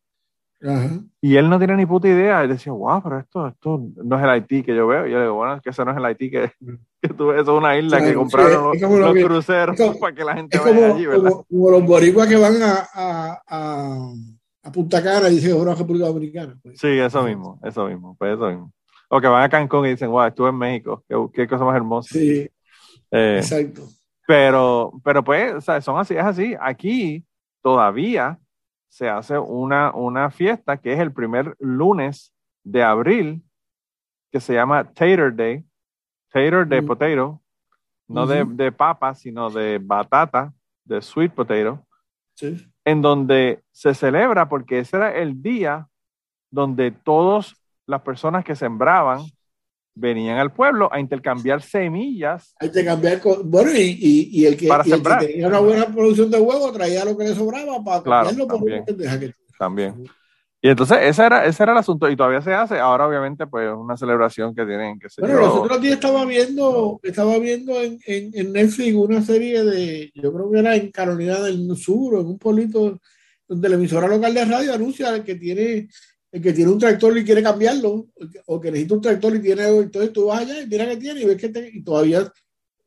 Y 1.21 1.35
él 1.35 1.49
no 1.49 1.59
tiene 1.59 1.75
ni 1.75 1.85
puta 1.85 2.07
idea. 2.07 2.41
Él 2.43 2.49
decía, 2.49 2.73
wow, 2.73 3.01
pero 3.01 3.19
esto, 3.19 3.47
esto 3.47 3.81
no 4.03 4.17
es 4.17 4.23
el 4.23 4.29
Haití 4.29 4.63
que 4.63 4.75
yo 4.75 4.87
veo. 4.87 5.05
Y 5.05 5.11
yo 5.11 5.17
le 5.17 5.23
digo, 5.23 5.35
bueno, 5.35 5.55
es 5.55 5.61
que 5.61 5.69
ese 5.69 5.85
no 5.85 5.91
es 5.91 5.97
el 5.97 6.05
Haití 6.05 6.31
que, 6.31 6.51
que 7.01 7.09
tú 7.09 7.27
ves, 7.27 7.41
eso 7.41 7.53
es 7.53 7.57
una 7.59 7.77
isla 7.77 8.01
que 8.01 8.13
compraron 8.13 8.71
los, 8.77 9.13
cruceros 9.13 9.77
para 9.99 10.15
que 10.15 10.23
la 10.23 10.35
gente 10.35 10.57
vaya 10.57 10.93
allí, 10.93 11.05
¿verdad? 11.05 11.31
Como, 11.47 11.71
los 11.71 11.85
boricuas 11.85 12.27
que 12.27 12.37
van 12.37 12.61
a, 12.61 12.87
a, 12.93 13.41
a, 13.47 14.13
a 14.67 14.71
Punta 14.71 15.01
Cana 15.01 15.29
y 15.29 15.35
dicen, 15.35 15.55
una 15.55 15.73
República 15.73 16.07
Dominicana. 16.07 16.57
Pues. 16.61 16.77
Sí, 16.77 16.87
eso 16.87 17.23
mismo, 17.23 17.59
eso 17.63 17.87
mismo, 17.87 18.15
pues 18.17 18.35
eso 18.35 18.47
mismo. 18.47 18.73
O 19.09 19.21
que 19.21 19.27
van 19.27 19.43
a 19.43 19.49
Cancún 19.49 19.85
y 19.85 19.91
dicen, 19.91 20.09
wow, 20.09 20.25
estuve 20.25 20.49
en 20.49 20.57
México, 20.57 21.03
qué, 21.33 21.47
cosa 21.47 21.63
más 21.63 21.75
hermosa. 21.75 22.09
Sí, 22.11 22.49
eh, 23.11 23.37
exacto. 23.37 23.83
Pero, 24.27 24.91
pero 25.05 25.23
pues, 25.23 25.53
o 25.53 25.61
sea, 25.61 25.79
son 25.79 25.97
así, 25.97 26.15
es 26.15 26.23
así. 26.23 26.55
Aquí 26.59 27.25
todavía 27.61 28.37
se 28.89 29.07
hace 29.07 29.39
una, 29.39 29.95
una 29.95 30.29
fiesta 30.29 30.75
que 30.75 30.91
es 30.91 30.99
el 30.99 31.13
primer 31.13 31.55
lunes 31.59 32.33
de 32.65 32.83
abril, 32.83 33.41
que 34.29 34.41
se 34.41 34.53
llama 34.53 34.83
Tater 34.83 35.33
Day. 35.33 35.63
Tater 36.29 36.67
de 36.67 36.83
potato, 36.83 37.41
no 38.05 38.27
de, 38.27 38.43
de 38.43 38.69
papa, 38.73 39.15
sino 39.15 39.49
de 39.49 39.79
batata, 39.81 40.53
de 40.83 41.01
sweet 41.01 41.31
potato. 41.31 41.86
Sí. 42.37 42.55
En 42.85 43.01
donde 43.01 43.63
se 43.71 43.93
celebra 43.93 44.47
porque 44.47 44.79
ese 44.79 44.97
era 44.97 45.17
el 45.17 45.41
día 45.41 45.87
donde 46.51 46.91
todos 46.91 47.55
las 47.87 48.01
personas 48.01 48.45
que 48.45 48.55
sembraban 48.55 49.21
venían 49.95 50.37
al 50.37 50.53
pueblo 50.53 50.89
a 50.93 50.99
intercambiar 50.99 51.61
semillas. 51.61 52.53
A 52.59 52.67
intercambiar, 52.67 53.19
bueno, 53.43 53.71
y, 53.73 54.29
y, 54.31 54.45
el 54.45 54.55
que, 54.55 54.69
tenía 55.19 55.47
una 55.47 55.59
buena 55.59 55.87
producción 55.87 56.29
de 56.29 56.39
huevos 56.39 56.71
traía 56.73 57.03
lo 57.03 57.17
que 57.17 57.23
le 57.23 57.35
sobraba 57.35 57.83
para 57.83 58.03
claro, 58.03 58.29
también, 58.45 58.85
también. 59.57 60.05
Y 60.61 60.69
entonces 60.69 60.97
ese 61.01 61.23
era, 61.23 61.45
ese 61.45 61.63
era 61.63 61.71
el 61.71 61.77
asunto, 61.77 62.09
y 62.09 62.15
todavía 62.15 62.41
se 62.41 62.53
hace. 62.53 62.79
Ahora, 62.79 63.07
obviamente, 63.07 63.45
pues 63.45 63.69
una 63.75 63.95
celebración 63.95 64.55
que 64.55 64.65
tienen 64.65 64.99
que 64.99 65.09
ser. 65.09 65.25
Bueno, 65.25 65.41
los 65.41 65.55
otros 65.55 65.81
días 65.81 65.93
estaba 65.93 66.25
viendo, 66.25 66.99
estaba 67.03 67.37
viendo 67.37 67.79
en, 67.81 67.99
en, 68.05 68.31
en, 68.33 68.53
Netflix 68.53 68.95
una 68.95 69.21
serie 69.21 69.63
de, 69.63 70.11
yo 70.15 70.33
creo 70.33 70.51
que 70.51 70.59
era 70.59 70.75
en 70.75 70.91
Carolina 70.91 71.39
del 71.41 71.75
Sur, 71.77 72.19
en 72.19 72.25
un 72.25 72.39
pueblito 72.39 72.99
donde 73.47 73.69
la 73.69 73.75
emisora 73.75 74.07
local 74.07 74.33
de 74.33 74.45
radio 74.45 74.73
anuncia 74.73 75.23
que 75.23 75.35
tiene 75.35 75.87
el 76.31 76.41
que 76.41 76.53
tiene 76.53 76.71
un 76.71 76.79
tractor 76.79 77.17
y 77.17 77.23
quiere 77.23 77.41
cambiarlo, 77.41 78.07
o 78.47 78.59
que 78.59 78.71
necesita 78.71 78.95
un 78.95 79.01
tractor 79.01 79.35
y 79.35 79.41
tiene, 79.41 79.67
entonces 79.67 80.11
tú 80.11 80.25
vas 80.25 80.41
allá 80.41 80.61
y 80.61 80.67
mira 80.67 80.87
que 80.87 80.97
tiene 80.97 81.21
y 81.21 81.25
ves 81.25 81.37
que 81.37 81.71
y 81.73 81.81
todavía 81.83 82.31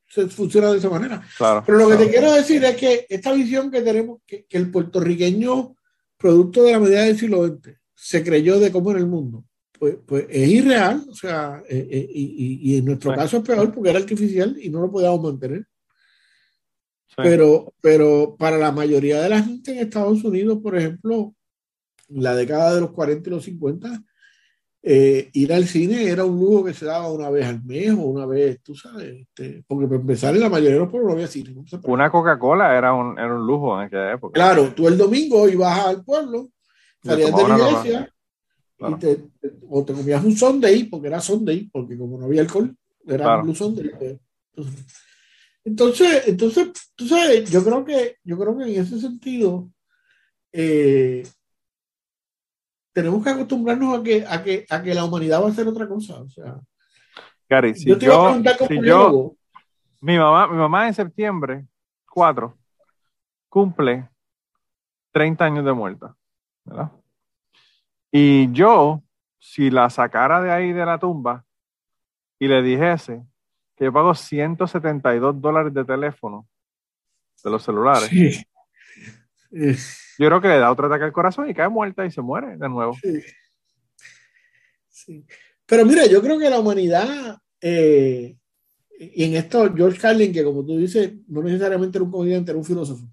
se 0.07 0.27
funciona 0.29 0.71
de 0.73 0.79
esa 0.79 0.91
manera. 0.91 1.23
Pero 1.65 1.79
lo 1.79 1.89
que 1.89 2.05
te 2.05 2.11
quiero 2.11 2.33
decir 2.33 2.63
es 2.65 2.77
que 2.77 3.07
esta 3.09 3.33
visión 3.33 3.71
que 3.71 3.81
tenemos, 3.81 4.21
que, 4.27 4.47
el 4.51 4.71
puertorriqueño, 4.71 5.77
producto 6.21 6.63
de 6.63 6.73
la 6.73 6.79
medida 6.79 7.05
del 7.05 7.19
siglo 7.19 7.47
XX, 7.47 7.71
se 7.95 8.23
creyó 8.23 8.61
de 8.61 8.71
cómo 8.71 8.91
era 8.91 9.01
el 9.01 9.07
mundo, 9.07 9.45
pues, 9.79 9.97
pues 10.07 10.27
es 10.29 10.49
irreal, 10.49 11.03
o 11.09 11.15
sea, 11.15 11.63
eh, 11.69 11.89
eh, 11.91 12.09
y, 12.13 12.73
y, 12.75 12.79
en 12.79 12.85
nuestro 12.85 13.15
caso 13.15 13.39
es 13.39 13.43
peor 13.43 13.73
porque 13.73 13.89
era 13.89 13.99
artificial 13.99 14.57
y 14.61 14.69
no 14.69 14.83
lo 14.83 14.91
podíamos 14.91 15.23
mantener. 15.23 15.67
Pero, 17.17 17.75
pero 17.81 18.37
para 18.39 18.57
la 18.57 18.73
mayoría 18.73 19.21
de 19.21 19.29
la 19.29 19.43
gente 19.43 19.73
en 19.73 19.79
Estados 19.79 20.23
Unidos, 20.23 20.59
por 20.63 20.77
ejemplo, 20.77 21.35
la 22.09 22.35
década 22.35 22.75
de 22.75 22.81
los 22.83 22.93
40 22.93 23.29
y 23.29 23.33
los 23.33 23.45
50, 23.45 24.03
eh, 24.83 25.29
ir 25.35 25.53
al 25.53 25.67
cine 25.67 26.09
era 26.09 26.25
un 26.25 26.41
lujo 26.41 26.65
que 26.65 26.73
se 26.73 26.87
daba 26.87 27.13
una 27.13 27.29
vez 27.29 27.47
al 27.47 27.63
mes 27.63 27.91
o 27.91 28.03
una 28.03 28.25
vez, 28.25 28.63
tú 28.63 28.75
sabes, 28.75 29.21
este, 29.21 29.63
porque 29.67 29.87
para 29.87 30.01
empezar 30.01 30.35
en 30.35 30.41
la 30.41 30.49
mayoría 30.49 30.75
de 30.75 30.81
los 30.81 30.91
pueblos 30.91 31.09
no 31.09 31.15
había 31.15 31.27
cine. 31.27 31.55
una 31.85 32.11
Coca-Cola 32.11 32.77
era 32.77 32.95
un, 32.95 33.19
era 33.19 33.35
un 33.35 33.47
lujo 33.47 33.79
en 33.79 33.87
aquella 33.87 34.15
época. 34.15 34.33
Claro, 34.33 34.73
tú 34.75 34.89
el 34.89 34.97
domingo 34.97 35.49
ibas 35.49 35.79
al 35.81 36.03
pueblo, 36.03 36.49
salías 37.05 37.35
de 37.35 37.49
la 37.49 37.59
iglesia 37.59 38.15
y 38.79 38.95
te, 38.95 39.25
o 39.69 39.85
te 39.85 39.93
comías 39.93 40.25
un 40.25 40.37
Sunday, 40.37 40.85
porque 40.85 41.09
era 41.09 41.21
Sunday, 41.21 41.69
porque 41.71 41.99
como 41.99 42.19
no 42.19 42.25
había 42.25 42.41
alcohol, 42.41 42.75
era 43.07 43.43
un 43.43 43.55
Sunday. 43.55 43.91
Pues, 43.99 44.17
entonces, 45.63 46.23
entonces, 46.27 46.71
tú 46.95 47.07
sabes, 47.07 47.51
yo 47.51 47.63
creo 47.63 47.85
que, 47.85 48.17
yo 48.25 48.39
creo 48.39 48.57
que 48.57 48.65
en 48.65 48.81
ese 48.81 48.99
sentido, 48.99 49.71
eh, 50.53 51.23
tenemos 53.01 53.25
que 53.25 53.31
acostumbrarnos 53.31 53.99
a 53.99 54.03
que, 54.03 54.25
a 54.29 54.43
que, 54.43 54.67
a 54.69 54.83
que 54.83 54.95
la 54.95 55.05
humanidad 55.05 55.43
va 55.43 55.49
a 55.49 55.53
ser 55.53 55.67
otra 55.67 55.89
cosa. 55.89 56.21
O 56.21 56.29
sea, 56.29 56.61
Gary, 57.49 57.75
si 57.75 57.89
yo 57.89 57.99
te 57.99 58.07
a 58.07 58.23
preguntar 58.23 58.57
si 58.69 58.81
yo, 58.85 59.35
mi 60.01 60.19
mamá, 60.19 60.47
mi 60.47 60.57
mamá 60.57 60.87
en 60.87 60.95
septiembre 60.95 61.67
4 62.07 62.57
cumple 63.49 64.09
30 65.13 65.45
años 65.45 65.65
de 65.65 65.73
muerta, 65.73 66.15
¿verdad? 66.65 66.93
Y 68.13 68.53
yo, 68.53 69.03
si 69.39 69.71
la 69.71 69.89
sacara 69.89 70.43
de 70.43 70.53
ahí 70.53 70.73
de 70.73 70.85
la 70.85 70.99
tumba 70.99 71.45
y 72.39 72.49
le 72.49 72.63
dijese 72.63 73.25
que 73.77 73.87
yo 73.87 73.93
pago 73.93 74.15
172 74.15 75.41
dólares 75.41 75.73
de 75.73 75.85
teléfono 75.85 76.47
de 77.43 77.51
los 77.51 77.63
celulares, 77.63 78.09
sí. 78.09 78.45
Yo 79.51 80.27
creo 80.27 80.41
que 80.41 80.49
le 80.49 80.59
da 80.59 80.71
otro 80.71 80.87
ataque 80.87 81.05
al 81.05 81.13
corazón 81.13 81.49
y 81.49 81.55
cae 81.55 81.69
muerta 81.69 82.05
y 82.07 82.11
se 82.11 82.23
muere 82.23 82.57
de 82.57 82.69
nuevo. 82.69 82.97
Sí. 84.89 85.25
Pero 85.67 85.87
mira, 85.87 86.07
yo 86.07 86.21
creo 86.21 86.39
que 86.39 86.51
la 86.51 86.59
humanidad, 86.59 87.39
eh, 87.61 88.37
y 88.99 89.25
en 89.25 89.35
esto 89.35 89.73
George 89.75 89.99
Carlin, 89.99 90.33
que 90.33 90.45
como 90.45 90.65
tú 90.65 90.77
dices, 90.77 91.13
no 91.29 91.43
necesariamente 91.43 91.99
era 91.99 92.05
un 92.05 92.11
comediante, 92.11 92.51
era 92.51 92.59
un 92.59 92.65
filósofo. 92.65 93.07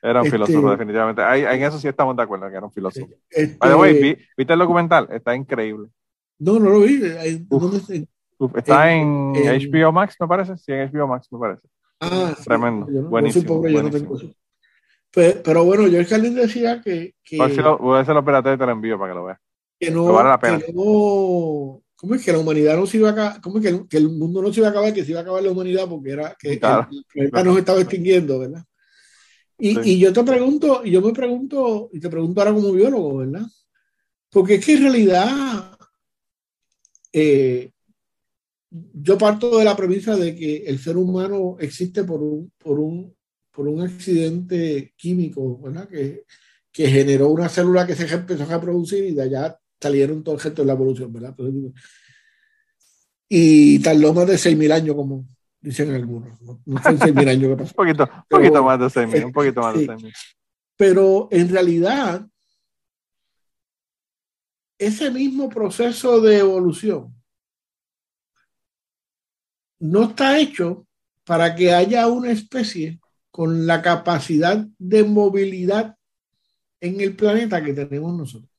Era 0.00 0.20
un 0.20 0.26
este, 0.26 0.38
filósofo, 0.38 0.70
definitivamente. 0.70 1.22
en 1.22 1.62
eso 1.62 1.78
sí 1.78 1.88
estamos 1.88 2.16
de 2.16 2.22
acuerdo, 2.22 2.48
que 2.48 2.56
era 2.56 2.64
un 2.64 2.72
filósofo. 2.72 3.12
Este, 3.28 4.26
¿viste 4.36 4.52
el 4.52 4.58
documental? 4.58 5.08
Está 5.10 5.34
increíble. 5.34 5.88
No, 6.38 6.58
no 6.58 6.70
lo 6.70 6.80
vi. 6.80 7.02
está 8.54 8.92
en, 8.92 9.32
HBO 9.34 9.92
Max, 9.92 10.16
me 10.20 10.28
parece. 10.28 10.56
Sí, 10.56 10.72
en 10.72 10.90
HBO 10.92 11.08
Max, 11.08 11.26
me 11.32 11.38
parece. 11.38 11.62
Ah, 12.00 12.34
Tremendo. 12.44 12.86
buenísimo. 13.08 13.58
buenísimo. 13.58 14.18
Pero, 15.42 15.64
bueno, 15.64 15.88
George 15.88 16.08
Carlin 16.08 16.34
decía 16.34 16.80
que. 16.82 17.14
que 17.24 17.36
voy 17.36 17.98
a 17.98 18.00
hacer 18.00 18.12
el 18.12 18.18
operatorio 18.18 18.54
y 18.54 18.58
te 18.58 18.66
lo 18.66 18.72
envío 18.72 18.98
para 18.98 19.12
que 19.12 19.18
lo 19.18 19.24
veas. 19.24 19.38
Que 19.78 19.90
no, 19.90 20.38
Que 20.40 20.72
no, 20.72 21.82
¿Cómo 21.96 22.14
es 22.14 22.24
que 22.24 22.32
la 22.32 22.38
humanidad 22.38 22.76
no 22.76 22.86
se 22.86 22.98
iba 22.98 23.08
a 23.08 23.12
acabar? 23.12 23.40
¿Cómo 23.40 23.58
es 23.58 23.86
que, 23.88 23.96
el 23.96 24.08
mundo 24.10 24.40
no 24.40 24.52
se 24.52 24.60
iba 24.60 24.68
a 24.68 24.70
acabar? 24.70 24.92
Que 24.92 25.04
se 25.04 25.10
iba 25.10 25.20
a 25.20 25.22
acabar 25.22 25.42
la 25.42 25.50
humanidad 25.50 25.88
porque 25.88 26.10
era 26.10 26.36
que 26.38 26.52
el 26.52 26.58
planeta 26.58 27.44
nos 27.44 27.58
estaba 27.58 27.80
extinguiendo, 27.80 28.38
¿verdad? 28.38 28.64
Y, 29.58 29.80
y, 29.80 29.98
yo 29.98 30.12
te 30.12 30.22
pregunto, 30.22 30.82
y 30.84 30.92
yo 30.92 31.02
me 31.02 31.12
pregunto, 31.12 31.90
y 31.92 31.98
te 31.98 32.08
pregunto 32.08 32.40
ahora 32.40 32.54
como 32.54 32.72
biólogo, 32.72 33.16
¿verdad? 33.16 33.46
Porque 34.30 34.54
es 34.54 34.64
que 34.64 34.74
en 34.74 34.82
realidad 34.82 35.76
eh, 37.12 37.72
yo 38.70 39.18
parto 39.18 39.58
de 39.58 39.64
la 39.64 39.76
premisa 39.76 40.16
de 40.16 40.36
que 40.36 40.58
el 40.66 40.78
ser 40.78 40.96
humano 40.96 41.56
existe 41.58 42.04
por 42.04 42.22
un, 42.22 42.52
por 42.58 42.78
un, 42.78 43.14
por 43.58 43.66
un 43.66 43.80
accidente 43.80 44.94
químico, 44.96 45.58
¿verdad? 45.60 45.88
Que, 45.88 46.24
que 46.70 46.86
generó 46.86 47.26
una 47.30 47.48
célula 47.48 47.84
que 47.84 47.96
se 47.96 48.06
empezó 48.14 48.44
a 48.44 48.60
producir 48.60 49.02
y 49.02 49.14
de 49.16 49.22
allá 49.22 49.58
salieron 49.80 50.22
todo 50.22 50.38
el 50.40 50.54
de 50.54 50.64
la 50.64 50.74
evolución, 50.74 51.12
¿verdad? 51.12 51.34
y 53.28 53.80
tardó 53.80 54.14
más 54.14 54.28
de 54.28 54.34
6.000 54.34 54.72
años, 54.72 54.94
como 54.94 55.26
dicen 55.60 55.92
algunos. 55.92 56.40
No, 56.40 56.62
no 56.66 56.80
fue 56.80 56.92
6.000 56.92 57.28
años 57.28 57.50
que 57.50 57.56
pasó. 57.64 57.72
un 57.76 57.84
poquito, 57.84 58.08
poquito 58.28 58.62
más 58.62 58.78
de 58.78 58.86
6.000, 58.86 59.24
un 59.24 59.32
poquito 59.32 59.60
más 59.60 59.74
de 59.74 59.86
6.000. 59.88 60.14
Pero 60.76 61.28
en 61.32 61.48
realidad, 61.48 62.28
ese 64.78 65.10
mismo 65.10 65.48
proceso 65.48 66.20
de 66.20 66.38
evolución 66.38 67.12
no 69.80 70.04
está 70.04 70.38
hecho 70.38 70.86
para 71.24 71.56
que 71.56 71.72
haya 71.72 72.06
una 72.06 72.30
especie 72.30 73.00
con 73.38 73.68
la 73.68 73.80
capacidad 73.80 74.66
de 74.78 75.04
movilidad 75.04 75.94
en 76.80 77.00
el 77.00 77.14
planeta 77.14 77.62
que 77.62 77.72
tenemos 77.72 78.12
nosotros. 78.12 78.50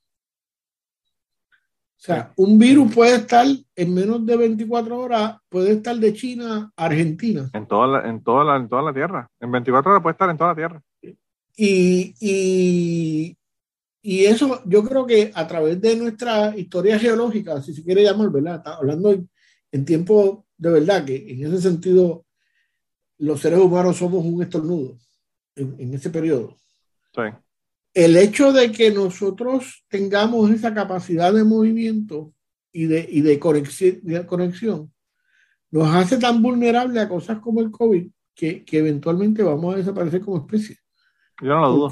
O 1.52 2.02
sea, 2.02 2.32
un 2.38 2.58
virus 2.58 2.96
puede 2.96 3.18
estar 3.18 3.46
en 3.76 3.94
menos 3.94 4.26
de 4.26 4.38
24 4.38 4.98
horas, 4.98 5.36
puede 5.50 5.74
estar 5.74 5.98
de 5.98 6.14
China 6.14 6.72
a 6.78 6.86
Argentina. 6.86 7.50
En 7.52 7.68
toda 7.68 7.88
la, 7.88 8.10
en 8.10 8.24
toda 8.24 8.46
la, 8.46 8.56
en 8.56 8.70
toda 8.70 8.84
la 8.84 8.94
Tierra. 8.94 9.30
En 9.42 9.52
24 9.52 9.92
horas 9.92 10.02
puede 10.02 10.14
estar 10.14 10.30
en 10.30 10.38
toda 10.38 10.52
la 10.52 10.56
Tierra. 10.56 10.82
Y, 11.58 12.16
y, 12.22 13.38
y 14.02 14.26
eso 14.28 14.62
yo 14.64 14.82
creo 14.86 15.06
que 15.06 15.30
a 15.36 15.46
través 15.46 15.82
de 15.82 15.98
nuestra 15.98 16.58
historia 16.58 16.98
geológica, 16.98 17.62
si 17.62 17.74
se 17.74 17.84
quiere 17.84 18.06
llamar, 18.06 18.30
¿verdad? 18.30 18.64
hablando 18.66 19.12
en, 19.12 19.30
en 19.74 19.84
tiempo 19.84 20.46
de 20.58 20.70
verdad 20.72 21.04
que 21.04 21.34
en 21.34 21.48
ese 21.48 21.64
sentido 21.64 22.24
los 23.20 23.40
seres 23.40 23.60
humanos 23.60 23.98
somos 23.98 24.26
un 24.26 24.42
estornudo 24.42 24.98
en, 25.56 25.76
en 25.78 25.94
ese 25.94 26.10
periodo. 26.10 26.58
Sí 27.14 27.22
el 27.94 28.18
hecho 28.18 28.52
de 28.54 28.72
que 28.72 28.92
nosotros 28.92 29.84
tengamos 29.88 30.52
esa 30.52 30.74
capacidad 30.74 31.34
de 31.34 31.44
movimiento 31.44 32.34
y 32.72 32.86
de, 32.86 33.08
y 33.10 33.22
de, 33.22 33.40
conexión, 33.40 34.94
nos 35.72 35.94
hace 35.96 36.18
tan 36.18 36.42
vulnerable 36.42 37.00
a 37.00 37.10
cosas 37.10 37.40
como 37.40 37.62
el 37.62 37.72
COVID 37.72 38.08
que, 38.36 38.64
que, 38.64 38.78
eventualmente 38.78 39.44
vamos 39.44 39.74
a 39.74 39.78
desaparecer 39.78 40.22
como 40.22 40.38
especie. 40.38 40.78
Yo 41.42 41.48
no 41.50 41.62
lo 41.62 41.72
dudo. 41.72 41.92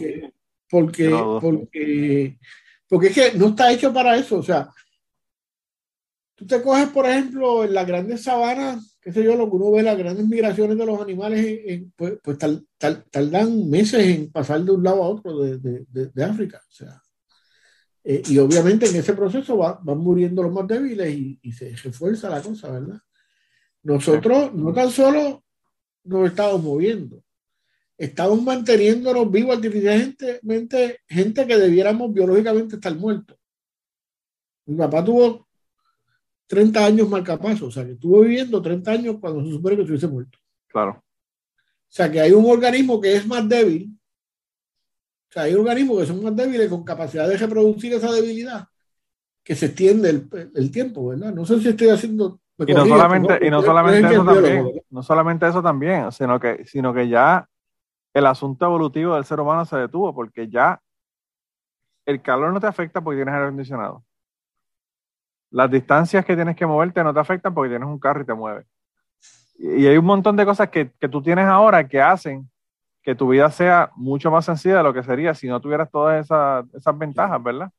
Porque, 0.69 1.09
porque, 1.41 2.38
porque, 2.88 3.07
es 3.07 3.13
que 3.13 3.38
no 3.38 3.47
está 3.47 3.71
hecho 3.71 3.91
para 3.91 4.15
eso. 4.17 4.38
O 4.38 4.43
sea, 4.43 4.69
tú 6.36 6.45
te 6.45 6.61
coges, 6.61 6.89
por 6.89 7.05
ejemplo, 7.05 7.63
en 7.63 7.73
las 7.73 7.88
grandes 7.88 8.23
sabanas 8.23 8.97
qué 9.08 9.14
sé 9.14 9.24
yo, 9.24 9.38
lo 9.38 9.49
que 9.49 9.55
uno 9.55 9.72
ve, 9.72 9.84
las 9.84 9.97
grandes 9.97 10.28
migraciones 10.28 10.78
de 10.78 10.86
los 10.86 11.01
animales, 11.01 11.82
pues, 11.95 12.20
pues 12.22 12.38
tardan 13.10 13.70
meses 13.70 14.05
en 14.05 14.30
pasar 14.30 14.62
de 14.66 14.72
un 14.72 14.84
lado 14.84 15.01
a 15.01 15.08
otro 15.08 15.43
de, 15.43 15.86
de, 15.89 16.24
África. 16.26 16.58
O 16.58 16.74
sea, 16.74 17.01
eh, 18.03 18.22
y 18.28 18.38
obviamente 18.38 18.86
en 18.86 18.97
ese 18.97 19.14
proceso 19.14 19.55
van 19.55 19.97
muriendo 19.97 20.43
los 20.43 20.51
más 20.51 20.68
débiles 20.68 21.16
y, 21.16 21.39
y, 21.41 21.53
se 21.53 21.74
refuerza 21.78 22.30
la 22.30 22.41
cosa, 22.41 22.70
¿verdad? 22.70 22.99
Nosotros 23.84 24.53
no 24.53 24.74
tan 24.74 24.91
solo 24.91 25.41
nos 26.03 26.28
estamos 26.28 26.62
moviendo, 26.62 27.24
estamos 27.97 28.41
manteniéndonos 28.41 29.32
vivos 29.32 29.55
artificialmente, 29.55 30.99
gente 31.08 31.47
que 31.47 31.58
debiéramos 31.58 32.14
biológicamente 32.14 32.76
estar 32.76 32.93
muertos. 32.93 33.38
Mi 34.66 34.76
papá 34.76 35.01
tuvo 35.01 35.47
30 36.48 36.86
años 36.86 37.10
marcapaso, 37.10 37.68
o 37.68 37.72
sea, 37.72 37.86
que 37.86 37.91
estuvo 37.91 38.22
viviendo 38.22 38.62
30 38.62 38.91
años 38.91 39.18
cuando 39.20 39.43
se 39.43 39.52
supone 39.52 39.76
que 39.76 39.82
estuviese 39.82 40.08
muerto. 40.08 40.39
Claro. 40.68 40.91
O 40.91 41.89
sea, 41.89 42.10
que 42.12 42.22
hay 42.22 42.32
un 42.32 42.50
organismo 42.50 43.00
que 43.00 43.16
es 43.16 43.28
más 43.28 43.48
débil, 43.48 43.91
o 45.30 45.34
sea, 45.34 45.43
hay 45.43 45.56
organismos 45.56 46.00
que 46.00 46.06
son 46.06 46.24
más 46.24 46.36
débiles 46.36 46.70
con 46.70 46.84
capacidad 46.84 47.28
de 47.28 47.38
reproducir 47.38 47.93
esa 47.93 48.12
debilidad, 48.12 48.66
que 49.43 49.56
se 49.56 49.68
extiende 49.68 50.10
el, 50.10 50.52
el 50.56 50.72
tiempo, 50.72 51.08
¿verdad? 51.08 51.34
No 51.34 51.45
sé 51.45 51.60
si 51.60 51.70
estoy 51.70 51.89
haciendo... 51.89 52.39
Y 52.66 52.74
no 52.74 52.86
solamente, 52.88 53.45
y 53.45 53.52
no 53.52 53.62
solamente 53.62 54.14
eso 54.14 54.26
también, 54.26 54.82
no 54.89 55.04
solamente 55.04 55.48
eso 55.48 55.62
también, 55.62 56.12
sino 56.12 56.39
que, 56.39 56.66
sino 56.66 56.91
que 56.93 57.08
ya 57.08 57.48
el 58.14 58.26
asunto 58.26 58.66
evolutivo 58.66 59.14
del 59.14 59.26
ser 59.26 59.39
humano 59.39 59.64
se 59.64 59.78
detuvo, 59.78 60.16
porque 60.16 60.50
ya 60.50 60.82
el 62.06 62.22
calor 62.22 62.52
no 62.52 62.60
te 62.60 62.66
afecta 62.66 63.02
porque 63.02 63.18
tienes 63.18 63.34
aire 63.36 63.45
acondicionado 63.45 64.04
las 65.52 65.72
distancias 65.72 66.26
que 66.26 66.36
tienes 66.36 66.56
que 66.56 66.66
moverte 66.66 67.04
no 67.04 67.14
te 67.14 67.20
afectan 67.20 67.54
porque 67.54 67.70
tienes 67.70 67.88
un 67.88 68.00
carro 68.00 68.22
y 68.22 68.26
te 68.26 68.34
mueves. 68.34 68.66
Y, 69.58 69.88
hay 69.88 69.98
un 69.98 70.06
montón 70.06 70.36
de 70.36 70.45
cosas 70.45 70.70
que, 70.70 70.91
que, 71.00 71.10
tú 71.10 71.22
tienes 71.22 71.45
ahora 71.45 71.88
que 71.88 72.02
hacen 72.02 72.50
que 73.02 73.16
tu 73.16 73.30
vida 73.30 73.50
sea 73.50 73.89
mucho 73.95 74.30
más 74.30 74.45
sencilla 74.45 74.78
de 74.78 74.84
lo 74.84 74.93
que 74.93 75.04
sería 75.04 75.34
si 75.34 75.48
no 75.48 75.62
tuvieras 75.62 75.89
todas 75.89 76.26
esas, 76.26 76.66
esas 76.74 76.98
ventajas, 76.98 77.41
¿verdad? 77.41 77.72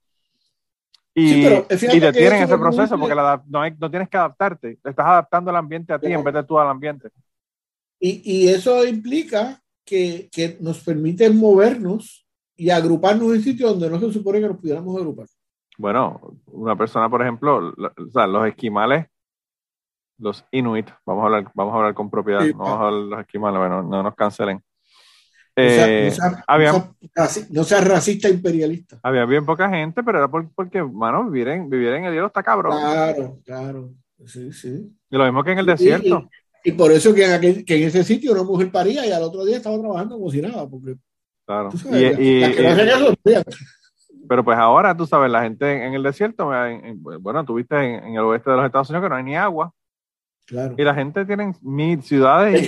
Y, 1.15 1.47
y 1.47 2.01
te 2.01 2.13
tienen 2.13 2.45
ese 2.45 2.57
proceso 2.57 2.99
porque 2.99 3.15
la, 3.15 3.43
no, 3.47 3.61
hay, 3.61 3.75
no, 3.79 3.91
tienes 3.91 4.09
que 4.09 4.17
adaptarte, 4.17 4.79
te 4.83 4.91
estás 4.91 5.07
adaptando 5.07 5.51
al 5.51 5.57
ambiente 5.57 5.93
a 5.93 5.99
ti 5.99 6.13
en 6.13 6.23
vez 6.23 6.33
de 6.33 6.45
tú 6.45 6.59
al 6.59 6.69
ambiente. 6.69 7.11
Y, 7.99 8.23
y 8.25 8.49
eso 8.49 8.87
implica 8.87 9.61
que, 9.85 10.29
que, 10.31 10.57
nos 10.61 10.79
permite 10.85 11.29
movernos 11.29 12.25
y 12.57 12.71
agruparnos 12.71 13.35
en 13.35 13.43
sitios 13.43 13.71
donde 13.71 13.91
no 13.91 13.99
se 13.99 14.13
supone 14.13 14.41
que 14.41 14.49
nos 14.49 14.59
pudiéramos 14.59 14.97
agrupar. 14.97 15.27
Bueno, 15.79 16.21
una 16.47 16.77
persona, 16.77 17.09
por 17.09 17.23
ejemplo, 17.23 17.73
o 17.79 18.11
sea, 18.13 18.27
los 18.27 18.47
esquimales, 18.47 19.07
los 20.19 20.45
inuit, 20.51 20.91
vamos 21.07 21.23
a 21.23 21.27
hablar, 21.27 21.51
vamos 21.55 21.73
a 21.73 21.77
hablar 21.77 21.95
con 21.95 22.11
propiedad, 22.11 22.45
no 22.47 22.59
vamos 22.59 22.81
a 22.81 22.87
hablar 22.87 23.03
de 23.05 23.11
los 23.11 23.21
esquimales, 23.21 23.59
bueno, 23.61 23.83
no 23.85 24.03
nos 24.03 24.15
cancelen. 24.17 24.61
Eh, 25.61 26.13
no, 27.51 27.65
sea, 27.65 27.81
racista 27.81 28.29
imperialista. 28.29 28.99
Había 29.03 29.25
bien 29.25 29.45
poca 29.45 29.69
gente, 29.69 30.03
pero 30.05 30.19
era 30.19 30.29
porque, 30.29 30.83
mano, 30.83 31.29
vivir 31.31 31.49
en, 31.49 31.69
vivir 31.69 31.89
en 31.89 32.05
el 32.05 32.15
hielo 32.15 32.27
está 32.27 32.43
cabrón. 32.43 32.79
Claro, 32.79 33.39
claro. 33.45 33.91
Sí, 34.27 34.53
sí. 34.53 34.89
Y 35.11 35.17
lo 35.17 35.25
mismo 35.25 35.43
que 35.43 35.53
en 35.53 35.59
el 35.59 35.67
desierto. 35.67 36.29
Y, 36.63 36.73
por 36.73 36.93
eso 36.93 37.15
que 37.15 37.25
en, 37.25 37.65
que 37.65 37.77
en 37.77 37.89
ese 37.89 38.05
sitio 38.05 38.33
una 38.33 38.43
mujer 38.43 38.71
paría 38.71 39.07
y 39.07 39.11
al 39.11 39.23
otro 39.23 39.45
día 39.45 39.57
estaba 39.57 39.79
trabajando 39.79 40.17
como 40.17 40.31
si 40.31 40.41
nada. 40.43 40.69
Porque, 40.69 40.97
claro. 41.45 41.71
y, 41.93 42.43
pero 44.29 44.45
pues 44.45 44.59
ahora, 44.59 44.97
tú 44.97 45.07
sabes, 45.07 45.31
la 45.31 45.43
gente 45.43 45.87
en, 45.87 45.95
el 45.95 46.03
desierto, 46.03 46.51
bueno, 47.21 47.45
tuviste 47.45 47.77
en, 47.77 48.05
en, 48.05 48.15
el 48.15 48.21
oeste 48.21 48.51
de 48.51 48.57
los 48.57 48.67
Estados 48.67 48.91
Unidos 48.91 49.05
que 49.05 49.09
no 49.09 49.17
hay 49.17 49.25
ni 49.25 49.37
agua. 49.37 49.73
Claro. 50.47 50.75
Y 50.79 50.83
la 50.83 50.95
gente 50.95 51.25
tiene 51.25 51.53
mil 51.61 52.03
ciudades. 52.03 52.67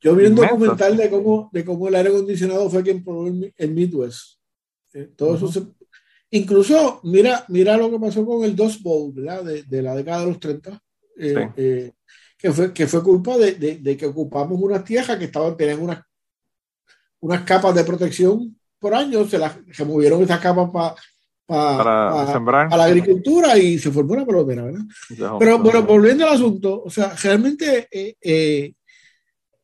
yo 0.00 0.14
vi 0.14 0.26
un 0.26 0.34
documental 0.34 0.96
de 0.96 1.10
cómo, 1.10 1.50
de 1.52 1.64
cómo 1.64 1.88
el 1.88 1.94
aire 1.94 2.10
acondicionado 2.10 2.68
fue 2.70 2.82
quien 2.82 3.02
probó 3.02 3.26
el, 3.26 3.70
Midwest. 3.70 4.38
Eh, 4.92 5.10
todo 5.16 5.34
eso 5.34 5.74
incluso, 6.30 7.00
mira, 7.04 7.44
mira 7.48 7.76
lo 7.76 7.90
que 7.90 7.98
pasó 7.98 8.24
con 8.26 8.44
el 8.44 8.56
Dust 8.56 8.82
Bowl, 8.82 9.12
¿verdad? 9.12 9.44
De, 9.44 9.62
de 9.62 9.82
la 9.82 9.94
década 9.94 10.20
de 10.20 10.26
los 10.26 10.40
30. 10.40 10.82
Eh, 11.16 11.50
eh, 11.56 11.92
que, 12.36 12.52
fue, 12.52 12.72
que 12.72 12.86
fue 12.86 13.02
culpa 13.02 13.36
de, 13.38 13.52
de, 13.52 13.96
que 13.96 14.06
ocupamos 14.06 14.60
unas 14.60 14.84
tierras 14.84 15.16
que 15.16 15.26
estaban, 15.26 15.56
tenían 15.56 15.80
unas, 15.80 16.02
unas 17.20 17.42
capas 17.42 17.74
de 17.74 17.84
protección 17.84 18.58
por 18.84 18.94
años 18.94 19.30
se, 19.30 19.38
la, 19.38 19.58
se 19.72 19.82
movieron 19.82 20.22
esas 20.22 20.40
capas 20.40 20.68
para 21.46 22.30
sembrar 22.30 22.68
para 22.68 22.82
la 22.82 22.84
agricultura 22.84 23.56
y 23.56 23.78
se 23.78 23.90
formó 23.90 24.12
una 24.12 24.26
primavera, 24.26 24.64
¿verdad? 24.64 25.38
Pero 25.38 25.58
bueno, 25.58 25.82
volviendo 25.84 26.26
al 26.26 26.34
asunto, 26.34 26.82
o 26.82 26.90
sea, 26.90 27.14
realmente 27.14 27.88
eh, 27.90 28.14
eh, 28.20 28.74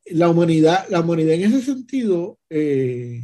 la 0.07 0.27
humanidad, 0.27 0.87
la 0.89 1.01
humanidad 1.01 1.35
en 1.35 1.43
ese 1.43 1.61
sentido 1.61 2.39
eh, 2.49 3.21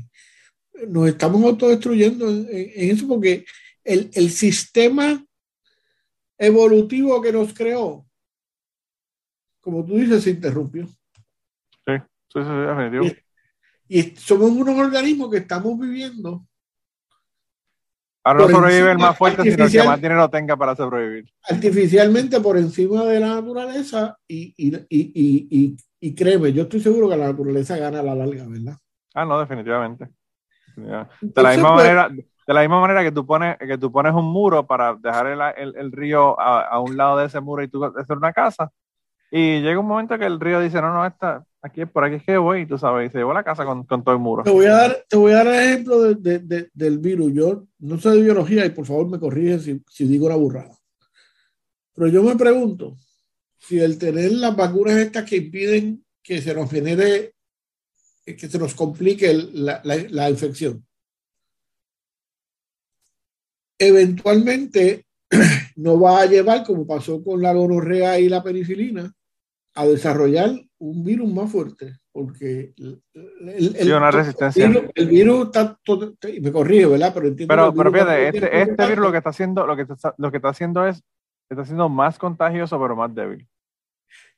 nos 0.88 1.08
estamos 1.08 1.44
autodestruyendo 1.44 2.30
en, 2.30 2.48
en 2.52 2.92
eso 2.92 3.08
porque 3.08 3.44
el, 3.84 4.12
el, 4.14 4.30
sistema 4.30 5.26
evolutivo 6.38 7.20
que 7.24 7.32
nos 7.32 7.56
creó, 7.56 8.06
como 9.62 9.84
tú 9.84 9.98
dices, 9.98 10.24
se 10.24 10.30
interrumpió. 10.30 10.86
Sí, 11.88 11.94
sí, 12.32 12.40
sí, 12.40 13.18
y 13.88 14.02
somos 14.16 14.52
unos 14.52 14.78
organismos 14.78 15.30
que 15.30 15.38
estamos 15.38 15.78
viviendo. 15.80 16.44
Ahora 18.24 18.42
no 18.42 18.50
sobrevive 18.50 18.92
el 18.92 18.98
más 18.98 19.18
fuerte, 19.18 19.44
sino 19.44 19.64
el 19.64 19.72
que 19.72 19.84
más 19.84 20.02
dinero 20.02 20.30
tenga 20.30 20.58
para 20.58 20.76
sobrevivir. 20.76 21.32
Artificialmente 21.50 22.42
por 22.42 22.58
encima 22.58 23.06
de 23.06 23.22
la 23.22 23.36
naturaleza 23.36 24.18
y, 24.28 24.54
y, 24.58 24.76
y, 24.90 25.78
y, 26.02 26.16
créeme, 26.16 26.52
yo 26.52 26.64
estoy 26.64 26.82
seguro 26.82 27.08
que 27.08 27.16
la 27.16 27.28
naturaleza 27.28 27.78
gana 27.78 28.02
a 28.02 28.04
la 28.04 28.16
larga, 28.16 28.46
¿verdad? 28.46 28.76
Ah, 29.14 29.24
no, 29.24 29.40
definitivamente. 29.40 30.10
de, 30.76 31.42
la 31.42 31.52
misma 31.52 31.76
pues, 31.76 31.88
manera, 31.88 32.10
De 32.10 32.54
la 32.54 32.62
misma 32.62 32.82
manera 32.82 33.02
que 33.02 33.14
tú 33.14 33.26
pones, 33.26 33.58
que 33.60 33.78
tú 33.78 33.90
pones 33.94 34.14
un 34.14 34.26
muro 34.26 34.68
para 34.68 34.94
dejar 34.96 35.28
el, 35.58 35.76
el, 35.78 35.92
río 35.94 36.38
a, 36.38 36.68
a, 36.68 36.80
un 36.82 36.98
lado 36.98 37.20
de 37.20 37.28
ese 37.28 37.40
muro 37.40 37.64
y 37.64 37.70
tú 37.70 37.86
hacer 37.86 38.18
una 38.18 38.34
casa. 38.34 38.70
Y 39.32 39.62
llega 39.62 39.80
un 39.80 39.88
momento 39.88 40.18
que 40.20 40.26
el 40.26 40.40
río 40.40 40.60
dice, 40.60 40.82
no, 40.82 40.94
no, 40.94 41.06
esta, 41.06 41.46
aquí 41.68 41.86
por 41.86 42.04
aquí 42.04 42.16
es 42.16 42.24
que 42.24 42.38
voy, 42.38 42.66
tú 42.66 42.78
sabes, 42.78 43.10
y 43.10 43.12
se 43.12 43.20
llevó 43.20 43.34
la 43.34 43.44
casa 43.44 43.66
con, 43.66 43.84
con, 43.86 44.04
todo 44.04 44.16
el 44.16 44.22
muro. 44.22 44.44
Te 44.44 44.52
voy 44.52 44.66
a 44.66 44.74
dar, 44.74 45.06
te 45.08 45.16
voy 45.16 45.32
a 45.32 45.44
dar 45.44 45.48
el 45.48 45.54
ejemplo 45.54 46.14
de, 46.14 46.40
de, 46.40 46.70
del 46.74 46.98
virus. 46.98 47.34
Yo 47.34 47.68
no 47.80 48.00
sé 48.00 48.10
de 48.10 48.22
biología 48.22 48.66
y 48.66 48.72
por 48.72 48.86
favor 48.86 49.08
me 49.10 49.20
corrige 49.20 49.60
si, 49.60 49.82
si 49.90 50.08
digo 50.08 50.26
una 50.26 50.36
burrada. 50.36 50.78
Pero 51.94 52.08
yo 52.10 52.24
me 52.24 52.36
pregunto 52.36 52.98
si 53.58 53.80
el 53.80 53.98
tener 53.98 54.32
las 54.34 54.56
vacunas 54.56 54.98
estas 54.98 55.28
que 55.30 55.38
impiden 55.38 56.06
que 56.22 56.42
se 56.42 56.54
nos 56.54 56.70
genere, 56.70 57.34
que 58.26 58.50
se 58.50 58.60
nos 58.60 58.76
complique 58.76 59.34
la, 59.54 59.82
la, 59.84 59.96
la 60.10 60.30
infección, 60.30 60.86
eventualmente 63.80 65.06
no 65.76 66.00
va 66.00 66.22
a 66.22 66.26
llevar, 66.26 66.64
como 66.64 66.86
pasó 66.86 67.24
con 67.24 67.42
la 67.42 67.54
gonorrea 67.54 68.20
y 68.20 68.30
la 68.30 68.44
penicilina, 68.44 69.14
a 69.78 69.86
desarrollar 69.86 70.50
un 70.80 71.04
virus 71.04 71.32
más 71.32 71.52
fuerte, 71.52 72.00
porque 72.12 72.74
el, 72.78 73.76
el, 73.78 73.94
una 73.94 74.10
resistencia. 74.10 74.66
el 74.96 75.08
virus, 75.08 75.46
está 75.46 75.80
todo, 75.84 76.16
me 76.42 76.52
corrige, 76.52 76.88
¿verdad? 76.88 77.14
Pero 77.14 77.36
pero, 77.48 77.74
pero 77.74 77.92
fíjate, 77.92 78.28
este, 78.28 78.62
este 78.62 78.88
virus 78.88 79.06
lo 79.06 79.12
que 79.12 79.18
está 79.18 79.30
haciendo, 79.30 79.68
lo 79.68 79.76
que 79.76 79.84
está, 79.84 80.16
lo 80.18 80.32
que 80.32 80.38
está 80.38 80.50
haciendo 80.50 80.86
es, 80.88 81.04
está 81.48 81.62
haciendo 81.62 81.90
más 81.90 82.18
contagioso, 82.18 82.80
pero 82.82 82.96
más 82.96 83.14
débil. 83.14 83.48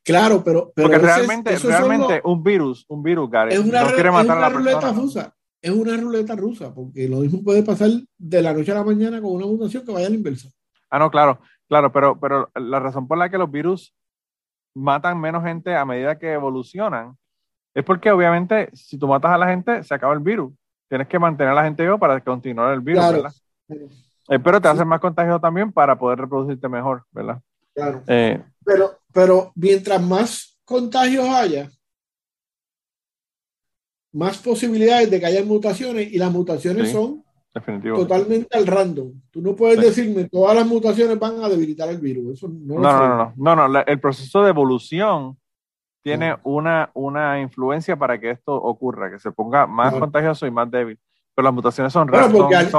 Claro, 0.04 0.44
pero, 0.44 0.74
pero 0.76 0.90
porque 0.90 1.06
realmente, 1.06 1.58
realmente 1.58 2.22
un 2.26 2.44
virus, 2.44 2.86
un 2.90 3.02
virus, 3.02 3.30
Gary, 3.30 3.54
es 3.54 3.60
una, 3.60 3.84
no 3.84 3.94
quiere 3.94 4.12
matar 4.12 4.38
a 4.38 4.42
la 4.42 4.50
ruleta 4.50 4.92
rusa. 4.92 5.34
Es 5.62 5.72
una 5.72 5.96
ruleta 5.96 6.36
rusa, 6.36 6.74
porque 6.74 7.08
lo 7.08 7.18
mismo 7.18 7.44
puede 7.44 7.64
pasar 7.64 7.90
de 8.18 8.42
la 8.42 8.54
noche 8.54 8.72
a 8.72 8.76
la 8.76 8.84
mañana 8.84 9.22
con 9.22 9.32
una 9.32 9.46
mutación 9.46 9.86
que 9.86 9.92
vaya 9.92 10.08
a 10.08 10.10
la 10.10 10.16
inversa. 10.16 10.50
Ah, 10.90 11.00
no, 11.00 11.10
claro, 11.12 11.40
claro, 11.68 11.92
pero, 11.92 12.20
pero 12.20 12.50
la 12.56 12.80
razón 12.80 13.08
por 13.08 13.18
la 13.18 13.30
que 13.30 13.38
los 13.38 13.52
virus 13.52 13.94
matan 14.80 15.20
menos 15.20 15.44
gente 15.44 15.76
a 15.76 15.86
medida 15.86 16.18
que 16.18 16.32
evolucionan 16.32 17.16
es 17.74 17.84
porque 17.84 18.12
obviamente 18.12 18.70
si 18.74 18.98
tú 18.98 19.08
matas 19.08 19.32
a 19.32 19.38
la 19.38 19.48
gente 19.48 19.84
se 19.84 19.94
acaba 19.94 20.14
el 20.14 20.20
virus. 20.20 20.54
Tienes 20.88 21.08
que 21.08 21.20
mantener 21.20 21.52
a 21.52 21.56
la 21.56 21.64
gente 21.64 21.84
viva 21.84 21.98
para 21.98 22.20
continuar 22.20 22.74
el 22.74 22.80
virus, 22.80 23.12
¿verdad? 23.12 23.34
Eh, 24.30 24.40
pero 24.40 24.60
te 24.60 24.68
hace 24.68 24.84
más 24.84 25.00
contagioso 25.00 25.40
también 25.40 25.72
para 25.72 25.98
poder 25.98 26.20
reproducirte 26.20 26.68
mejor, 26.68 27.04
¿verdad? 27.12 27.40
Claro. 27.76 28.02
Eh, 28.08 28.42
pero, 28.66 28.98
pero 29.14 29.52
mientras 29.56 30.02
más 30.02 30.60
contagios 30.66 31.28
haya, 31.30 31.70
más 34.12 34.40
posibilidades 34.40 35.12
de 35.12 35.20
que 35.20 35.26
haya 35.28 35.44
mutaciones 35.44 36.12
y 36.12 36.18
las 36.18 36.32
mutaciones 36.32 36.92
son 36.92 37.24
Totalmente 37.52 38.58
al 38.58 38.68
random. 38.68 39.12
Tú 39.32 39.42
no 39.42 39.56
puedes 39.56 39.82
decirme 39.82 40.26
todas 40.30 40.56
las 40.56 40.68
mutaciones 40.68 41.18
van 41.18 41.44
a 41.44 41.50
debilitar 41.50 41.90
el 41.90 41.98
virus. 41.98 42.44
no, 42.44 42.80
no, 42.80 43.34
no, 43.36 43.56
no, 43.56 43.68
no, 43.68 43.80
El 43.82 44.00
proceso 44.00 44.44
de 44.44 44.50
evolución 44.50 45.38
tiene 46.02 46.36
una, 46.44 46.92
una 46.94 47.42
influencia 47.42 47.98
para 47.98 48.20
que 48.20 48.32
esto 48.32 48.54
ocurra, 48.54 49.12
que 49.12 49.20
se 49.20 49.32
ponga 49.32 49.68
más 49.68 49.94
contagioso 49.96 50.46
y 50.46 50.52
más 50.52 50.70
débil. 50.70 50.98
Pero 51.36 51.46
las 51.46 51.54
mutaciones 51.54 51.94
son 51.94 52.08
raras. 52.08 52.32
porque 52.32 52.56
al, 52.56 52.70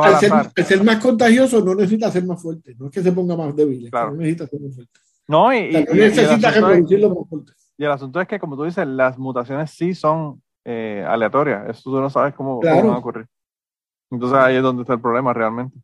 ser, 0.64 0.84
más 0.84 0.98
contagioso 0.98 1.64
no 1.64 1.74
necesita 1.74 2.10
ser 2.10 2.24
más 2.24 2.40
fuerte. 2.40 2.74
No 2.78 2.86
es 2.86 2.92
que 2.92 3.02
se 3.02 3.12
ponga 3.12 3.36
más 3.36 3.54
débil. 3.56 3.88
no 3.92 4.12
necesita 4.12 4.46
ser 4.46 4.60
más 4.60 4.74
fuerte. 4.74 4.92
No, 5.26 5.52
y, 5.54 5.72
necesita 5.92 6.50
reproducirlo 6.50 7.08
más 7.10 7.28
fuerte. 7.28 7.52
Y 7.78 7.84
el 7.84 7.90
asunto 7.90 8.20
es 8.20 8.28
que, 8.28 8.38
como 8.38 8.56
tú 8.56 8.64
dices, 8.64 8.86
las 8.86 9.18
mutaciones 9.18 9.70
sí 9.70 9.94
son 9.94 10.42
eh, 10.64 11.04
aleatorias. 11.08 11.70
Eso 11.70 11.90
tú 11.90 12.00
no 12.00 12.10
sabes 12.10 12.34
cómo, 12.34 12.60
cómo 12.60 12.76
van 12.76 12.94
a 12.94 12.98
ocurrir. 12.98 13.26
Entonces 14.10 14.38
ahí 14.38 14.56
es 14.56 14.62
donde 14.62 14.82
está 14.82 14.94
el 14.94 15.00
problema 15.00 15.32
realmente. 15.32 15.78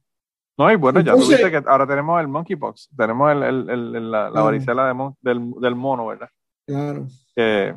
No, 0.58 0.72
y 0.72 0.76
bueno, 0.76 1.00
ya 1.00 1.12
tú 1.12 1.28
viste 1.28 1.50
que 1.50 1.62
ahora 1.66 1.86
tenemos 1.86 2.18
el 2.20 2.28
monkeypox, 2.28 2.88
tenemos 2.96 3.30
el, 3.30 3.42
el, 3.42 3.70
el, 3.70 4.10
la, 4.10 4.30
la, 4.30 4.40
varicela 4.40 4.86
de 4.86 5.12
del, 5.20 5.50
del, 5.60 5.74
mono, 5.74 6.06
¿verdad? 6.06 6.30
Claro. 6.66 7.06
Bueno, 7.36 7.36
eh. 7.36 7.74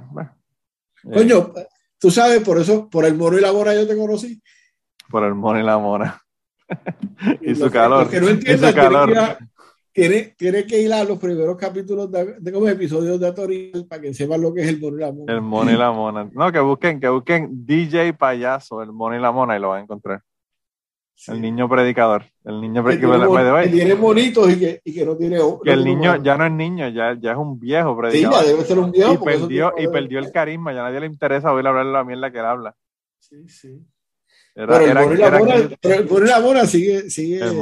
Coño, 1.14 1.52
tú 2.00 2.10
sabes, 2.10 2.42
por 2.42 2.58
eso, 2.58 2.90
por 2.90 3.04
el 3.04 3.16
mono 3.16 3.38
y 3.38 3.42
la 3.42 3.52
mona 3.52 3.74
yo 3.74 3.86
te 3.86 3.98
conocí. 3.98 4.42
Por 5.10 5.26
el 5.26 5.36
mono 5.36 5.60
y 5.60 5.64
la 5.64 5.78
mona. 5.78 6.22
y, 7.42 7.54
su 7.54 7.70
calor. 7.70 8.10
Que 8.10 8.22
no 8.22 8.30
entiendan, 8.30 8.74
calor. 8.74 9.38
Tiene, 9.92 10.36
tiene, 10.38 10.66
que 10.66 10.80
ir 10.80 10.94
a 10.94 11.04
los 11.04 11.20
primeros 11.20 11.58
capítulos 11.58 12.10
de, 12.10 12.36
de 12.40 12.52
como 12.54 12.68
episodios 12.70 13.20
de 13.20 13.28
Atoril 13.28 13.88
para 13.90 14.02
que 14.02 14.14
sepan 14.14 14.40
lo 14.40 14.54
que 14.54 14.62
es 14.62 14.70
el 14.70 14.80
mono 14.80 14.98
y 14.98 15.00
la 15.02 15.12
mona. 15.12 15.34
El 15.34 15.42
mono 15.42 15.72
y 15.72 15.76
la 15.76 15.92
mona. 15.92 16.30
No, 16.32 16.50
que 16.50 16.60
busquen, 16.60 17.02
que 17.02 17.10
busquen 17.10 17.66
DJ 17.66 18.14
payaso, 18.14 18.82
el 18.82 18.94
mono 18.94 19.18
y 19.18 19.20
la 19.20 19.34
mona 19.34 19.58
y 19.58 19.60
lo 19.60 19.70
van 19.70 19.80
a 19.80 19.84
encontrar. 19.84 20.22
El 21.28 21.42
niño 21.42 21.68
predicador. 21.68 22.24
El 22.46 22.62
niño 22.62 22.84
predicador. 22.84 23.64
Que, 23.64 23.70
tiene 23.70 23.94
bonitos 23.96 24.52
y 24.52 24.60
que, 24.60 24.82
y 24.84 24.94
que 24.94 25.06
no 25.06 25.18
tiene. 25.18 25.38
Que 25.64 25.72
el 25.72 25.84
niño 25.84 26.24
ya 26.24 26.38
no 26.38 26.46
es 26.46 26.52
niño, 26.52 26.88
ya, 26.90 27.18
ya 27.20 27.32
es 27.32 27.38
un 27.38 27.60
viejo 27.60 27.98
predicador. 27.98 28.40
Sí, 28.40 28.46
ya 28.46 28.52
debe 28.52 28.66
ser 28.66 28.80
un 28.80 28.92
viejo. 28.92 29.14
Y 29.14 29.18
perdió, 29.18 29.74
y 29.78 29.88
perdió 29.88 30.20
el 30.20 30.32
carisma, 30.32 30.74
ya 30.74 30.80
a 30.80 30.84
nadie 30.84 31.02
le 31.02 31.08
interesa 31.08 31.52
oír 31.52 31.68
hablar 31.68 31.86
la 31.86 32.04
mierda 32.06 32.32
que 32.32 32.40
él 32.40 32.46
habla. 32.46 32.76
Sí, 33.20 33.50
sí. 33.50 33.86
pero, 34.56 34.78
el 34.78 35.20
era, 35.20 35.70
pero 35.82 36.26
el 36.26 36.44
Mora 36.44 36.66
sigue. 36.66 37.10
sigue... 37.10 37.40
El 37.40 37.60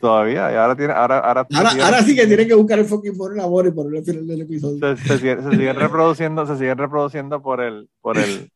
todavía, 0.00 0.50
y 0.50 0.54
ahora 0.56 0.74
tiene. 0.74 0.92
Ahora, 0.94 1.18
ahora, 1.18 1.46
ahora, 1.52 1.70
ahora, 1.84 2.02
sí 2.02 2.16
que 2.16 2.26
tiene 2.26 2.46
que 2.46 2.54
buscar 2.54 2.78
el 2.78 2.86
fucking 2.86 3.16
Mora 3.18 3.68
y 3.68 3.70
ponerlo 3.70 3.98
al 3.98 4.04
final 4.04 4.26
del 4.26 4.40
episodio. 4.40 4.96
Se, 4.96 5.18
se, 5.18 5.18
se, 5.18 5.50
siguen 5.50 5.76
reproduciendo, 5.76 6.46
se 6.46 6.56
siguen 6.56 6.78
reproduciendo 6.78 7.42
por 7.42 7.60
el, 7.60 7.90
por 8.00 8.16
el, 8.16 8.50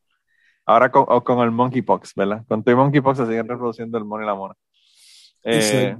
Ahora 0.64 0.90
con, 0.90 1.04
con 1.20 1.40
el 1.40 1.50
monkeypox, 1.50 2.14
¿verdad? 2.14 2.44
Con 2.48 2.62
tu 2.62 2.76
monkeypox 2.76 3.18
se 3.18 3.26
siguen 3.26 3.48
reproduciendo 3.48 3.98
el 3.98 4.04
mono 4.04 4.22
y 4.22 4.26
la 4.26 4.34
mona. 4.34 4.54
Eh, 5.44 5.96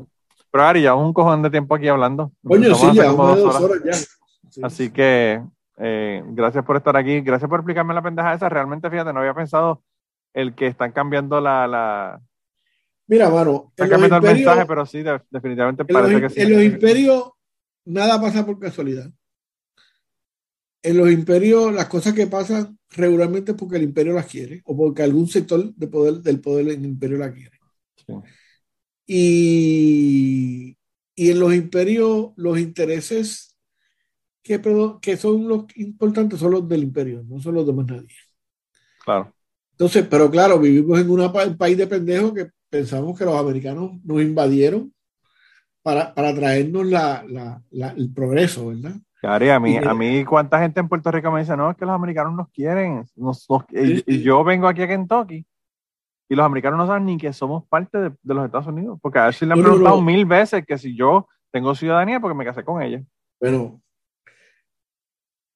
pero 0.51 0.65
Ari, 0.65 0.83
ya 0.83 0.95
un 0.95 1.13
cojón 1.13 1.43
de 1.43 1.51
tiempo 1.51 1.75
aquí 1.75 1.89
hablando. 1.89 2.33
Coño, 2.45 2.75
sí, 2.75 2.87
ya, 2.95 3.07
dos 3.07 3.61
horas, 3.61 3.81
ya. 3.85 4.67
Así 4.67 4.91
que 4.91 5.43
eh, 5.79 6.23
gracias 6.27 6.65
por 6.65 6.77
estar 6.77 6.97
aquí, 6.97 7.21
gracias 7.23 7.49
por 7.49 7.61
explicarme 7.61 7.95
la 7.95 8.03
pendeja 8.03 8.35
esa. 8.35 8.49
Realmente, 8.49 8.89
fíjate, 8.89 9.13
no 9.13 9.21
había 9.21 9.35
pensado 9.35 9.83
el 10.33 10.55
que 10.55 10.69
están 10.69 10.93
cambiando 10.93 11.41
la. 11.41 11.67
la... 11.67 12.21
Mira, 13.09 13.29
mano. 13.31 13.67
Están 13.71 13.89
cambiando 13.89 14.17
el 14.17 14.35
mensaje, 14.37 14.67
pero 14.67 14.87
sí, 14.87 15.03
definitivamente 15.31 15.85
parece 15.85 16.21
que 16.21 16.31
sí. 16.31 16.41
En 16.41 16.53
los 16.53 16.63
imperios, 16.63 17.31
nada 17.85 18.21
pasa 18.21 18.47
por 18.47 18.59
casualidad 18.61 19.11
en 20.83 20.97
los 20.97 21.11
imperios 21.11 21.73
las 21.73 21.87
cosas 21.87 22.13
que 22.13 22.27
pasan 22.27 22.79
regularmente 22.91 23.53
es 23.53 23.57
porque 23.57 23.77
el 23.77 23.85
imperio 23.85 24.15
las 24.15 24.27
quiere 24.27 24.63
o 24.65 24.77
porque 24.77 25.03
algún 25.03 25.29
sector 25.29 25.75
de 25.75 25.87
poder, 25.87 26.15
del 26.15 26.41
poder 26.41 26.69
en 26.69 26.81
el 26.81 26.91
imperio 26.91 27.19
la 27.19 27.33
quiere. 27.33 27.59
Y, 29.07 30.77
y, 31.15 31.31
en 31.31 31.39
los 31.39 31.55
imperios 31.55 32.31
los 32.37 32.59
intereses 32.59 33.57
que, 34.43 34.61
que 35.01 35.17
son 35.17 35.49
los 35.49 35.65
importantes 35.77 36.39
son 36.39 36.53
los 36.53 36.69
del 36.69 36.83
imperio, 36.83 37.23
no 37.29 37.41
son 37.41 37.55
los 37.55 37.67
de 37.67 37.73
más 37.73 37.87
nadie. 37.87 38.09
Claro. 39.05 39.35
Entonces, 39.73 40.07
pero 40.09 40.31
claro, 40.31 40.59
vivimos 40.59 41.01
en 41.01 41.11
un 41.11 41.57
país 41.57 41.77
de 41.77 41.87
pendejos 41.87 42.35
que 42.35 42.51
pensamos 42.69 43.19
que 43.19 43.25
los 43.25 43.35
americanos 43.35 43.93
nos 44.05 44.23
invadieron 44.23 44.93
para, 45.83 46.15
para 46.15 46.35
traernos 46.35 46.87
la, 46.87 47.25
la, 47.71 47.89
el 47.91 48.13
progreso, 48.13 48.69
¿verdad? 48.69 48.97
Cari, 49.23 49.51
a 49.51 49.61
mí, 49.61 49.77
a 49.77 49.95
mí, 49.95 50.25
¿cuánta 50.25 50.59
gente 50.59 50.81
en 50.81 50.89
Puerto 50.89 51.09
Rico 51.13 51.31
me 51.31 51.39
dice, 51.39 51.57
no, 51.57 51.71
es 51.71 51.77
que 51.77 51.87
los 51.87 51.95
americanos 51.95 52.35
nos 52.35 52.49
quieren? 52.49 53.05
y, 53.71 54.21
yo 54.21 54.43
vengo 54.43 54.67
aquí 54.67 54.83
a 54.83 54.89
Kentucky 54.89 55.47
y 56.29 56.35
los 56.35 56.45
americanos 56.45 56.77
no 56.77 56.89
saben 56.89 57.07
ni 57.07 57.17
que 57.19 57.33
somos 57.33 57.65
parte 57.69 57.99
de, 57.99 58.11
los 58.25 58.45
Estados 58.45 58.67
Unidos. 58.67 58.99
Porque 59.01 59.21
a 59.21 59.27
ver 59.27 59.35
si 59.35 59.47
le 59.47 59.53
han 59.53 59.63
preguntado 59.63 60.03
mil 60.03 60.27
veces 60.27 60.67
que 60.67 60.77
si 60.77 60.97
yo 60.97 61.29
tengo 61.53 61.73
ciudadanía 61.77 62.19
porque 62.19 62.37
me 62.37 62.45
casé 62.45 62.65
con 62.65 62.83
ella. 62.83 63.01
Bueno, 63.41 63.81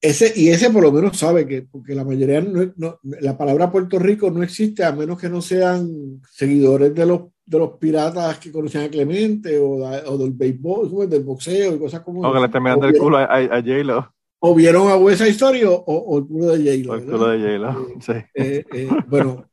ese, 0.07 0.33
y 0.35 0.49
ese 0.49 0.69
por 0.69 0.83
lo 0.83 0.91
menos 0.91 1.17
sabe 1.17 1.45
que, 1.47 1.63
porque 1.63 1.95
la 1.95 2.03
mayoría, 2.03 2.41
no, 2.41 2.99
la 3.21 3.37
palabra 3.37 3.71
Puerto 3.71 3.99
Rico 3.99 4.31
no 4.31 4.43
existe 4.43 4.83
a 4.83 4.91
menos 4.91 5.19
que 5.19 5.29
no 5.29 5.41
sean 5.41 6.21
seguidores 6.31 6.93
de 6.93 7.05
los 7.05 7.21
de 7.47 7.59
los 7.59 7.77
piratas 7.77 8.39
que 8.39 8.51
conocían 8.51 8.83
a 8.83 8.89
Clemente 8.89 9.57
o, 9.57 9.77
o 9.77 10.17
del 10.17 10.31
béisbol, 10.31 11.09
del 11.09 11.23
boxeo 11.23 11.75
y 11.75 11.79
cosas 11.79 12.01
como 12.01 12.27
O 12.27 12.33
que 12.33 12.39
le 12.39 12.45
estén 12.45 12.61
mirando 12.61 12.87
el 12.87 12.97
culo 12.97 13.17
a, 13.17 13.23
a, 13.23 13.61
J-Lo. 13.61 14.13
O 14.39 14.53
vieron 14.53 14.89
a 14.89 14.97
West 14.97 15.21
Story 15.21 15.63
o, 15.63 15.73
o, 15.73 16.17
el 16.19 16.27
culo 16.27 16.47
de 16.47 16.57
J-Lo. 16.57 16.95
El 16.95 17.05
culo 17.05 17.27
de 17.29 17.39
J-Lo, 17.39 17.69
eh, 17.69 17.95
sí. 18.01 18.11
Eh, 18.35 18.65
eh, 18.73 18.89
bueno, 19.07 19.45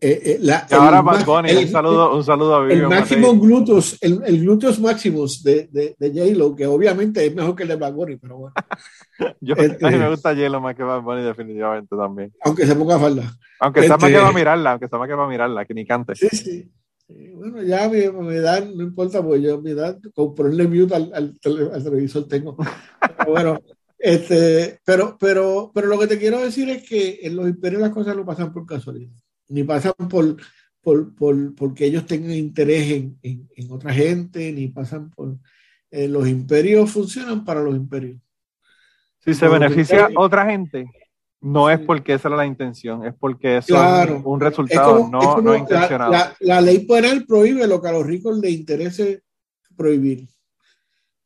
eh, 0.00 0.38
la, 0.40 0.66
ahora 0.72 1.02
Bad 1.02 1.24
Bunny, 1.24 1.54
un 1.54 1.68
saludo, 1.68 2.16
un 2.16 2.24
saludo 2.24 2.56
a 2.56 2.62
Vivian 2.62 2.90
El 2.90 2.98
máximo 2.98 3.32
gluteus, 3.38 3.96
el, 4.00 4.20
el 4.26 4.40
gluteus 4.40 4.80
maximus 4.80 5.40
de, 5.44 5.68
de, 5.70 5.94
de 5.96 6.08
J-Lo, 6.08 6.56
que 6.56 6.66
obviamente 6.66 7.24
es 7.24 7.32
mejor 7.32 7.54
que 7.54 7.62
el 7.62 7.68
de 7.68 7.76
Bad 7.76 7.92
Bunny, 7.92 8.16
pero 8.16 8.38
bueno. 8.38 8.54
Yo, 9.40 9.54
este, 9.54 9.86
a 9.86 9.90
mí 9.90 9.98
me 9.98 10.10
gusta 10.10 10.34
J-Lo 10.34 10.60
más 10.60 10.74
que 10.74 10.82
Bad 10.82 11.02
Bunny, 11.02 11.22
definitivamente 11.22 11.94
también. 11.96 12.32
Aunque 12.40 12.66
se 12.66 12.74
ponga 12.74 12.98
falda. 12.98 13.32
Aunque 13.60 13.80
está 13.80 13.96
más 13.96 14.10
que 14.10 14.16
va 14.16 14.22
a 14.24 14.26
este, 14.26 14.38
mirarla, 14.40 14.70
aunque 14.72 14.84
está 14.86 14.98
más 14.98 15.08
que 15.08 15.14
va 15.14 15.26
a 15.26 15.28
mirarla, 15.28 15.64
que 15.64 15.74
ni 15.74 15.86
cante. 15.86 16.16
Sí, 16.16 16.28
sí. 16.28 16.72
bueno, 17.34 17.62
ya 17.62 17.88
mi, 17.88 18.08
mi, 18.08 18.34
edad 18.34 18.66
no 18.66 18.82
importa, 18.82 19.22
porque 19.22 19.42
yo 19.42 19.60
mi 19.60 19.70
edad, 19.70 19.96
con 20.12 20.34
ponerle 20.34 20.66
mute 20.66 20.96
al, 20.96 21.12
al, 21.14 21.38
al 21.72 21.84
televisor 21.84 22.26
tengo. 22.26 22.56
Pero 23.16 23.30
bueno, 23.30 23.60
este, 23.96 24.80
pero, 24.84 25.16
pero, 25.20 25.70
pero 25.72 25.86
lo 25.86 26.00
que 26.00 26.08
te 26.08 26.18
quiero 26.18 26.40
decir 26.40 26.68
es 26.68 26.82
que 26.82 27.20
en 27.22 27.36
los 27.36 27.48
imperios 27.48 27.80
las 27.80 27.90
cosas 27.90 28.16
no 28.16 28.24
pasan 28.26 28.52
por 28.52 28.66
casualidad 28.66 29.12
ni 29.48 29.64
pasan 29.64 29.94
por, 30.08 30.36
por, 30.80 31.14
por, 31.14 31.54
porque 31.54 31.86
ellos 31.86 32.06
tengan 32.06 32.32
interés 32.32 32.90
en, 32.90 33.18
en, 33.22 33.72
otra 33.72 33.92
gente, 33.92 34.52
ni 34.52 34.68
pasan 34.68 35.10
por... 35.10 35.36
Eh, 35.90 36.06
los 36.06 36.28
imperios 36.28 36.90
funcionan 36.90 37.44
para 37.44 37.62
los 37.62 37.74
imperios. 37.74 38.20
Si 39.20 39.34
se 39.34 39.48
beneficia 39.48 40.08
otra 40.16 40.44
gente, 40.44 40.90
no 41.40 41.70
es 41.70 41.80
porque 41.80 42.14
esa 42.14 42.28
era 42.28 42.36
la 42.36 42.46
intención, 42.46 43.06
es 43.06 43.14
porque 43.14 43.58
eso 43.58 43.76
es 44.02 44.10
un 44.24 44.40
resultado 44.40 45.08
no, 45.10 45.40
no 45.40 45.56
intencionado. 45.56 46.12
La, 46.12 46.36
la, 46.40 46.60
ley 46.60 46.86
penal 46.86 47.24
prohíbe 47.26 47.66
lo 47.66 47.80
que 47.80 47.88
a 47.88 47.92
los 47.92 48.06
ricos 48.06 48.38
les 48.38 48.52
interese 48.52 49.22
prohibir. 49.76 50.28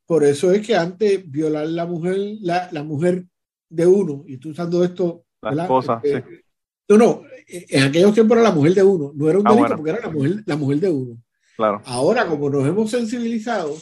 Por 0.07 0.25
eso 0.25 0.53
es 0.53 0.66
que 0.66 0.77
antes 0.77 1.29
violar 1.31 1.66
la 1.66 1.87
mujer, 1.87 2.18
la, 2.41 2.68
la 2.70 2.83
mujer 2.83 3.25
de 3.68 3.87
uno, 3.87 4.25
y 4.27 4.37
tú 4.37 4.51
usando 4.51 4.85
esto. 4.85 5.25
La 5.41 5.62
esposa, 5.62 6.01
eh, 6.05 6.23
sí. 6.29 6.37
No, 6.89 6.99
no, 6.99 7.22
en 7.47 7.83
aquellos 7.85 8.14
tiempos 8.14 8.37
era 8.37 8.49
la 8.49 8.55
mujer 8.55 8.74
de 8.74 8.83
uno, 8.83 9.12
no 9.14 9.28
era 9.28 9.39
un 9.39 9.47
ah, 9.47 9.55
delito 9.55 9.76
porque 9.76 9.91
era 9.91 10.01
la 10.01 10.11
mujer, 10.11 10.43
la 10.47 10.57
mujer 10.57 10.80
de 10.80 10.91
uno. 10.91 11.18
Claro. 11.57 11.83
Ahora, 11.85 12.26
como 12.26 12.51
nos 12.51 12.66
hemos 12.66 12.91
sensibilizado 12.91 13.76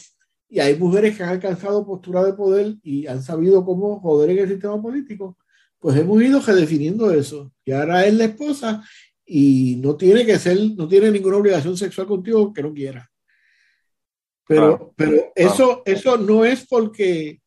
y 0.49 0.59
hay 0.59 0.75
mujeres 0.77 1.15
que 1.15 1.23
han 1.23 1.29
alcanzado 1.29 1.85
postura 1.85 2.23
de 2.23 2.33
poder 2.33 2.75
y 2.83 3.07
han 3.07 3.23
sabido 3.23 3.63
cómo 3.63 3.99
joder 3.99 4.31
en 4.31 4.39
el 4.39 4.49
sistema 4.49 4.81
político, 4.81 5.37
pues 5.79 5.97
hemos 5.97 6.21
ido 6.21 6.39
redefiniendo 6.41 7.11
eso. 7.11 7.51
Y 7.65 7.71
ahora 7.71 8.05
es 8.05 8.13
la 8.13 8.25
esposa 8.25 8.83
y 9.25 9.77
no 9.77 9.95
tiene 9.95 10.25
que 10.25 10.37
ser, 10.37 10.57
no 10.75 10.87
tiene 10.87 11.09
ninguna 11.09 11.37
obligación 11.37 11.77
sexual 11.77 12.07
contigo 12.07 12.53
que 12.53 12.61
no 12.61 12.73
quiera. 12.73 13.09
Pero, 14.47 14.93
pero 14.95 15.31
eso, 15.33 15.81
eso 15.85 16.17
no 16.17 16.43
es 16.43 16.67
porque 16.67 17.41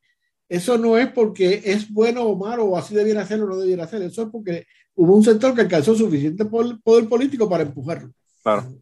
eso 0.48 0.78
no 0.78 0.96
es 0.96 1.08
porque 1.08 1.62
es 1.64 1.90
bueno 1.90 2.22
o 2.22 2.36
malo 2.36 2.64
o 2.66 2.76
así 2.76 2.94
debiera 2.94 3.22
hacerlo 3.22 3.46
o 3.46 3.48
no 3.48 3.56
debiera 3.58 3.84
hacer. 3.84 4.02
Eso 4.02 4.22
es 4.22 4.28
porque 4.30 4.66
hubo 4.94 5.16
un 5.16 5.24
sector 5.24 5.54
que 5.54 5.62
alcanzó 5.62 5.94
suficiente 5.94 6.44
poder 6.44 7.08
político 7.08 7.48
para 7.48 7.64
empujarlo. 7.64 8.12
Claro, 8.42 8.74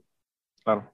claro. 0.64 0.92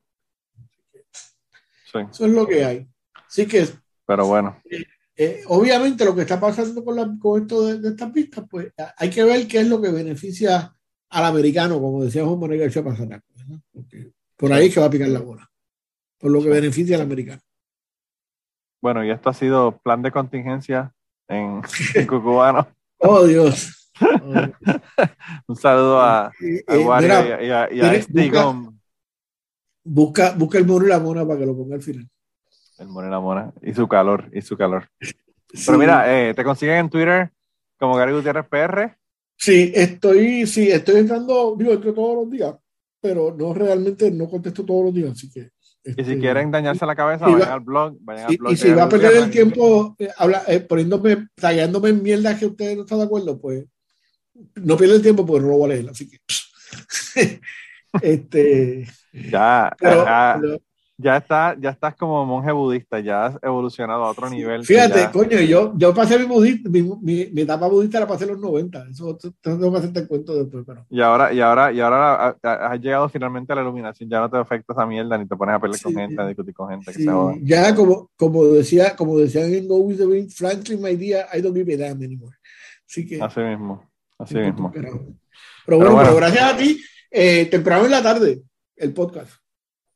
Eso 2.11 2.27
es 2.27 2.33
lo 2.33 2.47
que 2.47 2.64
hay. 2.64 2.89
Así 3.27 3.47
que. 3.47 3.66
Pero 4.07 4.27
bueno. 4.27 4.61
Eh, 4.71 4.85
eh, 5.16 5.43
obviamente 5.49 6.05
lo 6.05 6.14
que 6.14 6.23
está 6.23 6.39
pasando 6.39 6.85
con, 6.85 6.97
la, 6.97 7.11
con 7.19 7.43
esto 7.43 7.66
de, 7.66 7.89
estas 7.89 8.12
pistas, 8.12 8.45
pues 8.49 8.73
hay 8.97 9.11
que 9.11 9.25
ver 9.25 9.49
qué 9.49 9.61
es 9.61 9.69
lo 9.69 9.81
que 9.81 9.91
beneficia 9.91 10.73
al 11.11 11.25
americano, 11.25 11.81
como 11.81 12.05
decía 12.05 12.25
Juan 12.25 12.39
Manuel 12.39 12.61
García 12.61 12.85
Pasaraco. 12.85 13.27
por 14.37 14.53
ahí 14.53 14.66
es 14.66 14.75
que 14.75 14.81
va 14.81 14.87
a 14.87 14.91
picar 14.91 15.09
la 15.09 15.21
bola. 15.21 15.51
Por 16.19 16.31
lo 16.31 16.43
que 16.43 16.51
beneficia 16.51 16.97
al 16.97 17.03
americano. 17.03 17.41
Bueno, 18.81 19.05
y 19.05 19.11
esto 19.11 19.31
ha 19.31 19.35
sido 19.35 19.77
plan 19.79 20.03
de 20.03 20.12
contingencia 20.12 20.95
en, 21.27 21.62
Cucubano. 22.07 22.69
oh, 22.99 23.25
Dios. 23.25 23.88
Un 25.46 25.57
saludo 25.57 26.01
a, 26.01 26.26
a 26.26 26.32
eh, 26.40 26.64
y 26.66 27.51
a, 27.51 27.72
y 27.72 27.80
a, 27.80 28.55
busca, 29.84 30.32
busca, 30.32 30.59
el 30.59 30.66
mono 30.66 30.86
y 30.86 30.88
la 30.88 31.01
mona 31.01 31.26
para 31.26 31.38
que 31.40 31.46
lo 31.46 31.57
ponga 31.57 31.76
al 31.76 31.82
final. 31.82 32.09
El 32.78 32.88
mono 32.88 33.09
y 33.09 33.11
la 33.11 33.20
mona. 33.20 33.53
Y 33.62 33.74
su 33.74 33.88
calor, 33.88 34.28
y 34.32 34.40
su 34.42 34.57
calor. 34.57 34.88
Pero 35.66 35.78
mira, 35.78 36.05
eh, 36.12 36.34
te 36.34 36.44
consiguen 36.44 36.76
en 36.76 36.90
Twitter 36.90 37.30
como 37.78 37.96
Gary 37.96 38.12
Gutiérrez 38.12 38.46
PR. 38.49 38.96
Sí, 39.36 39.72
estoy, 39.74 40.46
sí, 40.46 40.68
estoy 40.68 40.96
entrando, 40.96 41.55
digo, 41.57 41.72
entro 41.72 41.94
todos 41.94 42.16
los 42.16 42.30
días, 42.30 42.55
pero 43.01 43.34
no 43.38 43.55
realmente 43.55 44.11
no 44.11 44.28
contesto 44.28 44.64
todos 44.64 44.86
los 44.86 44.94
días, 44.94 45.12
así 45.12 45.30
que. 45.30 45.53
y 45.84 45.92
si 45.92 46.01
este, 46.01 46.18
quieren 46.18 46.51
dañarse 46.51 46.84
la 46.84 46.96
cabeza, 46.96 47.28
vayan 47.28 47.49
al 47.49 47.61
blog. 47.61 47.96
Vayan 48.01 48.26
al 48.26 48.36
blog 48.36 48.53
y, 48.53 48.57
si 48.57 48.70
va 48.72 48.82
a 48.82 48.88
perder 48.88 49.16
el 49.16 49.30
tiempo 49.30 49.94
eh, 49.99 50.09
habla, 50.16 50.42
eh, 50.49 50.59
poniéndome, 50.59 51.28
tallándome 51.36 51.90
en 51.90 52.03
mierda 52.03 52.36
que 52.36 52.46
ustedes 52.46 52.76
no 52.76 52.82
están 52.82 52.99
de 52.99 53.05
acuerdo, 53.05 53.40
pues 53.40 53.64
no 54.57 54.76
pierda 54.76 54.97
el 54.97 55.03
tiempo 55.03 55.24
porque 55.24 55.43
no 55.43 55.49
lo 55.49 55.59
voy 55.59 55.70
a 55.70 55.74
leer, 55.74 55.91
así 55.91 56.09
que. 56.09 56.18
este. 58.03 58.86
Ya, 59.12 59.74
pero, 59.78 60.05
ya, 60.99 61.16
está, 61.16 61.57
ya 61.59 61.70
estás 61.70 61.95
como 61.97 62.24
monje 62.26 62.53
budista, 62.53 63.01
ya 63.01 63.26
has 63.26 63.39
evolucionado 63.43 64.05
a 64.05 64.11
otro 64.11 64.28
nivel. 64.28 64.64
Fíjate, 64.64 65.11
coño, 65.12 65.41
yo, 65.41 65.72
yo 65.76 65.95
pasé 65.95 66.18
mi, 66.18 66.24
budista, 66.26 66.68
mi, 66.68 66.82
mi, 67.32 67.41
etapa 67.41 67.68
budista 67.68 68.01
la 68.01 68.07
pasé 68.07 68.24
en 68.24 68.30
los 68.30 68.41
90, 68.41 68.89
eso 68.91 69.16
tengo 69.41 69.72
que 69.72 69.78
hacerte 69.78 70.01
el 70.01 70.09
cuento 70.09 70.34
después, 70.34 70.64
pero. 70.66 70.84
Y 70.91 71.01
ahora, 71.01 71.32
y 71.32 71.41
ahora, 71.41 71.72
y 71.72 71.80
ahora 71.80 72.36
has 72.43 72.80
llegado 72.80 73.09
finalmente 73.09 73.53
a 73.53 73.57
la 73.57 73.62
iluminación, 73.62 74.11
ya 74.11 74.20
no 74.20 74.30
te 74.30 74.36
afecta 74.36 74.72
esa 74.72 74.86
mierda, 74.86 75.16
ni 75.16 75.26
te 75.26 75.36
pones 75.36 75.55
a 75.55 75.61
pelear 75.61 75.80
con 75.80 75.95
gente, 75.95 76.20
a 76.20 76.26
discutir 76.26 76.55
con 76.55 76.70
gente. 76.70 76.93
Que 76.93 77.03
se 77.03 77.11
ya 77.43 77.74
como, 77.74 78.11
como 78.16 78.45
decía, 78.45 78.95
como 78.95 79.18
decían 79.18 79.53
en 79.55 79.66
Go 79.68 79.78
With 79.78 79.99
The 79.99 80.07
Wind, 80.07 80.30
frankly, 80.30 80.76
my 80.76 80.97
dear, 80.97 81.26
I 81.32 81.41
don't 81.41 81.57
give 81.57 81.72
a 81.72 81.76
damn 81.76 82.03
anymore. 82.03 82.36
Así 82.86 83.07
que. 83.07 83.22
Así 83.22 83.41
mismo, 83.41 83.89
así 84.19 84.35
mismo. 84.37 84.71
Pero, 84.73 85.79
bueno, 85.79 85.99
pero, 85.99 86.16
gracias 86.16 86.53
a 86.53 86.57
ti, 86.57 86.81
eh, 87.11 87.47
temprano 87.47 87.85
en 87.85 87.91
la 87.91 88.03
tarde, 88.03 88.43
el 88.77 88.93
podcast. 88.93 89.33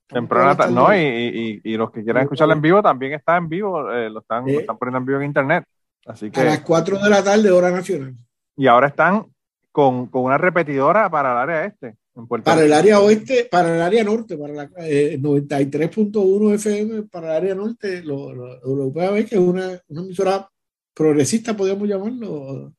Temprano, 0.07 0.71
no, 0.71 0.95
y, 0.95 1.61
y, 1.65 1.77
los 1.77 1.91
que 1.91 2.05
quieran 2.05 2.25
escucharlo 2.25 2.53
en 2.53 2.61
vivo 2.61 2.83
también 2.83 3.15
está 3.15 3.37
en 3.39 3.49
vivo, 3.49 3.91
eh, 3.91 4.11
lo, 4.11 4.21
están, 4.21 4.47
están 4.49 4.77
poniendo 4.77 4.99
en 4.99 5.07
vivo 5.07 5.21
en 5.21 5.27
internet. 5.27 5.65
Así 6.05 6.31
que, 6.31 6.41
a 6.41 6.45
las 6.45 6.61
4 6.61 6.99
de 6.99 7.09
la 7.09 7.25
tarde, 7.25 7.51
hora 7.51 7.71
nacional. 7.71 8.15
Y 8.57 8.67
ahora 8.67 8.89
están 8.89 9.27
con, 9.71 10.09
con 10.09 10.25
una 10.25 10.37
repetidora 10.37 11.09
para 11.11 11.33
el 11.33 11.39
área 11.39 11.65
este. 11.65 11.97
En 12.15 12.27
para 12.27 12.63
el 12.63 12.73
área 12.75 13.01
oeste, 13.01 13.49
para 13.51 13.75
el 13.75 13.81
área 13.81 14.05
norte, 14.05 14.37
para 14.37 14.53
la 14.53 14.69
93.1 14.69 16.51
eh, 16.51 16.55
FM, 16.57 17.03
para 17.05 17.29
el 17.29 17.37
área 17.37 17.55
norte, 17.55 18.03
lo, 18.03 18.35
lo, 18.35 18.93
que 18.93 19.19
es 19.21 19.33
una, 19.33 19.81
una 19.89 20.03
emisora 20.03 20.47
progresista, 20.93 21.57
podríamos 21.57 21.89
llamarlo, 21.89 22.75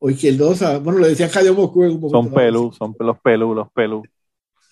izquierdosa. 0.00 0.78
Bueno, 0.78 1.00
le 1.00 1.08
decía 1.08 1.28
Javier 1.28 1.54
Moscú. 1.54 2.08
Son 2.10 2.32
pelú, 2.32 2.72
son 2.72 2.94
los 2.98 3.18
pelú, 3.20 3.54
los 3.54 3.70
pelú. 3.72 4.02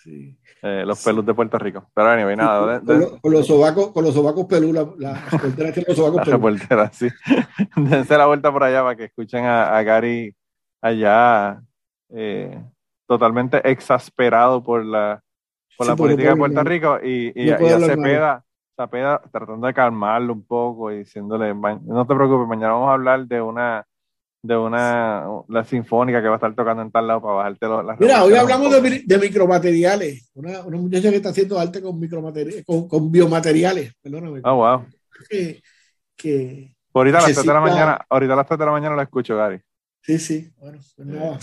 Sí. 0.03 0.37
Eh, 0.63 0.83
los 0.87 1.03
pelos 1.03 1.27
de 1.27 1.35
Puerto 1.35 1.59
Rico. 1.59 1.91
Pero 1.95 2.09
anyway, 2.09 2.37
nada. 2.37 2.81
con, 3.21 3.33
los 3.33 3.47
sobacos, 3.47 3.93
con 3.93 4.05
los 4.05 4.15
sobacos 4.15 4.47
pelú, 4.47 4.73
la, 4.73 4.89
la 4.99 5.23
los 5.87 5.97
sobacos 5.97 6.23
pelú. 6.27 6.59
sí. 6.93 7.09
Dense 7.77 8.17
la 8.17 8.27
vuelta 8.27 8.51
por 8.53 8.65
allá 8.65 8.83
para 8.83 8.97
que 8.97 9.05
escuchen 9.05 9.45
a, 9.45 9.83
Gary 9.83 10.35
allá 10.81 11.63
eh, 12.11 12.63
totalmente 13.07 13.71
exasperado 13.71 14.63
por 14.63 14.85
la, 14.85 15.23
por 15.77 15.87
la 15.87 15.97
política 15.97 16.31
de 16.31 16.37
Puerto 16.37 16.65
Rico 16.65 16.99
y, 17.03 17.33
y, 17.35 17.51
a 17.51 17.59
Cepeda, 17.59 18.45
Cepeda 18.75 19.23
tratando 19.31 19.67
de 19.67 19.75
calmarlo 19.75 20.33
un 20.33 20.47
poco 20.47 20.93
y 20.93 20.99
diciéndole, 20.99 21.55
no 21.55 22.07
te 22.07 22.15
preocupes, 22.15 22.49
mañana 22.49 22.73
vamos 22.73 22.89
a 22.89 22.95
hablar 22.95 23.27
de 23.27 23.41
una 23.41 23.87
de 24.45 24.59
una 24.59 25.25
la 25.49 25.65
sinfónica 25.65 26.21
que 26.21 26.29
va 26.29 26.35
a 26.35 26.37
estar 26.37 26.55
tocando 26.55 26.83
en 26.83 26.91
tal 26.91 27.07
lado 27.07 27.23
para 27.23 27.35
bajarte 27.37 27.67
las 27.67 27.99
Mira, 27.99 28.23
hoy 28.23 28.35
hablamos 28.35 28.71
de, 28.71 29.03
de, 29.07 29.19
micromateriales. 29.19 30.31
Una, 30.35 30.61
una, 30.61 30.77
muchacha 30.77 31.09
que 31.09 31.17
está 31.17 31.31
haciendo 31.31 31.59
arte 31.59 31.81
con 31.81 31.99
micromateriales, 31.99 32.63
con, 32.67 32.87
con 32.87 33.11
biomateriales, 33.11 33.95
perdóname. 34.03 34.43
Ah, 34.45 34.53
wow. 34.53 34.85
Que, 35.31 35.63
que 36.15 36.77
ahorita 36.93 37.19
a 37.21 37.23
las 37.23 37.33
3 37.33 37.47
de 37.47 37.53
la 37.55 37.61
mañana, 37.61 38.07
ahorita 38.07 38.33
a 38.35 38.37
las 38.37 38.47
3 38.47 38.59
de 38.59 38.67
la 38.67 38.73
mañana 38.73 38.95
lo 38.95 39.01
escucho, 39.01 39.35
Gary. 39.35 39.63
Sí, 40.03 40.19
sí. 40.19 40.53
Bueno, 40.59 40.79
pues 40.95 41.09
nada. 41.09 41.39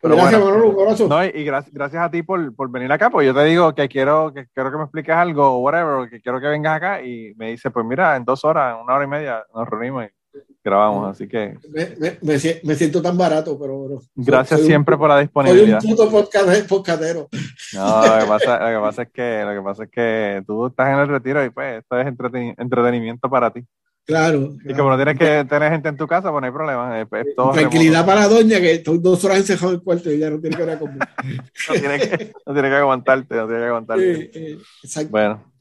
Pero 0.00 0.16
gracias, 0.16 0.40
bueno, 0.40 0.66
un 0.66 0.80
abrazo. 0.80 1.06
No, 1.06 1.24
y 1.24 1.44
gracias, 1.44 1.72
gracias 1.72 2.02
a 2.02 2.10
ti 2.10 2.24
por, 2.24 2.56
por, 2.56 2.68
venir 2.72 2.90
acá, 2.90 3.08
pues 3.08 3.24
yo 3.24 3.32
te 3.32 3.44
digo 3.44 3.72
que 3.72 3.88
quiero 3.88 4.32
que 4.34 4.48
quiero 4.52 4.72
que 4.72 4.78
me 4.78 4.82
expliques 4.82 5.14
algo 5.14 5.44
o 5.44 5.58
whatever, 5.58 6.10
que 6.10 6.20
quiero 6.20 6.40
que 6.40 6.48
vengas 6.48 6.76
acá 6.76 7.02
y 7.02 7.34
me 7.36 7.52
dice, 7.52 7.70
pues 7.70 7.86
mira, 7.86 8.16
en 8.16 8.24
dos 8.24 8.44
horas, 8.44 8.76
una 8.82 8.94
hora 8.94 9.04
y 9.04 9.08
media 9.08 9.44
nos 9.54 9.68
reunimos 9.68 10.06
y 10.06 10.21
grabamos, 10.62 11.10
así 11.10 11.28
que... 11.28 11.58
Me, 11.70 12.16
me, 12.20 12.38
me 12.62 12.74
siento 12.74 13.02
tan 13.02 13.16
barato, 13.18 13.58
pero... 13.58 14.00
Gracias 14.14 14.62
siempre 14.62 14.96
por 14.96 15.08
la 15.08 15.20
disponibilidad. 15.20 15.80
Soy 15.80 15.90
un 15.90 15.96
puto 15.96 16.26
podcastero. 16.68 17.28
No, 17.74 18.06
lo 18.06 18.18
que, 18.20 18.26
pasa, 18.26 18.70
lo 18.70 18.78
que, 18.78 18.82
pasa, 18.82 19.02
es 19.02 19.08
que, 19.12 19.42
lo 19.44 19.54
que 19.54 19.62
pasa 19.62 19.84
es 19.84 19.90
que 19.90 20.42
tú 20.46 20.66
estás 20.66 20.88
en 20.88 20.98
el 21.00 21.08
retiro 21.08 21.44
y 21.44 21.50
pues 21.50 21.78
esto 21.78 21.98
es 21.98 22.06
entretenimiento 22.06 23.28
para 23.28 23.50
ti. 23.52 23.64
Claro. 24.04 24.56
Y 24.64 24.74
como 24.74 24.90
no 24.90 24.96
tienes 24.96 25.16
que 25.16 25.44
tener 25.48 25.70
gente 25.70 25.88
en 25.88 25.96
tu 25.96 26.06
casa, 26.06 26.30
pues 26.30 26.40
no 26.40 26.46
hay 26.46 26.52
problema. 26.52 27.06
Tranquilidad 27.52 28.04
para 28.04 28.22
la 28.22 28.28
doña, 28.28 28.60
que 28.60 28.72
estoy 28.72 28.98
dos 28.98 29.24
horas 29.24 29.38
encerrado 29.38 29.70
en 29.70 29.74
el 29.76 29.82
cuarto 29.82 30.10
y 30.10 30.18
ya 30.18 30.28
no 30.28 30.40
tiene 30.40 30.56
que 30.56 30.64
ver 30.64 30.78
conmigo. 30.78 31.04
no, 31.68 31.74
tiene 31.74 31.98
que, 32.00 32.32
no 32.44 32.52
tiene 32.52 32.68
que 32.68 32.74
aguantarte, 32.74 33.34
no 33.36 33.46
tiene 33.46 33.60
que 33.60 33.68
aguantarte. 33.68 34.58
exacto. 34.82 35.10
Bueno. 35.10 35.51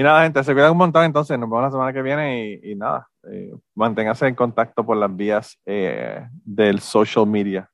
Y 0.00 0.02
nada, 0.02 0.22
gente, 0.22 0.42
se 0.42 0.54
cuidan 0.54 0.72
un 0.72 0.78
montón 0.78 1.04
entonces. 1.04 1.38
Nos 1.38 1.46
vemos 1.50 1.62
la 1.62 1.70
semana 1.70 1.92
que 1.92 2.00
viene 2.00 2.58
y, 2.62 2.72
y 2.72 2.74
nada, 2.74 3.06
eh, 3.30 3.52
manténgase 3.74 4.28
en 4.28 4.34
contacto 4.34 4.82
por 4.82 4.96
las 4.96 5.14
vías 5.14 5.60
eh, 5.66 6.26
del 6.42 6.80
social 6.80 7.26
media. 7.26 7.70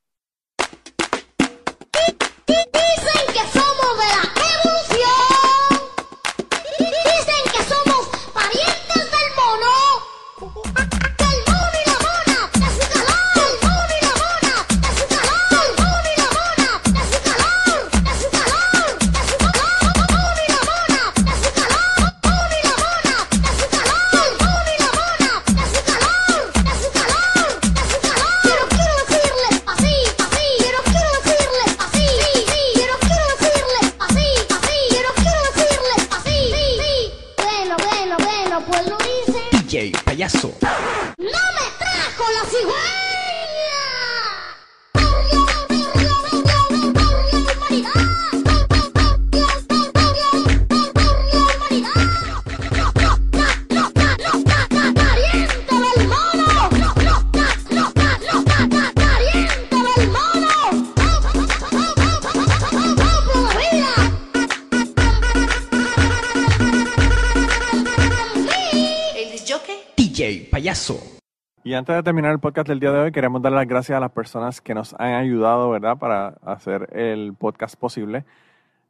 Antes 71.87 71.99
de 71.99 72.03
terminar 72.03 72.33
el 72.33 72.41
podcast 72.41 72.67
del 72.67 72.81
día 72.81 72.91
de 72.91 72.99
hoy, 72.99 73.13
queremos 73.13 73.41
dar 73.41 73.53
las 73.53 73.65
gracias 73.69 73.97
a 73.97 74.01
las 74.01 74.11
personas 74.11 74.61
que 74.61 74.75
nos 74.75 74.93
han 74.95 75.15
ayudado, 75.15 75.71
¿verdad?, 75.71 75.97
para 75.97 76.35
hacer 76.45 76.89
el 76.93 77.33
podcast 77.35 77.77
posible. 77.79 78.25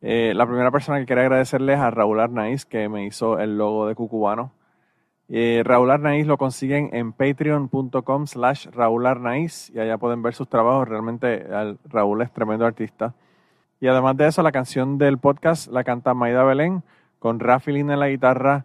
Eh, 0.00 0.32
la 0.34 0.46
primera 0.46 0.70
persona 0.70 0.98
que 0.98 1.04
quería 1.04 1.24
agradecerles 1.24 1.76
es 1.76 1.82
a 1.82 1.90
Raúl 1.90 2.20
Arnaiz, 2.20 2.64
que 2.64 2.88
me 2.88 3.04
hizo 3.04 3.38
el 3.38 3.58
logo 3.58 3.86
de 3.86 3.94
Cucubano. 3.94 4.50
Eh, 5.28 5.60
Raúl 5.62 5.90
Arnaiz 5.90 6.26
lo 6.26 6.38
consiguen 6.38 6.88
en 6.94 7.12
patreon.com 7.12 8.26
slash 8.26 8.68
Raúl 8.68 9.04
Arnaiz 9.04 9.68
y 9.74 9.78
allá 9.78 9.98
pueden 9.98 10.22
ver 10.22 10.32
sus 10.32 10.48
trabajos. 10.48 10.88
Realmente 10.88 11.46
Raúl 11.90 12.22
es 12.22 12.32
tremendo 12.32 12.64
artista. 12.64 13.12
Y 13.78 13.88
además 13.88 14.16
de 14.16 14.28
eso, 14.28 14.42
la 14.42 14.52
canción 14.52 14.96
del 14.96 15.18
podcast 15.18 15.70
la 15.70 15.84
canta 15.84 16.14
Maida 16.14 16.44
Belén 16.44 16.82
con 17.18 17.40
Rafi 17.40 17.72
Lina 17.72 17.92
en 17.92 18.00
la 18.00 18.08
guitarra 18.08 18.64